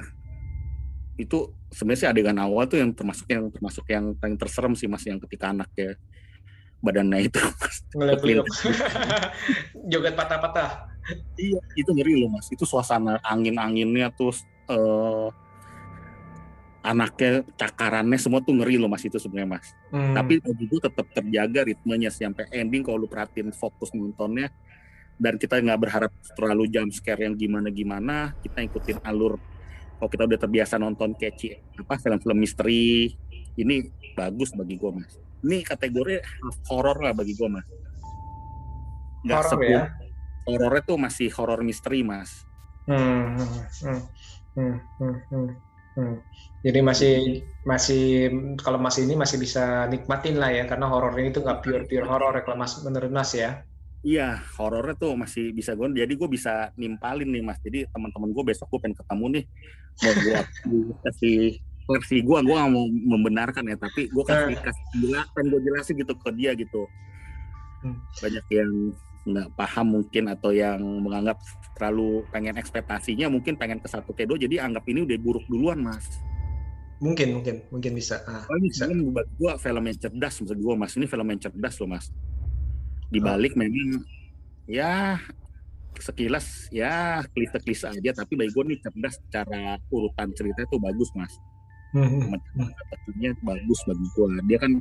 itu 1.15 1.55
sebenarnya 1.71 2.01
sih 2.01 2.11
adegan 2.11 2.39
awal 2.43 2.67
tuh 2.67 2.83
yang 2.83 2.91
termasuk 2.91 3.27
yang 3.31 3.47
termasuk 3.51 3.87
yang 3.87 4.19
paling 4.19 4.35
terserem 4.35 4.75
sih 4.75 4.91
mas 4.91 5.07
yang 5.07 5.23
ketika 5.23 5.55
anak 5.55 5.71
ya 5.79 5.95
badannya 6.85 7.33
itu 7.33 7.39
joget 9.91 10.15
patah-patah. 10.19 10.93
Iya 11.41 11.61
itu 11.79 11.91
ngeri 11.95 12.21
loh 12.21 12.37
mas. 12.37 12.53
Itu 12.53 12.69
suasana 12.69 13.17
angin-anginnya 13.25 14.13
terus 14.13 14.45
eh, 14.69 15.29
anaknya 16.85 17.41
cakarannya 17.57 18.21
semua 18.21 18.45
tuh 18.45 18.53
ngeri 18.61 18.77
loh 18.77 18.93
mas 18.93 19.01
itu 19.03 19.17
sebenarnya 19.17 19.57
mas. 19.57 19.73
Hmm. 19.89 20.13
tapi 20.13 20.39
bagi 20.45 20.65
gue 20.69 20.81
tetap 20.85 21.07
terjaga 21.17 21.61
ritmenya 21.65 22.13
sampai 22.13 22.45
ending 22.53 22.85
kalau 22.85 23.01
lu 23.01 23.09
perhatiin 23.09 23.51
fokus 23.57 23.91
nontonnya 23.97 24.53
dan 25.17 25.41
kita 25.41 25.65
nggak 25.65 25.81
berharap 25.81 26.13
terlalu 26.37 26.69
jump 26.69 26.93
scare 26.93 27.25
yang 27.25 27.35
gimana 27.35 27.73
gimana 27.73 28.37
kita 28.45 28.61
ikutin 28.69 29.01
alur 29.01 29.41
kalau 29.97 30.11
kita 30.11 30.23
udah 30.29 30.39
terbiasa 30.39 30.75
nonton 30.77 31.17
keci 31.17 31.57
apa 31.81 31.97
film-film 31.97 32.37
misteri 32.37 33.09
ini 33.55 33.87
bagus 34.19 34.51
bagi 34.55 34.75
gue 34.75 34.91
mas. 34.91 35.15
Ini 35.45 35.63
kategori 35.63 36.21
horor 36.71 36.99
lah 37.05 37.13
bagi 37.15 37.35
gue 37.37 37.49
mas. 37.49 37.67
Nggak 39.25 39.43
sebut 39.49 39.71
ya? 39.71 39.85
horornya 40.45 40.83
tuh 40.85 40.99
masih 40.99 41.29
horor 41.33 41.63
misteri 41.63 42.03
mas. 42.03 42.45
Hmm, 42.85 43.39
hmm, 43.41 44.01
hmm, 44.53 44.77
hmm, 45.01 45.17
hmm, 45.31 45.49
hmm. 45.95 46.03
Hmm. 46.03 46.17
Jadi 46.65 46.81
masih 46.81 47.15
masih 47.69 48.05
kalau 48.57 48.81
Mas 48.81 48.97
ini 48.97 49.15
masih 49.15 49.37
bisa 49.37 49.85
nikmatin 49.93 50.41
lah 50.41 50.49
ya 50.49 50.65
karena 50.65 50.89
horornya 50.89 51.29
itu 51.29 51.45
nggak 51.45 51.61
pure 51.61 51.85
pure 51.85 52.09
horor 52.09 52.33
ya 52.33 52.43
kalau 52.43 52.57
Mas 52.57 52.81
menurut 52.81 53.13
Mas 53.13 53.37
ya. 53.37 53.63
Iya, 54.05 54.37
horornya 54.61 55.01
tuh 55.01 55.17
masih 55.17 55.57
bisa 55.57 55.73
gue. 55.73 55.89
Jadi 55.97 56.13
gue 56.13 56.29
bisa 56.29 56.69
nimpalin 56.77 57.25
nih 57.25 57.41
Mas. 57.41 57.57
Jadi 57.65 57.89
teman-teman 57.89 58.37
gue 58.37 58.45
besok 58.45 58.69
gue 58.77 58.81
pengen 58.85 58.97
ketemu 59.01 59.25
nih 59.33 59.45
mau 60.05 60.13
gue 60.13 60.39
kasih 61.09 61.39
versi 61.89 62.17
gue. 62.21 62.39
Gue 62.45 62.57
gak 62.57 62.69
mau 62.69 62.85
membenarkan 62.85 63.65
ya, 63.65 63.77
tapi 63.81 64.13
gue 64.13 64.25
kasih 64.29 64.61
kasih 64.61 64.85
jelasin 65.01 65.45
gue 65.49 65.61
jelasin 65.65 65.95
gitu 66.01 66.13
ke 66.21 66.31
dia 66.37 66.53
gitu. 66.53 66.85
Hmm. 67.81 67.97
Banyak 68.21 68.45
yang 68.53 68.73
nggak 69.25 69.49
paham 69.57 70.01
mungkin 70.01 70.29
atau 70.29 70.53
yang 70.53 70.81
menganggap 71.01 71.41
terlalu 71.75 72.23
pengen 72.29 72.61
ekspektasinya 72.61 73.33
mungkin 73.33 73.57
pengen 73.57 73.81
ke 73.81 73.89
satu 73.89 74.13
kedo 74.13 74.37
jadi 74.37 74.69
anggap 74.69 74.85
ini 74.85 75.03
udah 75.09 75.17
buruk 75.17 75.45
duluan 75.49 75.81
mas 75.81 76.05
mungkin 77.01 77.41
mungkin 77.41 77.65
mungkin 77.73 77.93
bisa 77.97 78.21
ah, 78.29 78.45
oh, 78.45 78.57
ini 78.61 78.69
bisa 78.69 78.85
buat 78.89 79.27
gua 79.41 79.53
film 79.57 79.85
yang 79.89 79.99
cerdas 79.99 80.35
maksud 80.45 80.59
gua 80.61 80.75
mas 80.77 80.93
ini 80.95 81.07
film 81.09 81.27
yang 81.27 81.41
cerdas 81.41 81.75
loh 81.81 81.89
mas 81.89 82.07
dibalik 83.09 83.53
oh. 83.57 83.65
memang 83.65 84.05
ya 84.69 85.19
sekilas 86.01 86.69
ya 86.75 87.23
klise-klise 87.31 87.87
aja 87.87 88.11
tapi 88.13 88.35
bagi 88.35 88.51
gue 88.51 88.65
nih 88.75 88.79
cerdas 88.83 89.15
cara 89.31 89.79
urutan 89.95 90.35
cerita 90.35 90.67
itu 90.67 90.77
bagus 90.83 91.11
mas 91.15 91.33
hmm. 91.95 92.35
hmm. 92.35 93.35
bagus 93.47 93.81
bagi 93.87 94.07
gue 94.19 94.29
dia 94.51 94.59
kan 94.59 94.73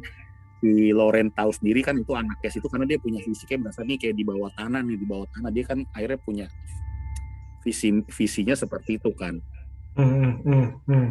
si 0.64 0.96
Loren 0.96 1.28
tahu 1.36 1.52
sendiri 1.52 1.84
kan 1.84 2.00
itu 2.00 2.16
anaknya 2.16 2.48
situ 2.48 2.72
karena 2.72 2.88
dia 2.88 2.96
punya 2.96 3.20
fisiknya 3.20 3.68
berasa 3.68 3.84
nih 3.84 4.00
kayak 4.00 4.16
di 4.16 4.24
bawah 4.24 4.48
tanah 4.56 4.80
nih 4.80 4.96
di 4.96 5.04
bawah 5.04 5.28
tanah 5.36 5.52
dia 5.52 5.68
kan 5.68 5.84
akhirnya 5.92 6.20
punya 6.24 6.48
visi 7.68 7.92
visinya 8.08 8.56
seperti 8.56 8.96
itu 8.96 9.12
kan. 9.12 9.44
Hmm, 10.00 10.40
hmm, 10.40 10.68
hmm. 10.88 11.10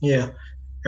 Iya, 0.00 0.32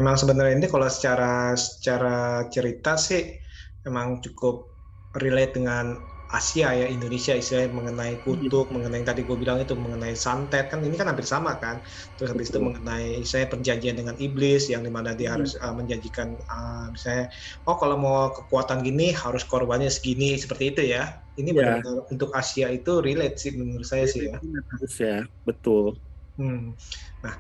emang 0.01 0.17
sebenarnya 0.17 0.57
ini 0.57 0.69
kalau 0.73 0.89
secara 0.89 1.53
secara 1.61 2.49
cerita 2.49 2.97
sih 2.97 3.37
emang 3.85 4.25
cukup 4.25 4.73
relate 5.21 5.61
dengan 5.61 6.01
Asia 6.31 6.71
ya 6.71 6.87
Indonesia 6.87 7.35
istilahnya 7.35 7.75
mengenai 7.75 8.15
iya. 8.15 8.23
kutub, 8.23 8.71
hmm. 8.71 8.79
mengenai 8.79 9.03
yang 9.03 9.09
tadi 9.11 9.27
gue 9.27 9.35
bilang 9.35 9.59
itu 9.59 9.75
mengenai 9.75 10.15
santet 10.15 10.71
kan 10.71 10.79
ini 10.79 10.95
kan 10.95 11.11
hampir 11.11 11.27
sama 11.27 11.59
kan. 11.59 11.83
Terus 12.15 12.31
habis 12.31 12.55
itu 12.55 12.63
mengenai 12.63 13.27
saya 13.27 13.51
perjanjian 13.51 13.99
dengan 13.99 14.15
iblis 14.23 14.71
yang 14.71 14.87
di 14.87 14.95
mana 14.95 15.11
dia 15.11 15.35
hmm. 15.35 15.35
harus 15.43 15.59
uh, 15.59 15.75
menjanjikan 15.75 16.39
uh, 16.47 16.87
misalnya 16.95 17.35
oh 17.67 17.75
kalau 17.75 17.99
mau 17.99 18.31
kekuatan 18.31 18.87
gini 18.87 19.11
harus 19.11 19.43
korbannya 19.43 19.91
segini 19.91 20.39
seperti 20.39 20.71
itu 20.71 20.83
ya. 20.95 21.19
Ini 21.35 21.51
yeah. 21.51 21.83
benar-benar 21.83 22.07
untuk 22.15 22.31
Asia 22.31 22.71
itu 22.71 23.03
relate 23.03 23.35
sih 23.35 23.51
menurut 23.59 23.87
saya 23.87 24.07
sih 24.07 24.31
ya. 24.31 24.39
Harus 24.71 24.95
ya, 25.03 25.27
betul. 25.43 25.99
Hmm. 26.39 26.79
Nah, 27.27 27.35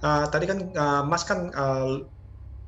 uh, 0.00 0.24
tadi 0.32 0.48
kan 0.48 0.58
uh, 0.72 1.02
Mas 1.04 1.28
kan 1.28 1.52
uh, 1.52 2.08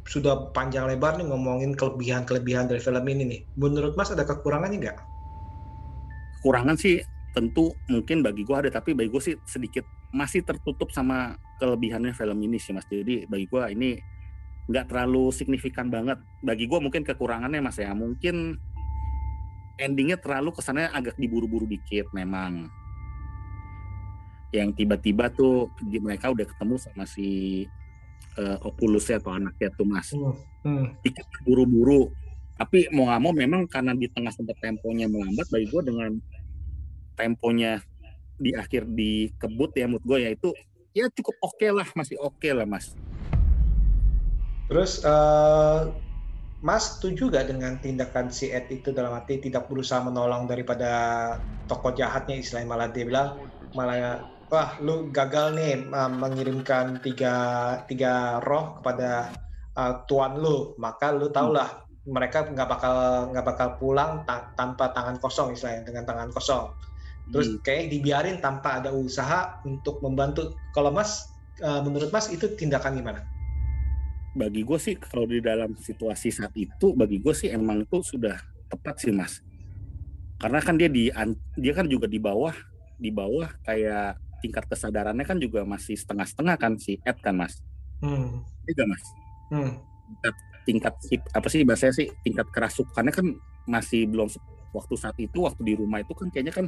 sudah 0.04 0.52
panjang 0.52 0.84
lebar 0.84 1.16
nih 1.16 1.24
ngomongin 1.30 1.72
kelebihan-kelebihan 1.72 2.68
dari 2.68 2.82
film 2.82 3.08
ini 3.08 3.24
nih. 3.24 3.40
Menurut 3.56 3.96
Mas 3.96 4.12
ada 4.12 4.28
kekurangannya 4.28 4.78
nggak? 4.82 4.98
Kekurangan 6.42 6.74
sih 6.74 6.98
tentu 7.32 7.70
mungkin 7.86 8.20
bagi 8.20 8.42
gue 8.42 8.56
ada 8.58 8.68
tapi 8.68 8.92
bagi 8.92 9.08
gue 9.08 9.22
sih 9.22 9.34
sedikit 9.46 9.86
masih 10.12 10.44
tertutup 10.44 10.92
sama 10.92 11.40
kelebihannya 11.62 12.12
film 12.12 12.36
ini 12.42 12.58
sih 12.58 12.74
mas. 12.74 12.84
Jadi 12.90 13.30
bagi 13.30 13.46
gue 13.46 13.62
ini 13.70 13.90
nggak 14.66 14.90
terlalu 14.90 15.30
signifikan 15.30 15.86
banget. 15.86 16.18
Bagi 16.44 16.66
gue 16.66 16.78
mungkin 16.82 17.06
kekurangannya 17.06 17.62
mas 17.62 17.78
ya. 17.78 17.94
Mungkin 17.94 18.58
endingnya 19.80 20.20
terlalu 20.20 20.52
kesannya 20.52 20.92
agak 20.92 21.16
diburu-buru 21.16 21.64
dikit 21.64 22.12
memang. 22.12 22.68
Yang 24.52 24.84
tiba-tiba 24.84 25.32
tuh 25.32 25.72
mereka 25.80 26.28
udah 26.28 26.44
ketemu 26.44 26.74
sama 26.76 27.08
si 27.08 27.64
uh, 28.36 28.60
Oculus 28.68 29.08
atau 29.08 29.32
anaknya 29.32 29.72
tuh 29.72 29.88
mas. 29.88 30.12
Hmm. 30.12 30.36
Hmm. 30.66 30.86
buru-buru. 31.48 32.12
Tapi 32.52 32.92
mau 32.92 33.08
nggak 33.08 33.20
mau 33.24 33.32
memang 33.32 33.64
karena 33.64 33.96
di 33.96 34.06
tengah 34.12 34.28
sempat 34.28 34.60
temponya 34.60 35.08
melambat 35.08 35.48
bagi 35.48 35.66
gue 35.72 35.82
dengan 35.88 36.12
temponya 37.22 37.78
di 38.42 38.50
akhir 38.58 38.90
di 38.90 39.30
kebut 39.38 39.70
ya 39.78 39.86
menurut 39.86 40.02
gue 40.02 40.18
ya 40.26 40.30
itu 40.34 40.50
ya 40.90 41.06
cukup 41.14 41.38
oke 41.38 41.54
okay 41.54 41.70
lah 41.70 41.86
masih 41.94 42.18
oke 42.18 42.42
okay 42.42 42.50
lah 42.50 42.66
mas. 42.66 42.98
Terus 44.66 45.06
uh, 45.06 45.94
mas 46.58 46.98
setuju 46.98 47.30
gak 47.30 47.54
dengan 47.54 47.78
tindakan 47.78 48.34
si 48.34 48.50
Ed 48.50 48.66
itu 48.74 48.90
dalam 48.90 49.14
arti 49.14 49.38
tidak 49.38 49.70
berusaha 49.70 50.02
menolong 50.02 50.50
daripada 50.50 50.90
tokoh 51.70 51.94
jahatnya 51.94 52.42
istilahnya 52.42 52.68
malah 52.68 52.88
dia 52.90 53.06
bilang 53.06 53.38
malah 53.78 54.26
wah 54.50 54.76
lu 54.82 55.08
gagal 55.14 55.54
nih 55.54 55.86
uh, 55.94 56.10
mengirimkan 56.10 56.98
tiga 57.00 57.34
tiga 57.86 58.42
roh 58.42 58.82
kepada 58.82 59.30
uh, 59.78 60.02
tuan 60.10 60.34
lu. 60.42 60.74
Maka 60.82 61.14
lu 61.14 61.30
tahulah 61.30 61.86
mereka 62.02 62.50
nggak 62.50 62.66
bakal 62.68 62.94
nggak 63.30 63.46
bakal 63.46 63.68
pulang 63.78 64.26
ta 64.26 64.50
tanpa 64.58 64.90
tangan 64.90 65.22
kosong 65.22 65.54
istilahnya 65.54 65.86
dengan 65.86 66.02
tangan 66.02 66.34
kosong 66.34 66.74
terus 67.30 67.48
hmm. 67.54 67.60
kayak 67.62 67.84
dibiarin 67.92 68.38
tanpa 68.42 68.82
ada 68.82 68.90
usaha 68.90 69.62
untuk 69.62 70.02
membantu. 70.02 70.56
Kalau 70.74 70.90
mas 70.90 71.30
uh, 71.62 71.84
menurut 71.84 72.10
mas 72.10 72.32
itu 72.32 72.50
tindakan 72.58 72.98
gimana? 72.98 73.20
Bagi 74.32 74.64
gue 74.64 74.78
sih 74.80 74.96
kalau 74.96 75.28
di 75.28 75.44
dalam 75.44 75.76
situasi 75.76 76.32
saat 76.32 76.56
itu 76.56 76.96
bagi 76.96 77.20
gue 77.20 77.34
sih 77.36 77.52
emang 77.52 77.84
itu 77.84 78.00
sudah 78.00 78.40
tepat 78.72 78.98
sih 78.98 79.12
mas. 79.12 79.44
Karena 80.40 80.58
kan 80.58 80.74
dia 80.74 80.90
di 80.90 81.12
dia 81.60 81.72
kan 81.76 81.86
juga 81.86 82.10
di 82.10 82.18
bawah 82.18 82.56
di 82.98 83.10
bawah 83.12 83.46
kayak 83.62 84.18
tingkat 84.42 84.66
kesadarannya 84.66 85.22
kan 85.22 85.38
juga 85.38 85.62
masih 85.62 85.94
setengah-setengah 85.94 86.56
kan 86.58 86.72
si 86.80 86.98
Ed 87.06 87.18
kan 87.22 87.38
mas? 87.38 87.62
Hmm. 88.02 88.42
iya 88.66 88.84
mas. 88.88 89.04
Hmm. 89.54 89.72
Tingkat 90.66 90.94
hip, 91.10 91.22
apa 91.30 91.46
sih 91.46 91.62
bahasanya 91.62 91.94
sih 91.94 92.08
tingkat 92.26 92.50
kerasukannya 92.50 93.12
kan 93.14 93.26
masih 93.66 94.10
belum 94.10 94.26
waktu 94.74 94.94
saat 94.98 95.14
itu 95.22 95.46
waktu 95.46 95.62
di 95.62 95.74
rumah 95.78 96.02
itu 96.02 96.10
kan 96.16 96.26
kayaknya 96.32 96.54
kan 96.54 96.66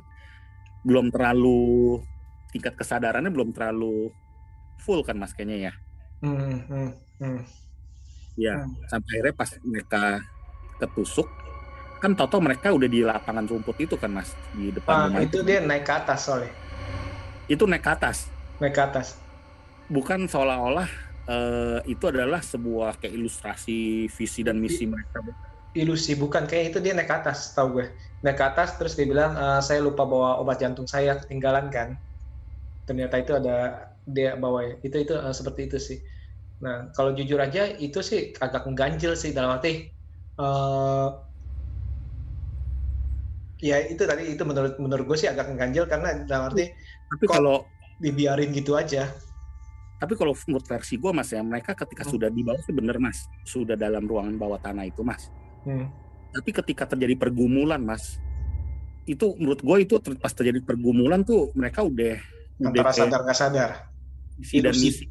belum 0.84 1.08
terlalu 1.10 1.98
tingkat 2.52 2.74
kesadarannya 2.78 3.32
belum 3.34 3.50
terlalu 3.56 4.12
full 4.78 5.00
kan 5.06 5.16
mas 5.18 5.32
kayaknya 5.34 5.70
ya. 5.70 5.72
Hmm, 6.22 6.56
hmm, 6.68 6.88
hmm. 7.20 7.38
Ya 8.34 8.54
sampai 8.90 9.10
akhirnya 9.18 9.34
pas 9.38 9.50
mereka 9.62 10.02
ketusuk 10.82 11.28
kan 12.02 12.12
toto 12.18 12.36
mereka 12.42 12.68
udah 12.74 12.88
di 12.90 13.00
lapangan 13.00 13.46
rumput 13.48 13.76
itu 13.86 13.94
kan 13.96 14.10
mas 14.12 14.30
di 14.52 14.68
depan 14.74 14.94
Ah, 14.94 15.06
rumah 15.08 15.22
itu 15.24 15.38
dia 15.46 15.58
naik 15.64 15.84
ke 15.88 15.92
atas 16.00 16.20
soalnya. 16.28 16.52
itu 17.48 17.64
naik 17.68 17.84
ke 17.84 17.90
atas 17.92 18.18
Naik 18.60 18.74
ke 18.76 18.82
atas. 18.82 19.08
bukan 19.88 20.26
seolah-olah 20.28 20.88
eh, 21.28 21.78
itu 21.92 22.04
adalah 22.08 22.40
sebuah 22.40 23.00
kayak 23.00 23.14
ilustrasi 23.16 24.08
visi 24.10 24.40
dan 24.44 24.56
misi 24.60 24.84
mereka 24.88 25.20
Ilusi 25.74 26.14
bukan 26.14 26.46
kayak 26.46 26.64
itu 26.70 26.78
dia 26.78 26.94
naik 26.94 27.10
ke 27.10 27.16
atas, 27.18 27.50
tahu 27.50 27.68
gue. 27.82 27.86
Naik 28.24 28.36
ke 28.40 28.44
atas 28.50 28.68
terus 28.80 28.96
dia 28.96 29.04
bilang 29.04 29.36
"Eh, 29.36 29.60
saya 29.60 29.84
lupa 29.84 30.02
bawa 30.08 30.40
obat 30.40 30.56
jantung 30.62 30.88
saya 30.88 31.20
ketinggalan 31.20 31.68
kan. 31.68 31.88
Ternyata 32.88 33.14
itu 33.20 33.32
ada 33.36 33.56
dia 34.08 34.36
bawa 34.40 34.80
itu 34.80 34.96
itu 34.96 35.12
eh, 35.12 35.34
seperti 35.36 35.60
itu 35.68 35.78
sih. 35.80 35.98
Nah 36.64 36.88
kalau 36.96 37.12
jujur 37.12 37.36
aja 37.36 37.68
itu 37.68 38.00
sih 38.00 38.32
agak 38.40 38.64
mengganjil 38.64 39.12
sih 39.12 39.36
dalam 39.36 39.60
arti 39.60 39.92
eh, 40.40 41.08
ya 43.64 43.76
itu 43.86 44.02
tadi 44.04 44.34
itu 44.34 44.42
menurut 44.44 44.76
menurut 44.76 45.04
gue 45.08 45.18
sih 45.20 45.30
agak 45.30 45.48
mengganjil 45.48 45.88
karena 45.88 46.26
dalam 46.28 46.52
arti 46.52 46.68
tapi 47.08 47.24
kalau 47.30 47.70
dibiarin 47.96 48.50
gitu 48.50 48.74
aja. 48.74 49.08
tapi 49.94 50.12
kalau 50.18 50.34
menurut 50.34 50.66
versi 50.66 51.00
gue 51.00 51.10
mas 51.14 51.30
ya 51.32 51.40
mereka 51.40 51.72
ketika 51.72 52.04
sudah 52.04 52.28
di 52.28 52.44
bawah 52.44 52.60
sih 52.60 52.74
bener 52.74 52.98
mas 53.00 53.30
sudah 53.46 53.78
dalam 53.78 54.04
ruangan 54.04 54.36
bawah 54.36 54.60
tanah 54.60 54.84
itu 54.84 55.00
mas 55.00 55.32
Hmm. 55.64 55.88
Tapi 56.34 56.50
ketika 56.52 56.84
terjadi 56.84 57.14
pergumulan 57.16 57.78
mas 57.78 58.18
itu 59.04 59.36
menurut 59.36 59.60
gue 59.60 59.76
itu 59.80 59.94
ter- 59.96 60.18
pas 60.18 60.32
terjadi 60.32 60.58
pergumulan 60.60 61.22
tuh 61.22 61.54
mereka 61.54 61.80
udah 61.80 62.18
udah 62.56 62.70
Antara 62.72 62.90
kayak 62.90 62.98
sadar 63.00 63.20
nggak 63.22 63.38
sadar. 63.38 63.70
visi 64.34 64.58
dan 64.58 64.74
ilusi. 64.74 64.84
misi 64.84 65.04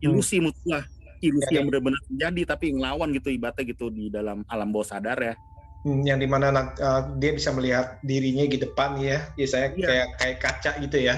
ilusi 0.00 0.36
menurut 0.38 0.58
gua 0.62 0.80
ilusi 1.20 1.50
Ya, 1.50 1.56
yang 1.58 1.66
benar-benar 1.66 2.00
terjadi 2.06 2.42
tapi 2.48 2.66
ngelawan 2.70 3.08
gitu 3.10 3.28
ibaratnya 3.28 3.64
gitu 3.66 3.86
di 3.88 4.08
dalam 4.08 4.46
alam 4.46 4.70
bawah 4.70 4.86
sadar 4.88 5.18
ya 5.18 5.34
Hmm, 5.80 6.04
yang 6.04 6.20
di 6.20 6.28
mana 6.28 6.52
eh, 6.70 7.02
dia 7.16 7.32
bisa 7.32 7.50
melihat 7.50 7.96
dirinya 8.00 8.44
di 8.44 8.60
depan 8.60 9.00
ya, 9.00 9.32
ya 9.32 9.46
saya 9.48 9.72
Iya. 9.72 9.80
kayak 9.82 10.08
kayak 10.14 10.36
kaca 10.38 10.70
gitu 10.78 10.96
ya. 11.00 11.16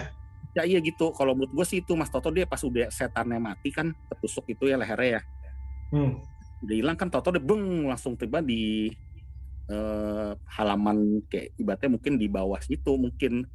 ya 0.52 0.62
iya 0.62 0.78
gitu 0.78 1.10
kalau 1.10 1.34
menurut 1.34 1.50
gue 1.52 1.66
sih 1.66 1.78
itu 1.78 1.92
mas 1.92 2.06
Toto 2.06 2.30
dia 2.30 2.46
pas 2.46 2.60
udah 2.60 2.86
setannya 2.86 3.42
mati 3.42 3.68
kan 3.68 3.90
ketusuk 4.06 4.46
itu 4.46 4.64
ya 4.64 4.78
lehernya 4.78 5.18
ya 5.18 5.20
Hmm. 5.90 6.14
udah 6.60 6.76
hilang 6.78 6.94
kan 6.94 7.10
Toto 7.10 7.28
dia 7.28 7.42
beng 7.42 7.58
langsung 7.84 8.14
tiba 8.14 8.38
di 8.38 8.86
eh, 9.70 10.32
halaman 10.58 11.22
kayak 11.30 11.54
ibaratnya 11.58 11.90
mungkin 11.94 12.14
di 12.18 12.26
bawah 12.26 12.58
situ 12.62 12.96
mungkin 12.98 13.46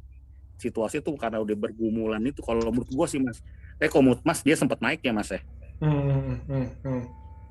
situasi 0.58 1.00
itu 1.00 1.10
karena 1.14 1.38
udah 1.38 1.54
bergumulan 1.54 2.22
itu 2.26 2.42
kalau 2.42 2.68
menurut 2.68 2.90
gue 2.90 3.06
sih 3.06 3.20
mas 3.22 3.38
eh 3.78 3.86
kalau 3.86 4.10
menurut 4.10 4.22
mas 4.26 4.42
dia 4.42 4.58
sempat 4.58 4.82
naik 4.82 5.00
ya 5.04 5.14
mas 5.14 5.30
ya 5.30 5.40
Hmm, 5.78 6.42
hmm, 6.50 6.66
hmm, 6.82 7.02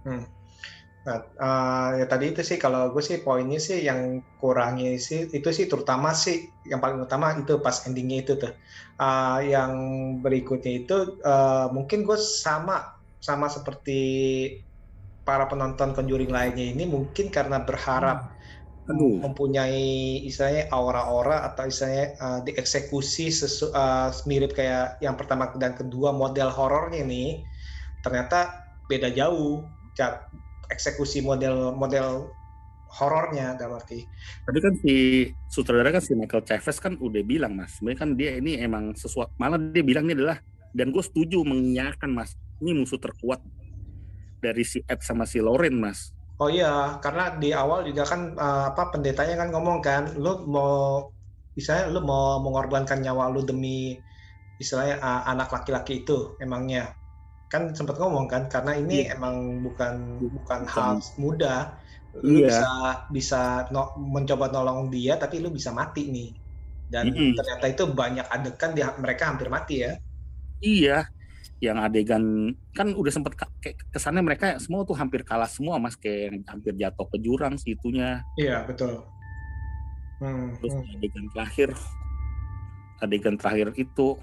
hmm. 0.03 0.23
Nah, 1.07 1.23
eh, 1.23 1.89
ya 2.03 2.05
tadi 2.11 2.35
itu 2.35 2.43
sih 2.43 2.59
kalau 2.59 2.91
gue 2.91 2.99
sih 2.99 3.23
poinnya 3.23 3.63
sih 3.63 3.79
yang 3.79 4.19
kurangnya 4.43 4.99
sih 4.99 5.31
itu 5.31 5.47
sih 5.55 5.71
terutama 5.71 6.11
sih 6.11 6.51
yang 6.67 6.83
paling 6.83 6.99
utama 6.99 7.31
itu 7.39 7.63
pas 7.63 7.87
endingnya 7.87 8.27
itu 8.27 8.33
tuh. 8.35 8.51
Eh, 8.99 9.39
yang 9.55 9.71
berikutnya 10.19 10.83
itu 10.83 10.97
eh, 11.23 11.67
mungkin 11.71 12.03
gue 12.03 12.19
sama 12.19 12.99
sama 13.23 13.47
seperti 13.47 13.99
para 15.23 15.47
penonton 15.47 15.95
Conjuring 15.95 16.31
lainnya 16.31 16.75
ini 16.75 16.83
mungkin 16.83 17.31
karena 17.31 17.63
berharap 17.63 18.36
Aduh. 18.87 19.19
mempunyai 19.19 20.23
istilahnya 20.23 20.71
aura-aura 20.71 21.43
atau 21.51 21.67
istilahnya 21.67 22.15
uh, 22.23 22.39
dieksekusi 22.39 23.27
sesu, 23.27 23.67
uh, 23.75 24.07
mirip 24.23 24.55
kayak 24.55 24.95
yang 25.03 25.19
pertama 25.19 25.51
dan 25.59 25.75
kedua 25.75 26.15
model 26.15 26.47
horornya 26.47 27.03
nih 27.03 27.43
ternyata 27.99 28.63
beda 28.87 29.11
jauh 29.11 29.67
Ca- 29.91 30.31
eksekusi 30.71 31.19
model 31.19 31.75
model 31.75 32.31
horornya 32.87 33.59
dalam 33.59 33.75
arti 33.75 34.07
Tadi 34.47 34.59
kan 34.63 34.73
si 34.79 34.93
sutradara 35.51 35.91
kan 35.91 36.03
si 36.03 36.15
Michael 36.15 36.47
Chavez 36.47 36.79
kan 36.79 36.95
udah 36.95 37.21
bilang 37.27 37.59
mas, 37.59 37.75
sebenarnya 37.75 37.99
kan 37.99 38.09
dia 38.15 38.39
ini 38.39 38.55
emang 38.63 38.95
sesuatu 38.95 39.35
malah 39.35 39.59
dia 39.59 39.83
bilang 39.83 40.07
ini 40.07 40.15
adalah 40.15 40.39
dan 40.71 40.95
gue 40.95 41.03
setuju 41.03 41.43
mengiyakan 41.43 42.15
mas, 42.15 42.39
ini 42.63 42.71
musuh 42.71 43.01
terkuat 43.01 43.43
dari 44.39 44.63
si 44.63 44.79
Ed 44.87 45.03
sama 45.03 45.27
si 45.27 45.43
Lauren 45.43 45.75
mas. 45.75 46.15
Oh 46.41 46.49
iya, 46.55 46.67
karena 47.03 47.21
di 47.41 47.47
awal 47.61 47.79
juga 47.89 48.03
kan 48.11 48.21
uh, 48.43 48.59
apa 48.69 48.81
pendetanya 48.93 49.33
kan 49.41 49.47
ngomong 49.53 49.77
kan, 49.87 50.03
lu 50.23 50.27
mau 50.53 50.71
misalnya 51.57 51.83
lu 51.93 51.99
mau 52.09 52.23
mengorbankan 52.45 52.97
nyawa 53.03 53.23
lu 53.33 53.39
demi 53.49 53.67
istilahnya 54.61 54.95
uh, 55.07 55.19
anak 55.31 55.47
laki-laki 55.55 55.91
itu 56.01 56.13
emangnya. 56.43 56.79
Kan 57.51 57.61
sempat 57.77 57.95
ngomong 58.01 58.25
kan 58.33 58.43
karena 58.53 58.71
ini 58.81 58.93
emang 59.13 59.35
bukan 59.65 59.95
bukan. 60.19 60.61
hal 60.73 60.91
mudah. 61.23 61.57
Lu 62.33 62.37
Iya. 62.37 62.47
bisa 62.49 62.65
bisa 63.17 63.37
no- 63.73 63.91
mencoba 64.15 64.45
nolong 64.53 64.79
dia 64.95 65.13
tapi 65.23 65.35
lu 65.43 65.49
bisa 65.57 65.71
mati 65.81 66.01
nih. 66.15 66.27
Dan 66.93 67.05
Mm-mm. 67.05 67.37
ternyata 67.37 67.65
itu 67.73 67.83
banyak 68.01 68.25
adegan 68.35 68.71
dia 68.77 68.87
mereka 69.03 69.23
hampir 69.31 69.49
mati 69.55 69.73
ya. 69.85 69.89
Iya, 70.65 70.93
yang 71.57 71.81
adegan 71.81 72.53
kan 72.77 72.93
udah 72.93 73.09
sempet 73.09 73.33
ka- 73.33 73.53
kayak 73.57 73.81
kesannya 73.89 74.21
mereka 74.21 74.61
semua 74.61 74.85
tuh 74.85 74.93
hampir 74.93 75.25
kalah 75.25 75.49
semua 75.49 75.81
mas, 75.81 75.97
kayak 75.97 76.45
hampir 76.45 76.77
jatuh 76.77 77.07
ke 77.09 77.17
jurang 77.17 77.57
situnya. 77.57 78.21
iya 78.37 78.61
betul 78.65 79.05
Hmm, 80.17 80.57
Terus 80.57 80.73
hmm. 80.73 80.97
adegan 80.97 81.25
terakhir, 81.29 81.69
adegan 83.01 83.35
terakhir 83.37 83.69
itu 83.77 84.17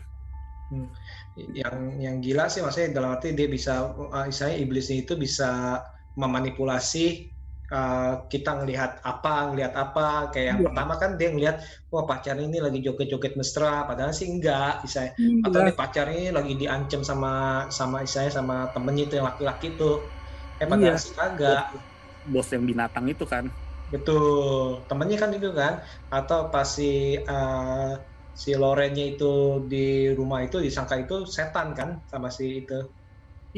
Hmm. 0.73 0.89
yang 1.37 1.77
yang 2.01 2.17
gila 2.25 2.49
sih 2.49 2.65
maksudnya 2.65 2.97
dalam 2.99 3.15
arti 3.15 3.37
dia 3.37 3.47
bisa 3.47 3.85
uh, 3.95 4.25
istilahnya 4.27 4.65
iblisnya 4.65 5.05
itu 5.05 5.13
bisa 5.13 5.77
memanipulasi 6.17 7.34
uh, 7.73 8.27
kita 8.33 8.51
ngelihat 8.59 8.91
apa 9.11 9.29
ngelihat 9.49 9.73
apa 9.83 10.01
kayak 10.33 10.47
yang 10.53 10.61
Iya. 10.61 10.67
pertama 10.67 10.93
kan 11.03 11.11
dia 11.19 11.29
ngelihat 11.33 11.57
wah 11.93 12.05
pacar 12.11 12.37
ini 12.45 12.57
lagi 12.65 12.79
joget-joget 12.87 13.33
mesra 13.41 13.67
padahal 13.89 14.13
sih 14.19 14.27
enggak 14.33 14.83
istilahnya 14.85 15.13
Iya. 15.17 15.35
atau 15.47 15.59
nih 15.65 15.75
pacar 15.81 16.05
ini 16.13 16.23
lagi 16.37 16.53
diancam 16.61 17.01
sama 17.11 17.29
sama 17.79 17.97
istilahnya 18.05 18.35
sama 18.41 18.55
temennya 18.75 19.03
itu 19.07 19.15
yang 19.19 19.27
laki-laki 19.31 19.67
itu 19.75 19.85
eh 20.61 20.69
padahal 20.73 20.97
Iya. 20.97 21.05
sih 21.05 21.13
kagak 21.19 21.63
bos 22.33 22.49
yang 22.55 22.65
binatang 22.71 23.05
itu 23.13 23.25
kan. 23.33 23.45
Betul, 23.93 24.25
temennya 24.89 25.17
kan 25.23 25.31
itu 25.37 25.49
kan, 25.61 25.73
atau 26.15 26.39
pas 26.53 26.67
si 26.77 26.83
eh, 27.31 27.91
si 28.43 28.49
Lorennya 28.61 29.03
itu 29.11 29.25
di 29.71 29.77
rumah 30.19 30.39
itu 30.47 30.57
disangka 30.67 30.95
itu 31.03 31.15
setan 31.37 31.69
kan 31.79 31.89
sama 32.11 32.29
si 32.37 32.45
itu. 32.61 32.75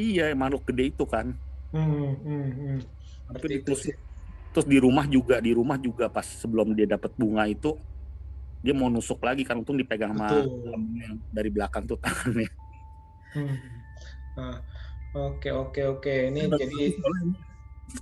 Iya, 0.05 0.23
makhluk 0.41 0.63
gede 0.69 0.83
itu 0.91 1.05
kan. 1.15 1.27
Hmm, 1.73 2.15
hmm, 2.25 2.51
hmm. 2.53 2.96
Seperti 3.27 3.55
itu 3.59 3.67
terus, 3.67 3.81
sih. 3.83 3.95
terus 4.55 4.67
di 4.67 4.79
rumah 4.79 5.05
juga 5.11 5.43
di 5.43 5.53
rumah 5.53 5.77
juga 5.77 6.07
pas 6.09 6.25
sebelum 6.25 6.73
dia 6.73 6.87
dapat 6.87 7.13
bunga 7.19 7.45
itu 7.51 7.75
dia 8.65 8.73
mau 8.73 8.89
nusuk 8.89 9.23
lagi 9.23 9.47
kan 9.47 9.61
untung 9.61 9.79
dipegang 9.79 10.17
sama 10.17 10.43
dari 11.31 11.51
belakang 11.51 11.87
tuh 11.87 11.99
tangannya. 12.03 12.51
Hmm. 13.37 13.57
Nah, 14.37 14.57
Oke 15.17 15.49
oke 15.49 15.81
oke, 15.97 16.15
ini 16.29 16.45
jadi 16.45 16.93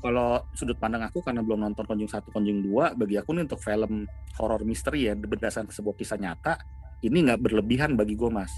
kalau 0.02 0.42
sudut 0.50 0.74
pandang 0.74 1.06
aku 1.06 1.22
karena 1.22 1.46
belum 1.46 1.62
nonton 1.62 1.86
Conjuring 1.86 2.10
1, 2.10 2.34
Conjuring 2.34 2.60
2, 2.66 2.98
bagi 2.98 3.14
aku 3.14 3.30
nih 3.38 3.46
untuk 3.46 3.62
film 3.62 4.10
horor 4.34 4.66
misteri 4.66 5.06
ya 5.06 5.14
berdasarkan 5.14 5.70
sebuah 5.70 5.94
kisah 5.94 6.18
nyata, 6.18 6.58
ini 7.06 7.30
nggak 7.30 7.38
berlebihan 7.38 7.94
bagi 7.94 8.18
gue 8.18 8.26
mas. 8.26 8.50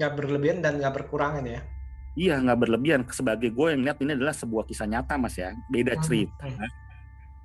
nggak 0.00 0.16
berlebihan 0.16 0.64
dan 0.64 0.80
nggak 0.80 1.04
berkurangan 1.04 1.44
ya. 1.44 1.60
Iya 2.20 2.36
nggak 2.36 2.58
berlebihan. 2.60 3.00
Sebagai 3.08 3.48
gue 3.48 3.66
yang 3.72 3.80
lihat 3.80 3.96
ini 4.04 4.12
adalah 4.12 4.36
sebuah 4.36 4.68
kisah 4.68 4.84
nyata 4.84 5.16
mas 5.16 5.40
ya, 5.40 5.56
beda 5.72 5.96
Hmm, 5.96 6.04
cerita. 6.04 6.44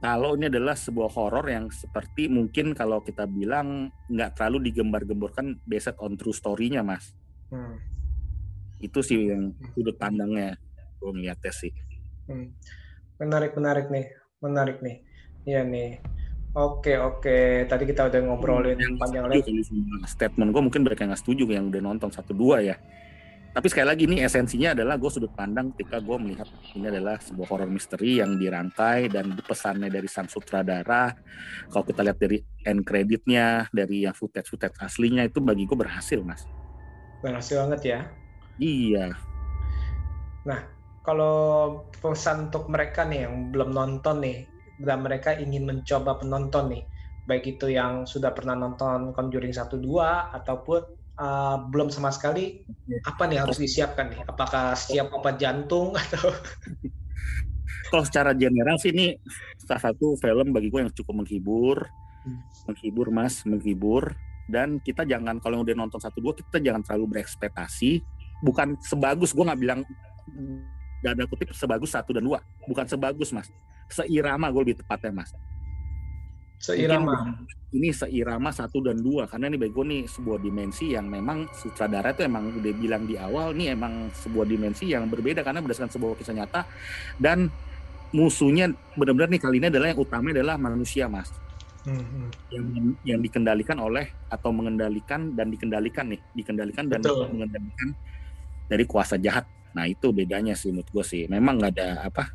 Kalau 0.03 0.35
ini 0.35 0.51
adalah 0.51 0.75
sebuah 0.75 1.09
horor 1.15 1.47
yang 1.47 1.71
seperti 1.71 2.27
mungkin 2.27 2.75
kalau 2.75 2.99
kita 2.99 3.23
bilang 3.23 3.87
nggak 4.11 4.35
terlalu 4.35 4.67
digembar-gemborkan 4.69 5.63
based 5.63 5.95
on 6.03 6.19
true 6.19 6.35
story-nya 6.35 6.83
mas. 6.83 7.15
Hmm. 7.47 7.79
Itu 8.83 8.99
sih 8.99 9.31
yang 9.31 9.55
sudut 9.71 9.95
pandangnya 9.95 10.59
gue 10.99 11.11
ngeliatnya 11.15 11.53
sih. 11.55 11.71
Hmm. 12.27 12.51
Menarik, 13.15 13.55
menarik 13.55 13.87
nih, 13.87 14.11
menarik 14.43 14.83
nih. 14.83 14.99
Iya 15.47 15.63
nih. 15.63 16.03
Oke, 16.51 16.99
oke. 16.99 17.63
Tadi 17.63 17.83
kita 17.87 18.11
udah 18.11 18.19
ngobrolin 18.27 18.75
panjang 18.99 19.23
setuju 19.31 19.61
lebar. 19.63 20.03
statement 20.03 20.49
gue 20.51 20.61
mungkin 20.67 20.83
mereka 20.83 21.07
nggak 21.07 21.21
setuju 21.23 21.47
yang 21.47 21.71
udah 21.71 21.79
nonton 21.79 22.11
satu 22.11 22.35
dua 22.35 22.59
ya 22.59 22.75
tapi 23.55 23.71
sekali 23.71 23.87
lagi 23.87 24.03
ini 24.03 24.19
esensinya 24.19 24.75
adalah 24.75 24.99
gue 24.99 25.07
sudut 25.07 25.31
pandang 25.31 25.71
ketika 25.71 26.03
gue 26.03 26.17
melihat 26.19 26.43
ini 26.75 26.91
adalah 26.91 27.15
sebuah 27.23 27.47
horror 27.47 27.71
misteri 27.71 28.19
yang 28.19 28.35
dirangkai 28.35 29.07
dan 29.07 29.31
pesannya 29.39 29.87
dari 29.87 30.11
sang 30.11 30.27
sutradara. 30.27 31.15
Kalau 31.71 31.87
kita 31.87 32.03
lihat 32.03 32.19
dari 32.19 32.43
end 32.67 32.83
creditnya 32.83 33.71
dari 33.71 34.03
yang 34.03 34.11
footage 34.11 34.51
footage 34.51 34.75
aslinya 34.83 35.23
itu 35.23 35.39
bagi 35.39 35.63
gue 35.63 35.77
berhasil 35.79 36.19
mas. 36.19 36.43
Berhasil 37.23 37.63
banget 37.63 37.81
ya. 37.87 37.99
iya. 38.59 39.15
Nah, 40.43 40.59
kalau 40.99 41.35
pesan 42.03 42.51
untuk 42.51 42.67
mereka 42.67 43.07
nih 43.07 43.23
yang 43.23 43.55
belum 43.55 43.71
nonton 43.71 44.19
nih 44.19 44.51
dan 44.83 44.99
mereka 44.99 45.31
ingin 45.31 45.63
mencoba 45.63 46.19
penonton 46.19 46.75
nih 46.75 46.83
baik 47.25 47.57
itu 47.57 47.73
yang 47.73 48.05
sudah 48.05 48.31
pernah 48.31 48.53
nonton 48.53 49.11
Conjuring 49.11 49.53
1 49.53 49.81
2 49.81 50.37
ataupun 50.41 50.81
uh, 51.19 51.57
belum 51.71 51.91
sama 51.91 52.11
sekali. 52.11 52.63
Apa 53.03 53.27
nih 53.27 53.41
harus 53.41 53.59
disiapkan 53.59 54.11
nih? 54.11 54.21
Apakah 54.27 54.75
siap 54.75 55.11
obat 55.11 55.39
jantung 55.39 55.95
atau? 56.01 56.31
Kalau 57.91 58.03
secara 58.03 58.31
general 58.35 58.75
sih 58.81 58.91
ini 58.91 59.15
salah 59.61 59.91
satu 59.91 60.17
film 60.19 60.51
bagi 60.51 60.67
gue 60.69 60.79
yang 60.85 60.93
cukup 60.93 61.25
menghibur. 61.25 61.77
Menghibur 62.65 63.07
mas 63.13 63.45
menghibur. 63.45 64.13
Dan 64.45 64.77
kita 64.83 65.05
jangan 65.09 65.41
kalau 65.41 65.65
udah 65.65 65.73
nonton 65.73 65.97
satu 65.97 66.21
dua 66.21 66.33
kita 66.37 66.61
jangan 66.61 66.81
terlalu 66.85 67.17
berekspektasi. 67.17 68.03
Bukan 68.43 68.77
sebagus 68.83 69.33
gue 69.33 69.45
nggak 69.45 69.61
bilang 69.61 69.81
gak 71.01 71.13
ada 71.17 71.23
kutip 71.29 71.53
sebagus 71.53 71.93
satu 71.93 72.13
dan 72.13 72.25
dua. 72.25 72.41
Bukan 72.67 72.85
sebagus 72.85 73.33
mas. 73.33 73.49
Seirama 73.89 74.49
gue 74.49 74.61
lebih 74.65 74.77
tepatnya 74.81 75.13
mas 75.13 75.31
seirama. 76.59 77.35
ini 77.75 77.91
seirama 77.91 78.49
satu 78.55 78.79
dan 78.79 78.97
dua 78.99 79.27
karena 79.27 79.51
ini 79.51 79.57
bego 79.59 79.83
nih 79.83 80.07
sebuah 80.07 80.39
dimensi 80.39 80.95
yang 80.95 81.05
memang 81.11 81.51
sutradara 81.51 82.15
itu 82.15 82.23
emang 82.23 82.55
udah 82.55 82.73
bilang 82.75 83.03
di 83.03 83.19
awal 83.19 83.51
nih 83.51 83.75
emang 83.75 84.09
sebuah 84.15 84.47
dimensi 84.47 84.89
yang 84.89 85.11
berbeda 85.11 85.43
karena 85.43 85.59
berdasarkan 85.59 85.91
sebuah 85.91 86.15
kisah 86.15 86.35
nyata 86.35 86.61
dan 87.19 87.51
musuhnya 88.15 88.71
benar-benar 88.95 89.27
nih 89.27 89.41
kali 89.43 89.55
ini 89.59 89.67
adalah 89.67 89.87
yang 89.91 89.99
utama 89.99 90.31
adalah 90.31 90.55
manusia 90.55 91.11
mas. 91.11 91.29
Hmm, 91.85 92.33
yang 92.49 92.65
yang 93.05 93.19
dikendalikan 93.21 93.77
oleh 93.77 94.09
atau 94.25 94.49
mengendalikan 94.49 95.37
dan 95.37 95.53
dikendalikan 95.53 96.09
nih 96.09 96.21
dikendalikan 96.33 96.89
dan 96.89 97.05
Betul. 97.05 97.29
mengendalikan 97.29 97.93
dari 98.65 98.85
kuasa 98.89 99.21
jahat. 99.21 99.45
Nah 99.77 99.85
itu 99.85 100.09
bedanya 100.09 100.57
sih 100.57 100.73
menurut 100.73 100.89
gue 100.89 101.05
sih. 101.05 101.29
Memang 101.29 101.61
nggak 101.61 101.71
ada 101.77 102.09
apa 102.09 102.33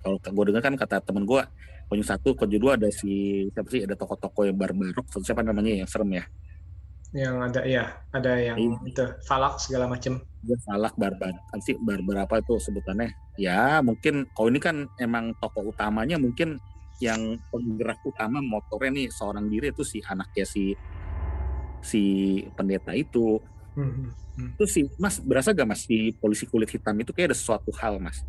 kalau 0.00 0.16
gue 0.16 0.44
dengar 0.48 0.62
kan 0.64 0.74
kata 0.80 1.04
temen 1.04 1.28
gue 1.28 1.42
Konjung 1.86 2.08
satu, 2.08 2.34
Konjung 2.34 2.62
dua 2.62 2.74
ada 2.74 2.90
si 2.90 3.46
siapa 3.54 3.68
sih? 3.70 3.86
Ada 3.86 3.94
tokoh-tokoh 3.94 4.50
yang 4.50 4.58
barbarok 4.58 5.06
siapa 5.22 5.42
namanya 5.46 5.82
yang 5.82 5.88
serem 5.88 6.18
ya? 6.18 6.24
Yang 7.14 7.34
ada 7.48 7.60
ya 7.62 7.84
ada 8.10 8.32
yang 8.36 8.58
Iya. 8.58 8.76
itu 8.90 9.04
falak 9.24 9.62
segala 9.62 9.86
macam 9.86 10.20
dia 10.46 10.58
salah 10.62 10.94
barbar 10.94 11.34
apa 11.34 11.58
sih 11.58 11.74
barbar 11.74 12.26
apa 12.30 12.38
itu 12.38 12.54
sebutannya? 12.62 13.10
Ya 13.34 13.82
mungkin 13.82 14.30
kalau 14.30 14.48
ini 14.48 14.62
kan 14.62 14.86
emang 15.02 15.34
tokoh 15.42 15.74
utamanya 15.74 16.16
mungkin 16.22 16.62
yang 17.02 17.36
penggerak 17.52 18.00
utama 18.06 18.40
motornya 18.40 18.94
nih 18.94 19.06
seorang 19.12 19.50
diri 19.50 19.74
itu 19.74 19.82
si 19.82 19.98
anaknya 20.06 20.46
si 20.46 20.72
si 21.82 22.02
pendeta 22.54 22.94
itu. 22.94 23.42
Hmm, 23.76 24.08
hmm. 24.40 24.56
itu 24.56 24.64
sih 24.64 24.84
mas 24.96 25.20
berasa 25.20 25.52
gak 25.52 25.68
mas 25.68 25.84
si 25.84 26.08
polisi 26.16 26.48
kulit 26.48 26.72
hitam 26.72 26.96
itu 26.96 27.12
kayak 27.12 27.34
ada 27.34 27.36
sesuatu 27.36 27.68
hal 27.76 28.00
mas? 28.00 28.24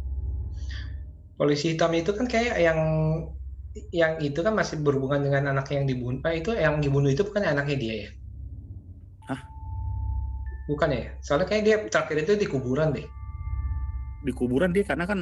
Polisi 1.40 1.72
hitam 1.78 1.94
itu 1.96 2.12
kan 2.12 2.26
kayak 2.28 2.58
yang 2.60 2.80
yang 4.00 4.14
itu 4.28 4.40
kan 4.46 4.54
masih 4.60 4.76
berhubungan 4.86 5.22
dengan 5.26 5.44
anak 5.52 5.66
yang 5.76 5.86
dibunuh 5.90 6.22
itu 6.40 6.50
yang 6.66 6.76
dibunuh 6.84 7.10
itu 7.14 7.24
bukan 7.30 7.44
anaknya 7.52 7.76
dia 7.84 7.94
ya 8.04 8.08
Hah? 9.28 9.42
bukan 10.70 10.90
ya 10.98 11.02
soalnya 11.26 11.48
kayak 11.50 11.64
dia 11.68 11.76
terakhir 11.92 12.18
itu 12.24 12.32
di 12.42 12.48
kuburan 12.54 12.88
deh 12.96 13.06
di 14.26 14.32
kuburan 14.34 14.72
dia 14.76 14.86
karena 14.86 15.06
kan 15.10 15.20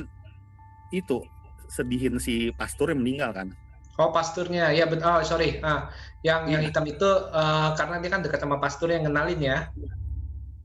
itu 1.00 1.18
sedihin 1.76 2.16
si 2.26 2.34
pastor 2.60 2.94
yang 2.94 3.02
meninggal 3.04 3.32
kan 3.38 3.48
Oh 4.02 4.10
pasturnya 4.16 4.62
ya 4.78 4.84
betul. 4.92 5.06
Oh 5.12 5.20
sorry. 5.32 5.46
Ah, 5.68 5.80
yang 6.28 6.40
yang 6.54 6.62
Iya. 6.62 6.68
hitam 6.68 6.84
itu 6.92 7.06
eh, 7.38 7.68
karena 7.78 7.96
dia 8.02 8.10
kan 8.14 8.22
dekat 8.26 8.40
sama 8.44 8.58
pastur 8.64 8.88
yang 8.96 9.04
kenalin 9.08 9.40
ya. 9.50 9.56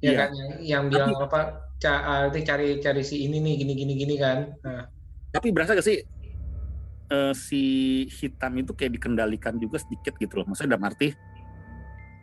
Ya 0.07 0.11
Iya. 0.11 0.19
kan 0.19 0.29
yang, 0.39 0.51
yang 0.71 0.83
bilang 0.93 1.11
apa 1.25 1.39
ca- 1.83 2.03
ah, 2.11 2.21
dia 2.33 2.43
cari 2.51 2.65
cari 2.85 3.01
si 3.11 3.15
ini 3.25 3.37
nih 3.45 3.53
gini 3.61 3.73
gini 3.81 3.93
gini 4.01 4.15
kan. 4.25 4.39
Nah, 4.65 4.81
tapi 5.31 5.49
berasa 5.55 5.79
gak 5.79 5.87
sih 5.87 5.99
eh, 7.11 7.35
si 7.35 7.63
hitam 8.09 8.55
itu 8.63 8.73
kayak 8.73 8.97
dikendalikan 8.97 9.59
juga 9.59 9.83
sedikit 9.83 10.15
gitu 10.17 10.41
loh. 10.41 10.47
Maksudnya 10.49 10.79
dalam 10.79 10.87
arti 10.87 11.11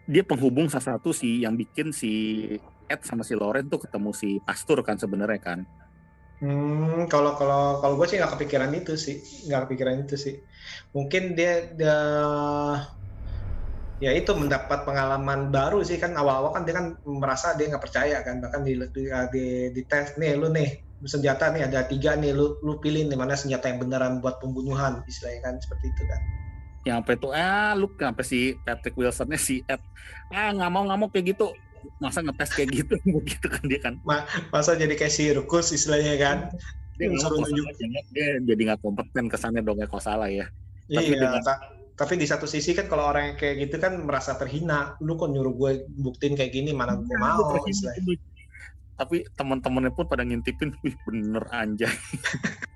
dia 0.07 0.23
penghubung 0.23 0.71
salah 0.71 0.95
satu 0.95 1.11
si 1.11 1.43
yang 1.43 1.59
bikin 1.59 1.91
si 1.91 2.11
Ed 2.87 3.03
sama 3.03 3.27
si 3.27 3.35
Loren 3.35 3.67
tuh 3.67 3.83
ketemu 3.83 4.15
si 4.15 4.39
pastor 4.39 4.79
kan 4.79 4.95
sebenarnya 4.95 5.41
kan. 5.43 5.59
Hmm, 6.39 7.09
kalau 7.11 7.35
kalau 7.35 7.83
kalau 7.83 7.99
gue 7.99 8.07
sih 8.07 8.15
nggak 8.15 8.39
kepikiran 8.39 8.71
itu 8.71 8.95
sih, 8.95 9.19
nggak 9.51 9.67
kepikiran 9.67 10.07
itu 10.07 10.15
sih. 10.15 10.35
Mungkin 10.95 11.35
dia, 11.35 11.67
dia 11.75 11.99
ya 13.99 14.13
itu 14.13 14.31
mendapat 14.31 14.87
pengalaman 14.87 15.51
baru 15.51 15.83
sih 15.83 15.99
kan. 15.99 16.15
Awal-awal 16.15 16.55
kan 16.55 16.63
dia 16.63 16.79
kan 16.79 16.95
merasa 17.03 17.57
dia 17.59 17.67
nggak 17.67 17.83
percaya 17.83 18.23
kan. 18.23 18.39
Bahkan 18.39 18.61
di 18.63 18.73
di, 18.95 19.03
di, 19.33 19.45
di 19.75 19.81
tes 19.83 20.15
nih 20.15 20.39
lu 20.39 20.47
nih 20.53 20.86
senjata 21.03 21.49
nih 21.49 21.63
ada 21.63 21.85
tiga 21.85 22.13
nih 22.13 22.33
lu 22.33 22.57
lu 22.59 22.77
pilih 22.77 23.05
nih 23.05 23.13
mana 23.13 23.33
senjata 23.33 23.67
yang 23.67 23.77
beneran 23.77 24.17
buat 24.17 24.37
pembunuhan 24.37 25.05
istilahnya 25.05 25.41
kan 25.43 25.53
seperti 25.57 25.85
itu 25.87 26.03
kan. 26.03 26.21
Yang 26.83 26.95
sampai 26.97 27.15
tuh 27.17 27.31
ah 27.31 27.71
lu 27.73 27.87
sampai 27.91 28.23
si 28.23 28.39
Patrick 28.57 28.95
Wilsonnya 28.95 29.37
si 29.37 29.61
Ed? 29.63 29.81
Ah 30.29 30.49
nggak 30.49 30.69
mau 30.69 30.81
nggak 30.83 30.97
mau 30.97 31.07
kayak 31.07 31.35
gitu. 31.35 31.53
Masa 31.97 32.19
ngetes 32.19 32.49
kayak 32.51 32.69
gitu? 32.73 32.95
Begitu 33.03 33.45
kan 33.53 33.63
dia 33.63 33.79
kan. 33.79 33.93
Masa 34.49 34.73
jadi 34.73 34.91
kayak 34.91 35.11
sirkus 35.11 35.69
istilahnya 35.69 36.15
kan. 36.17 36.37
Dia 36.95 37.07
nggak 37.07 37.21
Suruh 37.21 37.37
mau 37.37 37.45
nunjuk. 37.45 37.65
dia, 37.77 38.01
dia 38.09 38.27
jadi 38.41 38.61
nggak 38.73 38.79
kompeten 38.81 39.29
kesannya 39.29 39.61
dong 39.61 39.77
ya 39.77 39.85
kalau 39.85 40.01
salah 40.01 40.27
ya. 40.27 40.49
Tapi 40.87 41.13
iya 41.13 41.19
dengan- 41.19 41.43
ta- 41.43 41.61
tapi 41.93 42.13
di 42.13 42.25
satu 42.25 42.45
sisi 42.45 42.71
kan 42.71 42.85
kalau 42.85 43.05
orang 43.05 43.33
yang 43.33 43.37
kayak 43.37 43.55
gitu 43.59 43.75
kan 43.77 43.93
merasa 43.99 44.33
terhina. 44.33 44.97
Lu 44.97 45.13
kok 45.13 45.29
nyuruh 45.29 45.53
gue 45.53 45.71
buktiin 45.93 46.33
kayak 46.33 46.49
gini 46.51 46.71
mana 46.71 46.93
gue 46.95 47.17
mau 47.17 47.37
Iya, 47.37 47.45
Terus 47.53 47.65
istilahnya. 47.69 48.01
ini- 48.01 48.21
tapi 48.97 49.23
teman-temannya 49.37 49.93
pun 49.93 50.09
pada 50.09 50.25
ngintipin 50.25 50.73
wih 50.81 50.97
bener 51.05 51.45
anjay. 51.53 51.93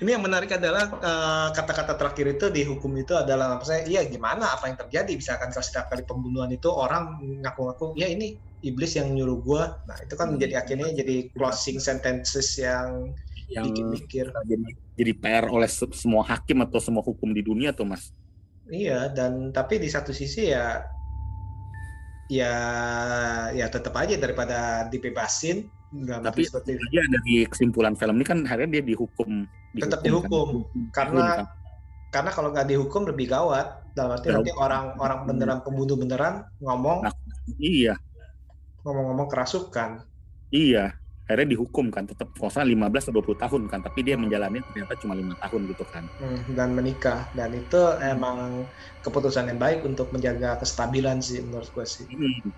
Ini 0.00 0.16
yang 0.16 0.24
menarik 0.24 0.56
adalah 0.56 0.88
eh, 0.88 1.48
kata-kata 1.52 1.92
terakhir 1.92 2.32
itu 2.32 2.48
di 2.48 2.64
hukum 2.64 2.96
itu 2.96 3.12
adalah 3.12 3.60
apa 3.60 3.64
saya 3.68 3.84
iya 3.84 4.00
gimana? 4.08 4.56
Apa 4.56 4.72
yang 4.72 4.80
terjadi? 4.80 5.12
Misalkan 5.12 5.52
kalau 5.52 5.60
setiap 5.60 5.92
kali 5.92 6.00
pembunuhan 6.08 6.48
itu 6.48 6.72
orang 6.72 7.20
ngaku-ngaku 7.44 7.92
ya 8.00 8.08
ini 8.08 8.40
iblis 8.60 8.96
yang 8.96 9.12
nyuruh 9.16 9.40
gue 9.40 9.62
nah 9.88 9.96
itu 10.04 10.14
kan 10.16 10.36
menjadi 10.36 10.60
akhirnya 10.60 10.92
jadi 10.92 11.32
closing 11.32 11.80
sentences 11.80 12.60
yang 12.60 13.16
yang 13.48 13.64
bikin 13.66 13.86
mikir 13.88 14.26
jadi 14.44 14.64
jadi 15.00 15.12
PR 15.16 15.46
oleh 15.48 15.66
se- 15.66 15.96
semua 15.96 16.22
hakim 16.28 16.60
atau 16.60 16.76
semua 16.76 17.00
hukum 17.00 17.32
di 17.32 17.40
dunia 17.40 17.72
tuh 17.72 17.88
mas. 17.88 18.12
Iya, 18.70 19.10
dan 19.10 19.50
tapi 19.50 19.80
di 19.82 19.88
satu 19.90 20.14
sisi 20.14 20.52
ya 20.52 20.84
ya 22.30 22.54
ya 23.50 23.66
tetap 23.66 23.90
aja 23.92 24.14
daripada 24.14 24.86
dibebasin 24.86 25.66
tapi 26.22 26.46
seperti 26.46 26.78
itu. 26.78 26.84
dia 26.94 27.02
dari 27.02 27.42
kesimpulan 27.44 27.98
film 27.98 28.14
ini 28.14 28.24
kan 28.24 28.38
akhirnya 28.46 28.78
dia 28.78 28.84
dihukum 28.86 29.42
Tetap 29.70 30.02
kan. 30.02 30.06
dihukum. 30.06 30.48
Karena- 30.90 31.34
Kan. 31.36 31.46
Karena 32.10 32.30
kalau 32.30 32.50
nggak 32.50 32.66
dihukum 32.66 33.06
lebih 33.06 33.30
gawat. 33.30 33.86
Dalam 33.90 34.14
arti 34.14 34.30
nanti 34.30 34.50
orang-orang 34.50 35.26
beneran 35.26 35.58
pembunuh 35.62 35.94
beneran 35.94 36.42
ngomong 36.58 37.06
Nah. 37.06 37.14
iya 37.58 37.94
ngomong-ngomong 38.82 39.26
kerasukan. 39.26 40.02
iya 40.50 40.94
akhirnya 41.30 41.54
dihukum 41.54 41.94
kan 41.94 42.10
tetap 42.10 42.26
salah 42.50 42.66
15 42.66 43.06
atau 43.06 43.22
20 43.22 43.38
tahun 43.38 43.62
kan 43.70 43.80
tapi 43.86 44.02
dia 44.02 44.18
menjalani 44.18 44.58
ternyata 44.66 44.98
cuma 44.98 45.14
lima 45.14 45.38
tahun 45.38 45.70
gitu 45.70 45.86
kan 45.86 46.02
Hmm, 46.18 46.42
dan 46.58 46.74
menikah 46.74 47.30
dan 47.38 47.54
itu 47.54 47.78
emang 48.02 48.66
keputusan 49.06 49.46
yang 49.46 49.62
baik 49.62 49.86
untuk 49.86 50.10
menjaga 50.10 50.58
kestabilan 50.58 51.22
sih 51.22 51.38
menurut 51.38 51.70
gue 51.70 51.86
sih. 51.86 52.10
Hmm. 52.10 52.50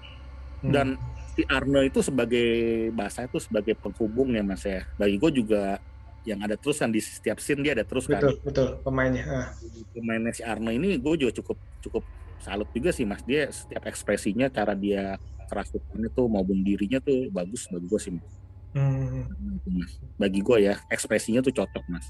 Hmm. 0.65 0.73
dan 0.73 0.89
si 1.37 1.45
Arno 1.53 1.85
itu 1.85 2.01
sebagai 2.01 2.49
bahasa 2.97 3.29
itu 3.29 3.37
sebagai 3.45 3.77
penghubung 3.77 4.33
ya 4.33 4.41
mas 4.41 4.65
ya 4.65 4.89
bagi 4.97 5.21
gue 5.21 5.31
juga 5.45 5.77
yang 6.25 6.41
ada 6.41 6.57
terus 6.57 6.81
kan 6.81 6.89
di 6.89 7.03
setiap 7.03 7.43
scene 7.43 7.61
dia 7.61 7.77
ada 7.77 7.85
terus 7.85 8.09
kan 8.09 8.23
betul 8.23 8.35
betul 8.47 8.69
pemainnya. 8.81 9.25
Ah, 9.29 9.49
pemainnya 9.93 10.33
si 10.33 10.41
Arno 10.47 10.73
ini 10.73 10.97
gue 10.97 11.15
juga 11.19 11.33
cukup 11.43 11.59
cukup 11.83 12.05
salut 12.41 12.71
juga 12.73 12.91
sih 12.95 13.05
mas 13.05 13.21
dia 13.27 13.51
setiap 13.51 13.85
ekspresinya 13.91 14.49
cara 14.49 14.73
dia 14.79 15.19
kerasukannya 15.51 16.09
tuh 16.15 16.27
maupun 16.33 16.65
dirinya 16.65 17.03
tuh 17.03 17.29
bagus 17.29 17.69
bagi 17.69 17.87
gue 17.87 18.01
sih 18.01 18.13
mas. 18.17 18.42
Hmm. 18.75 19.25
Bagi 20.17 20.41
gue 20.41 20.59
ya 20.73 20.75
ekspresinya 20.89 21.41
tuh 21.45 21.55
cocok 21.55 21.85
mas 21.89 22.07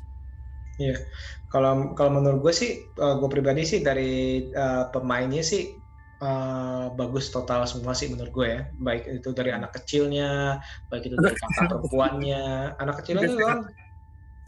Kalau 1.52 1.94
kalau 1.94 2.10
menurut 2.18 2.42
gue 2.42 2.54
sih, 2.56 2.82
gue 2.96 3.28
pribadi 3.30 3.62
sih 3.62 3.84
dari 3.84 4.42
eh, 4.50 4.84
pemainnya 4.90 5.44
sih 5.44 5.70
eh, 6.18 6.86
bagus 6.96 7.30
total 7.30 7.62
semua 7.70 7.94
sih 7.94 8.10
menurut 8.10 8.32
gue 8.34 8.46
ya. 8.50 8.60
Baik 8.82 9.22
itu 9.22 9.30
dari 9.30 9.54
anak 9.54 9.70
kecilnya, 9.78 10.58
baik 10.90 11.06
itu 11.06 11.14
dari 11.20 11.38
kakak 11.38 11.70
perempuannya. 11.70 12.74
Anak 12.82 13.04
kecilnya 13.04 13.30
Udah 13.30 13.36
itu 13.36 13.46
kan 13.46 13.60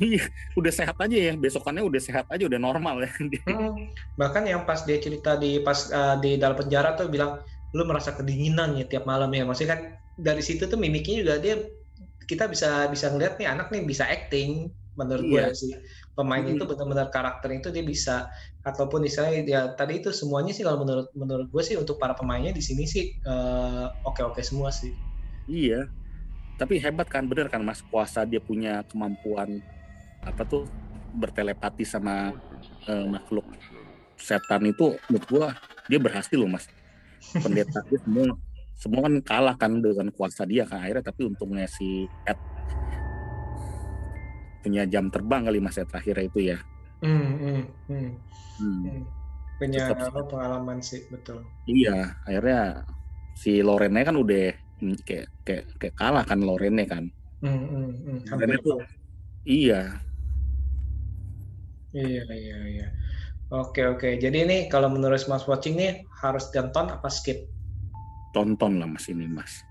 iya 0.03 0.27
udah 0.59 0.73
sehat 0.75 0.99
aja 0.99 1.15
ya 1.15 1.39
besokannya 1.39 1.87
udah 1.87 2.03
sehat 2.03 2.27
aja 2.27 2.51
udah 2.51 2.59
normal 2.59 3.07
ya 3.07 3.15
hmm, 3.15 3.95
bahkan 4.19 4.43
yang 4.43 4.67
pas 4.67 4.83
dia 4.83 4.99
cerita 4.99 5.39
di 5.39 5.63
pas 5.63 5.87
eh, 5.87 6.19
di 6.19 6.35
dalam 6.35 6.59
penjara 6.59 6.99
tuh 6.99 7.07
bilang 7.07 7.39
lu 7.75 7.83
merasa 7.83 8.15
kedinginan 8.15 8.79
ya 8.79 8.87
tiap 8.87 9.05
malam 9.05 9.29
ya. 9.35 9.43
Maksudnya 9.43 9.71
kan 9.75 9.81
dari 10.15 10.41
situ 10.41 10.71
tuh 10.71 10.79
mimiknya 10.79 11.27
juga 11.27 11.35
dia 11.43 11.59
kita 12.25 12.49
bisa 12.49 12.89
bisa 12.89 13.13
ngeliat 13.13 13.37
nih 13.41 13.49
anak 13.49 13.69
nih 13.71 13.83
bisa 13.85 14.05
acting 14.09 14.73
menurut 14.95 15.27
gue 15.27 15.43
Iya. 15.43 15.51
sih 15.51 15.75
pemainnya 16.15 16.55
Hmm. 16.55 16.59
itu 16.63 16.65
benar-benar 16.71 17.11
karakter 17.11 17.51
itu 17.51 17.69
dia 17.75 17.83
bisa 17.83 18.31
ataupun 18.63 19.03
misalnya 19.03 19.43
ya 19.43 19.61
tadi 19.75 19.99
itu 19.99 20.15
semuanya 20.15 20.55
sih 20.55 20.63
kalau 20.63 20.87
menurut 20.87 21.11
menurut 21.19 21.51
gue 21.51 21.63
sih 21.67 21.75
untuk 21.75 21.99
para 21.99 22.15
pemainnya 22.15 22.55
di 22.55 22.63
sini 22.63 22.87
sih 22.87 23.19
eh, 23.19 23.87
oke-oke 24.07 24.39
semua 24.41 24.71
sih. 24.71 24.95
Iya. 25.51 25.91
Tapi 26.55 26.79
hebat 26.79 27.11
kan 27.11 27.27
bener 27.27 27.51
kan 27.51 27.67
mas? 27.67 27.83
Kuasa 27.83 28.23
dia 28.23 28.39
punya 28.39 28.87
kemampuan 28.87 29.59
apa 30.23 30.47
tuh 30.47 30.71
bertelepati 31.15 31.83
sama 31.83 32.31
uh, 32.87 33.07
makhluk 33.11 33.43
setan 34.15 34.63
itu 34.67 34.95
menurut 35.11 35.27
gua 35.27 35.47
dia 35.91 35.99
berhasil 35.99 36.39
loh 36.39 36.47
mas. 36.47 36.71
Pendeta 37.35 37.83
itu 37.91 37.99
semua 38.07 38.39
semua 38.75 39.07
kan 39.07 39.15
kalah 39.23 39.57
kan 39.57 39.79
dengan 39.79 40.11
kuasa 40.11 40.45
dia 40.45 40.67
kan 40.67 40.83
akhirnya 40.83 41.05
tapi 41.07 41.31
untungnya 41.31 41.67
si 41.71 42.07
Ed 42.27 42.39
punya 44.65 44.83
jam 44.89 45.13
terbang 45.13 45.47
kali 45.47 45.61
mas 45.61 45.77
ya 45.77 45.85
terakhir 45.87 46.17
itu 46.25 46.53
ya 46.55 46.59
hmm, 47.05 47.31
hmm, 47.41 47.63
hmm. 47.89 48.11
Hmm. 48.55 49.03
punya 49.61 49.91
apa, 49.91 50.21
pengalaman 50.27 50.79
sih 50.83 51.05
betul 51.13 51.45
iya 51.69 52.17
akhirnya 52.27 52.87
si 53.35 53.61
Lorena 53.61 54.01
kan 54.03 54.17
udah 54.17 54.65
Hmm, 54.83 54.99
kayak 55.07 55.31
kayak 55.47 55.65
kayak 55.79 55.95
kalah 55.95 56.25
kan 56.27 56.43
Lorene 56.43 56.85
kan. 56.85 57.05
Hmm, 57.41 57.65
hmm, 57.71 57.91
hmm. 58.05 58.19
Lorene 58.27 58.57
tuh 58.59 58.83
iya. 59.47 60.03
Iya 61.95 62.25
iya 62.35 62.59
iya. 62.75 62.87
Oke 63.55 63.87
oke. 63.87 64.19
Jadi 64.19 64.39
ini 64.43 64.59
kalau 64.67 64.91
menurut 64.91 65.23
Mas 65.31 65.47
Watching 65.47 65.79
nih 65.79 66.03
harus 66.21 66.51
tonton 66.51 66.91
apa 66.91 67.07
skip? 67.07 67.54
Tonton 68.35 68.83
lah 68.83 68.91
Mas 68.91 69.07
ini 69.07 69.31
Mas. 69.31 69.63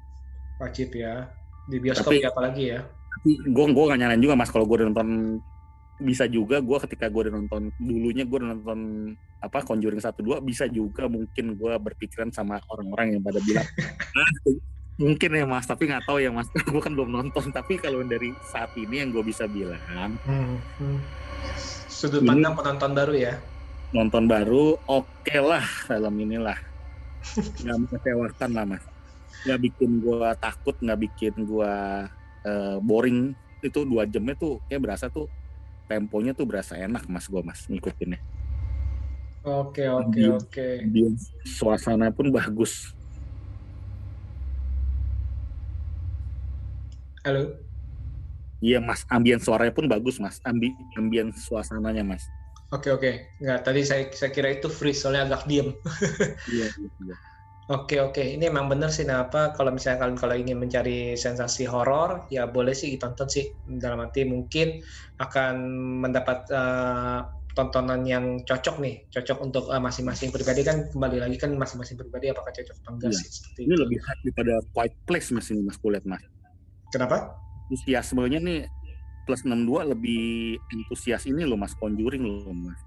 Wajib 0.64 0.96
ya. 0.96 1.28
Di 1.68 1.78
bioskop 1.84 2.16
tapi, 2.16 2.24
ya 2.24 2.32
apalagi 2.32 2.64
ya. 2.72 2.80
Gue 3.28 3.66
gue 3.70 3.84
gak 3.92 4.00
nyalain 4.00 4.24
juga 4.24 4.40
Mas 4.40 4.50
kalau 4.50 4.64
gue 4.64 4.88
nonton 4.88 5.38
bisa 6.02 6.26
juga 6.26 6.58
gue 6.58 6.78
ketika 6.90 7.06
gue 7.08 7.30
udah 7.30 7.34
nonton 7.38 7.70
dulunya 7.78 8.26
gue 8.26 8.38
udah 8.42 8.50
nonton 8.58 8.80
apa 9.44 9.62
Conjuring 9.62 10.02
satu 10.02 10.26
dua 10.26 10.42
bisa 10.42 10.66
juga 10.66 11.06
mungkin 11.06 11.54
gue 11.54 11.74
berpikiran 11.78 12.34
sama 12.34 12.58
orang-orang 12.68 13.16
yang 13.16 13.22
pada 13.22 13.40
bilang 13.44 13.68
ah, 14.18 14.32
mungkin 14.98 15.30
ya 15.34 15.46
mas 15.46 15.66
tapi 15.70 15.90
nggak 15.90 16.06
tahu 16.06 16.18
ya 16.22 16.30
mas 16.34 16.50
gue 16.72 16.82
kan 16.82 16.94
belum 16.94 17.12
nonton 17.14 17.50
tapi 17.54 17.78
kalau 17.78 18.02
dari 18.02 18.34
saat 18.42 18.74
ini 18.74 19.06
yang 19.06 19.10
gue 19.14 19.22
bisa 19.22 19.46
bilang 19.46 19.80
hmm, 20.26 20.58
hmm. 20.82 20.98
sudut 21.88 22.26
pandang 22.26 22.58
penonton 22.58 22.92
baru 22.98 23.14
ya 23.14 23.34
nonton 23.94 24.26
baru 24.26 24.78
oke 24.90 25.08
okay 25.22 25.38
lah 25.38 25.64
film 25.86 26.16
inilah 26.18 26.58
nggak 27.64 27.78
mengecewakan 27.88 28.50
lah 28.54 28.66
mas. 28.68 28.84
Nggak 29.44 29.60
bikin 29.72 29.92
gue 30.00 30.30
takut 30.40 30.76
nggak 30.80 31.00
bikin 31.10 31.34
gue 31.44 31.74
uh, 32.46 32.78
boring. 32.84 33.34
Itu 33.64 33.88
dua 33.88 34.04
jamnya 34.04 34.36
tuh 34.36 34.60
kayak 34.68 34.82
berasa 34.84 35.08
tuh 35.08 35.32
temponya 35.88 36.32
tuh 36.36 36.48
berasa 36.48 36.76
enak 36.80 37.08
mas 37.08 37.28
gue 37.28 37.42
mas 37.44 37.64
ngikutinnya. 37.68 38.20
Oke 39.44 39.84
oke 39.92 40.22
oke. 40.40 40.68
suasana 41.44 42.08
pun 42.16 42.32
bagus. 42.32 42.96
Halo. 47.24 47.56
Iya 48.64 48.80
mas, 48.80 49.04
ambien 49.12 49.40
suaranya 49.44 49.76
pun 49.76 49.92
bagus 49.92 50.24
mas, 50.24 50.40
Ambi, 50.48 50.72
ambien 50.96 51.36
suasananya 51.36 52.04
mas. 52.04 52.24
Oke 52.74 52.90
oke, 52.90 53.38
nggak 53.38 53.60
tadi 53.62 53.86
saya 53.86 54.10
saya 54.10 54.34
kira 54.34 54.50
itu 54.50 54.66
freeze 54.66 55.06
soalnya 55.06 55.30
agak 55.30 55.46
diem. 55.46 55.78
iya, 56.58 56.68
iya. 56.74 57.16
Oke 57.70 58.02
oke, 58.02 58.20
ini 58.20 58.50
emang 58.50 58.68
bener 58.68 58.90
sih 58.90 59.06
kenapa 59.06 59.54
kalau 59.54 59.72
misalnya 59.72 60.02
kalian 60.04 60.18
kalau 60.20 60.36
ingin 60.36 60.58
mencari 60.58 61.14
sensasi 61.14 61.64
horor 61.70 62.28
ya 62.28 62.50
boleh 62.50 62.76
sih 62.76 62.92
ditonton 62.98 63.30
sih 63.30 63.56
dalam 63.80 64.04
arti 64.04 64.26
mungkin 64.28 64.84
akan 65.22 65.56
mendapat 66.04 66.50
uh, 66.52 67.24
tontonan 67.54 68.04
yang 68.10 68.42
cocok 68.44 68.82
nih, 68.82 69.06
cocok 69.14 69.38
untuk 69.40 69.70
uh, 69.70 69.78
masing-masing 69.78 70.34
pribadi 70.34 70.66
kan 70.66 70.90
kembali 70.90 71.24
lagi 71.24 71.38
kan 71.38 71.54
masing-masing 71.54 71.96
pribadi 71.96 72.34
apakah 72.34 72.52
cocok 72.52 72.76
atau 72.84 72.92
enggak 72.98 73.14
iya. 73.14 73.22
sih. 73.22 73.30
Seperti 73.32 73.60
ini 73.64 73.74
itu. 73.78 73.82
lebih 73.86 74.00
hard 74.02 74.20
daripada 74.26 74.54
Quiet 74.74 74.94
Place 75.06 75.30
mas 75.30 75.48
ini 75.54 75.62
mas 75.62 75.78
kulihat 75.78 76.04
mas. 76.10 76.26
Kenapa? 76.90 77.38
Antusiasmenya 77.70 78.42
nih 78.42 78.60
plus 79.24 79.44
62 79.48 79.94
lebih 79.96 80.60
antusias 80.72 81.24
ini 81.28 81.48
loh 81.48 81.56
Mas 81.60 81.76
Conjuring 81.76 82.24
loh 82.24 82.52
Mas. 82.52 82.80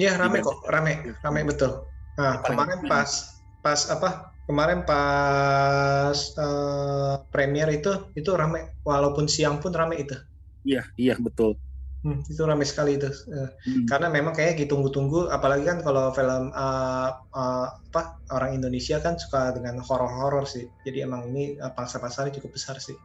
Iya 0.00 0.16
rame 0.16 0.40
kok, 0.40 0.64
rame, 0.64 1.12
rame 1.20 1.40
betul. 1.44 1.84
Nah 2.16 2.40
kemarin 2.40 2.80
pas 2.88 3.40
pas 3.60 3.80
apa? 3.92 4.32
Kemarin 4.48 4.82
pas 4.82 6.16
uh, 6.40 7.22
premier 7.30 7.68
itu 7.70 7.92
itu 8.16 8.30
rame, 8.34 8.74
walaupun 8.82 9.28
siang 9.30 9.60
pun 9.60 9.70
rame 9.70 10.00
itu. 10.00 10.16
Iya 10.64 10.88
iya 10.96 11.14
betul. 11.20 11.54
Hmm, 12.00 12.24
itu 12.32 12.40
ramai 12.48 12.64
sekali 12.64 12.96
itu, 12.96 13.12
hmm. 13.12 13.84
karena 13.84 14.08
memang 14.08 14.32
kayak 14.32 14.56
ditunggu-tunggu, 14.56 15.28
apalagi 15.28 15.68
kan 15.68 15.84
kalau 15.84 16.08
film 16.16 16.48
uh, 16.56 17.12
uh, 17.36 17.68
apa 17.92 18.16
orang 18.32 18.56
Indonesia 18.56 18.96
kan 19.04 19.20
suka 19.20 19.52
dengan 19.52 19.84
horor-horor 19.84 20.48
sih, 20.48 20.64
jadi 20.88 21.04
emang 21.04 21.28
ini 21.28 21.60
uh, 21.60 21.68
pangsa 21.76 22.00
pasarnya 22.00 22.40
cukup 22.40 22.56
besar 22.56 22.80
sih 22.80 22.96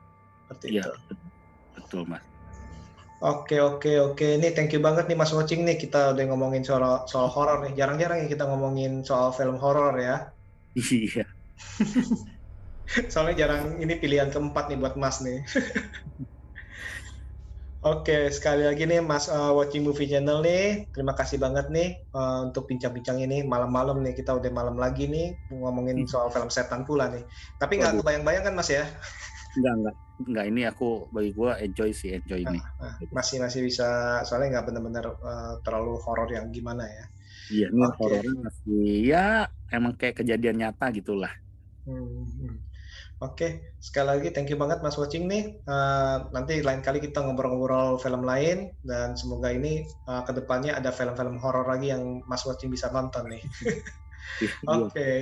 seperti 0.48 0.80
ya, 0.80 0.88
itu. 0.88 0.92
Betul, 1.76 2.08
Mas. 2.08 2.24
Oke 3.24 3.64
oke 3.64 3.96
oke, 4.12 4.28
ini 4.36 4.52
thank 4.52 4.76
you 4.76 4.84
banget 4.84 5.08
nih 5.08 5.16
Mas 5.16 5.32
Watching 5.32 5.64
nih 5.64 5.80
kita 5.80 6.12
udah 6.12 6.26
ngomongin 6.28 6.68
soal 6.68 7.08
soal 7.08 7.32
horor 7.32 7.64
nih. 7.64 7.72
Jarang-jarang 7.80 8.28
ya 8.28 8.28
kita 8.28 8.44
ngomongin 8.44 9.08
soal 9.08 9.32
film 9.32 9.56
horor 9.56 9.96
ya. 9.96 10.36
Iya. 10.76 11.24
Soalnya 13.12 13.48
jarang 13.48 13.82
ini 13.82 13.98
pilihan 13.98 14.30
keempat 14.30 14.70
nih 14.70 14.78
buat 14.78 15.00
Mas 15.00 15.24
nih. 15.24 15.42
Oke, 17.86 18.34
sekali 18.34 18.66
lagi 18.66 18.90
nih 18.90 18.98
Mas 18.98 19.30
uh, 19.30 19.54
Watching 19.54 19.86
Movie 19.86 20.10
Channel 20.10 20.42
nih, 20.42 20.90
terima 20.90 21.14
kasih 21.14 21.38
banget 21.38 21.70
nih 21.70 22.02
uh, 22.18 22.50
untuk 22.50 22.66
bincang-bincang 22.66 23.22
ini 23.22 23.46
malam-malam 23.46 24.02
nih 24.02 24.18
kita 24.18 24.34
udah 24.34 24.50
malam 24.50 24.74
lagi 24.74 25.06
nih 25.06 25.38
ngomongin 25.54 26.02
hmm. 26.02 26.10
soal 26.10 26.34
film 26.34 26.50
setan 26.50 26.82
pula 26.82 27.14
nih. 27.14 27.22
Tapi 27.62 27.78
nggak 27.78 28.02
kebayang-bayang 28.02 28.50
kan 28.50 28.58
Mas 28.58 28.74
ya? 28.74 28.90
Enggak, 29.56 29.74
enggak. 29.80 29.96
Enggak, 30.16 30.46
ini 30.48 30.62
aku 30.64 30.90
bagi 31.12 31.32
gue 31.36 31.52
enjoy 31.60 31.90
sih, 31.92 32.16
enjoy 32.16 32.40
ini. 32.48 32.60
Nah, 32.60 32.96
masih 33.12 33.44
masih 33.44 33.68
bisa 33.68 34.20
soalnya 34.24 34.60
nggak 34.60 34.66
benar-benar 34.72 35.06
uh, 35.20 35.54
terlalu 35.60 36.00
horor 36.00 36.30
yang 36.32 36.48
gimana 36.56 36.88
ya. 36.88 37.06
Iya, 37.52 37.68
ini 37.70 37.84
okay. 37.84 37.98
horornya 38.00 38.34
masih 38.42 38.86
ya 39.06 39.26
emang 39.70 39.94
kayak 40.00 40.24
kejadian 40.24 40.64
nyata 40.64 40.90
gitulah. 40.96 41.34
Hmm, 41.84 42.26
hmm. 42.26 42.58
Oke, 43.24 43.32
okay. 43.32 43.52
sekali 43.80 44.08
lagi 44.12 44.28
thank 44.36 44.52
you 44.52 44.60
banget 44.60 44.84
Mas 44.84 45.00
Watching 45.00 45.32
nih. 45.32 45.64
Uh, 45.64 46.28
nanti 46.36 46.60
lain 46.60 46.84
kali 46.84 47.00
kita 47.00 47.24
ngobrol-ngobrol 47.24 47.96
film 47.96 48.28
lain 48.28 48.76
dan 48.84 49.16
semoga 49.16 49.56
ini 49.56 49.88
uh, 50.08 50.20
ke 50.28 50.36
depannya 50.36 50.76
ada 50.76 50.92
film-film 50.92 51.40
horor 51.40 51.64
lagi 51.64 51.96
yang 51.96 52.20
Mas 52.28 52.44
Watching 52.44 52.72
bisa 52.72 52.92
nonton 52.92 53.32
nih. 53.32 53.44
Oke, 54.42 54.52
okay. 54.68 55.18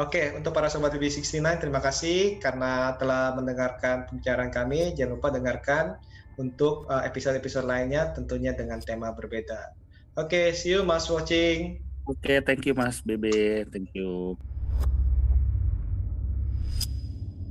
oke 0.00 0.08
okay, 0.08 0.24
untuk 0.32 0.56
para 0.56 0.72
sobat 0.72 0.94
BB69 0.96 1.44
terima 1.60 1.80
kasih 1.84 2.40
karena 2.40 2.96
telah 2.96 3.36
mendengarkan 3.36 4.08
pembicaraan 4.08 4.48
kami. 4.48 4.96
Jangan 4.96 5.12
lupa 5.20 5.28
dengarkan 5.34 6.00
untuk 6.40 6.88
eh, 6.88 7.02
episode-episode 7.08 7.68
lainnya 7.68 8.12
tentunya 8.16 8.56
dengan 8.56 8.80
tema 8.80 9.12
berbeda. 9.12 9.76
Oke, 10.16 10.48
okay, 10.50 10.56
see 10.56 10.72
you 10.72 10.80
Mas 10.84 11.08
watching. 11.12 11.84
Oke, 12.08 12.22
okay, 12.22 12.38
thank 12.40 12.64
you 12.64 12.72
Mas 12.72 13.04
BB, 13.04 13.26
thank 13.68 13.92
you. 13.92 14.38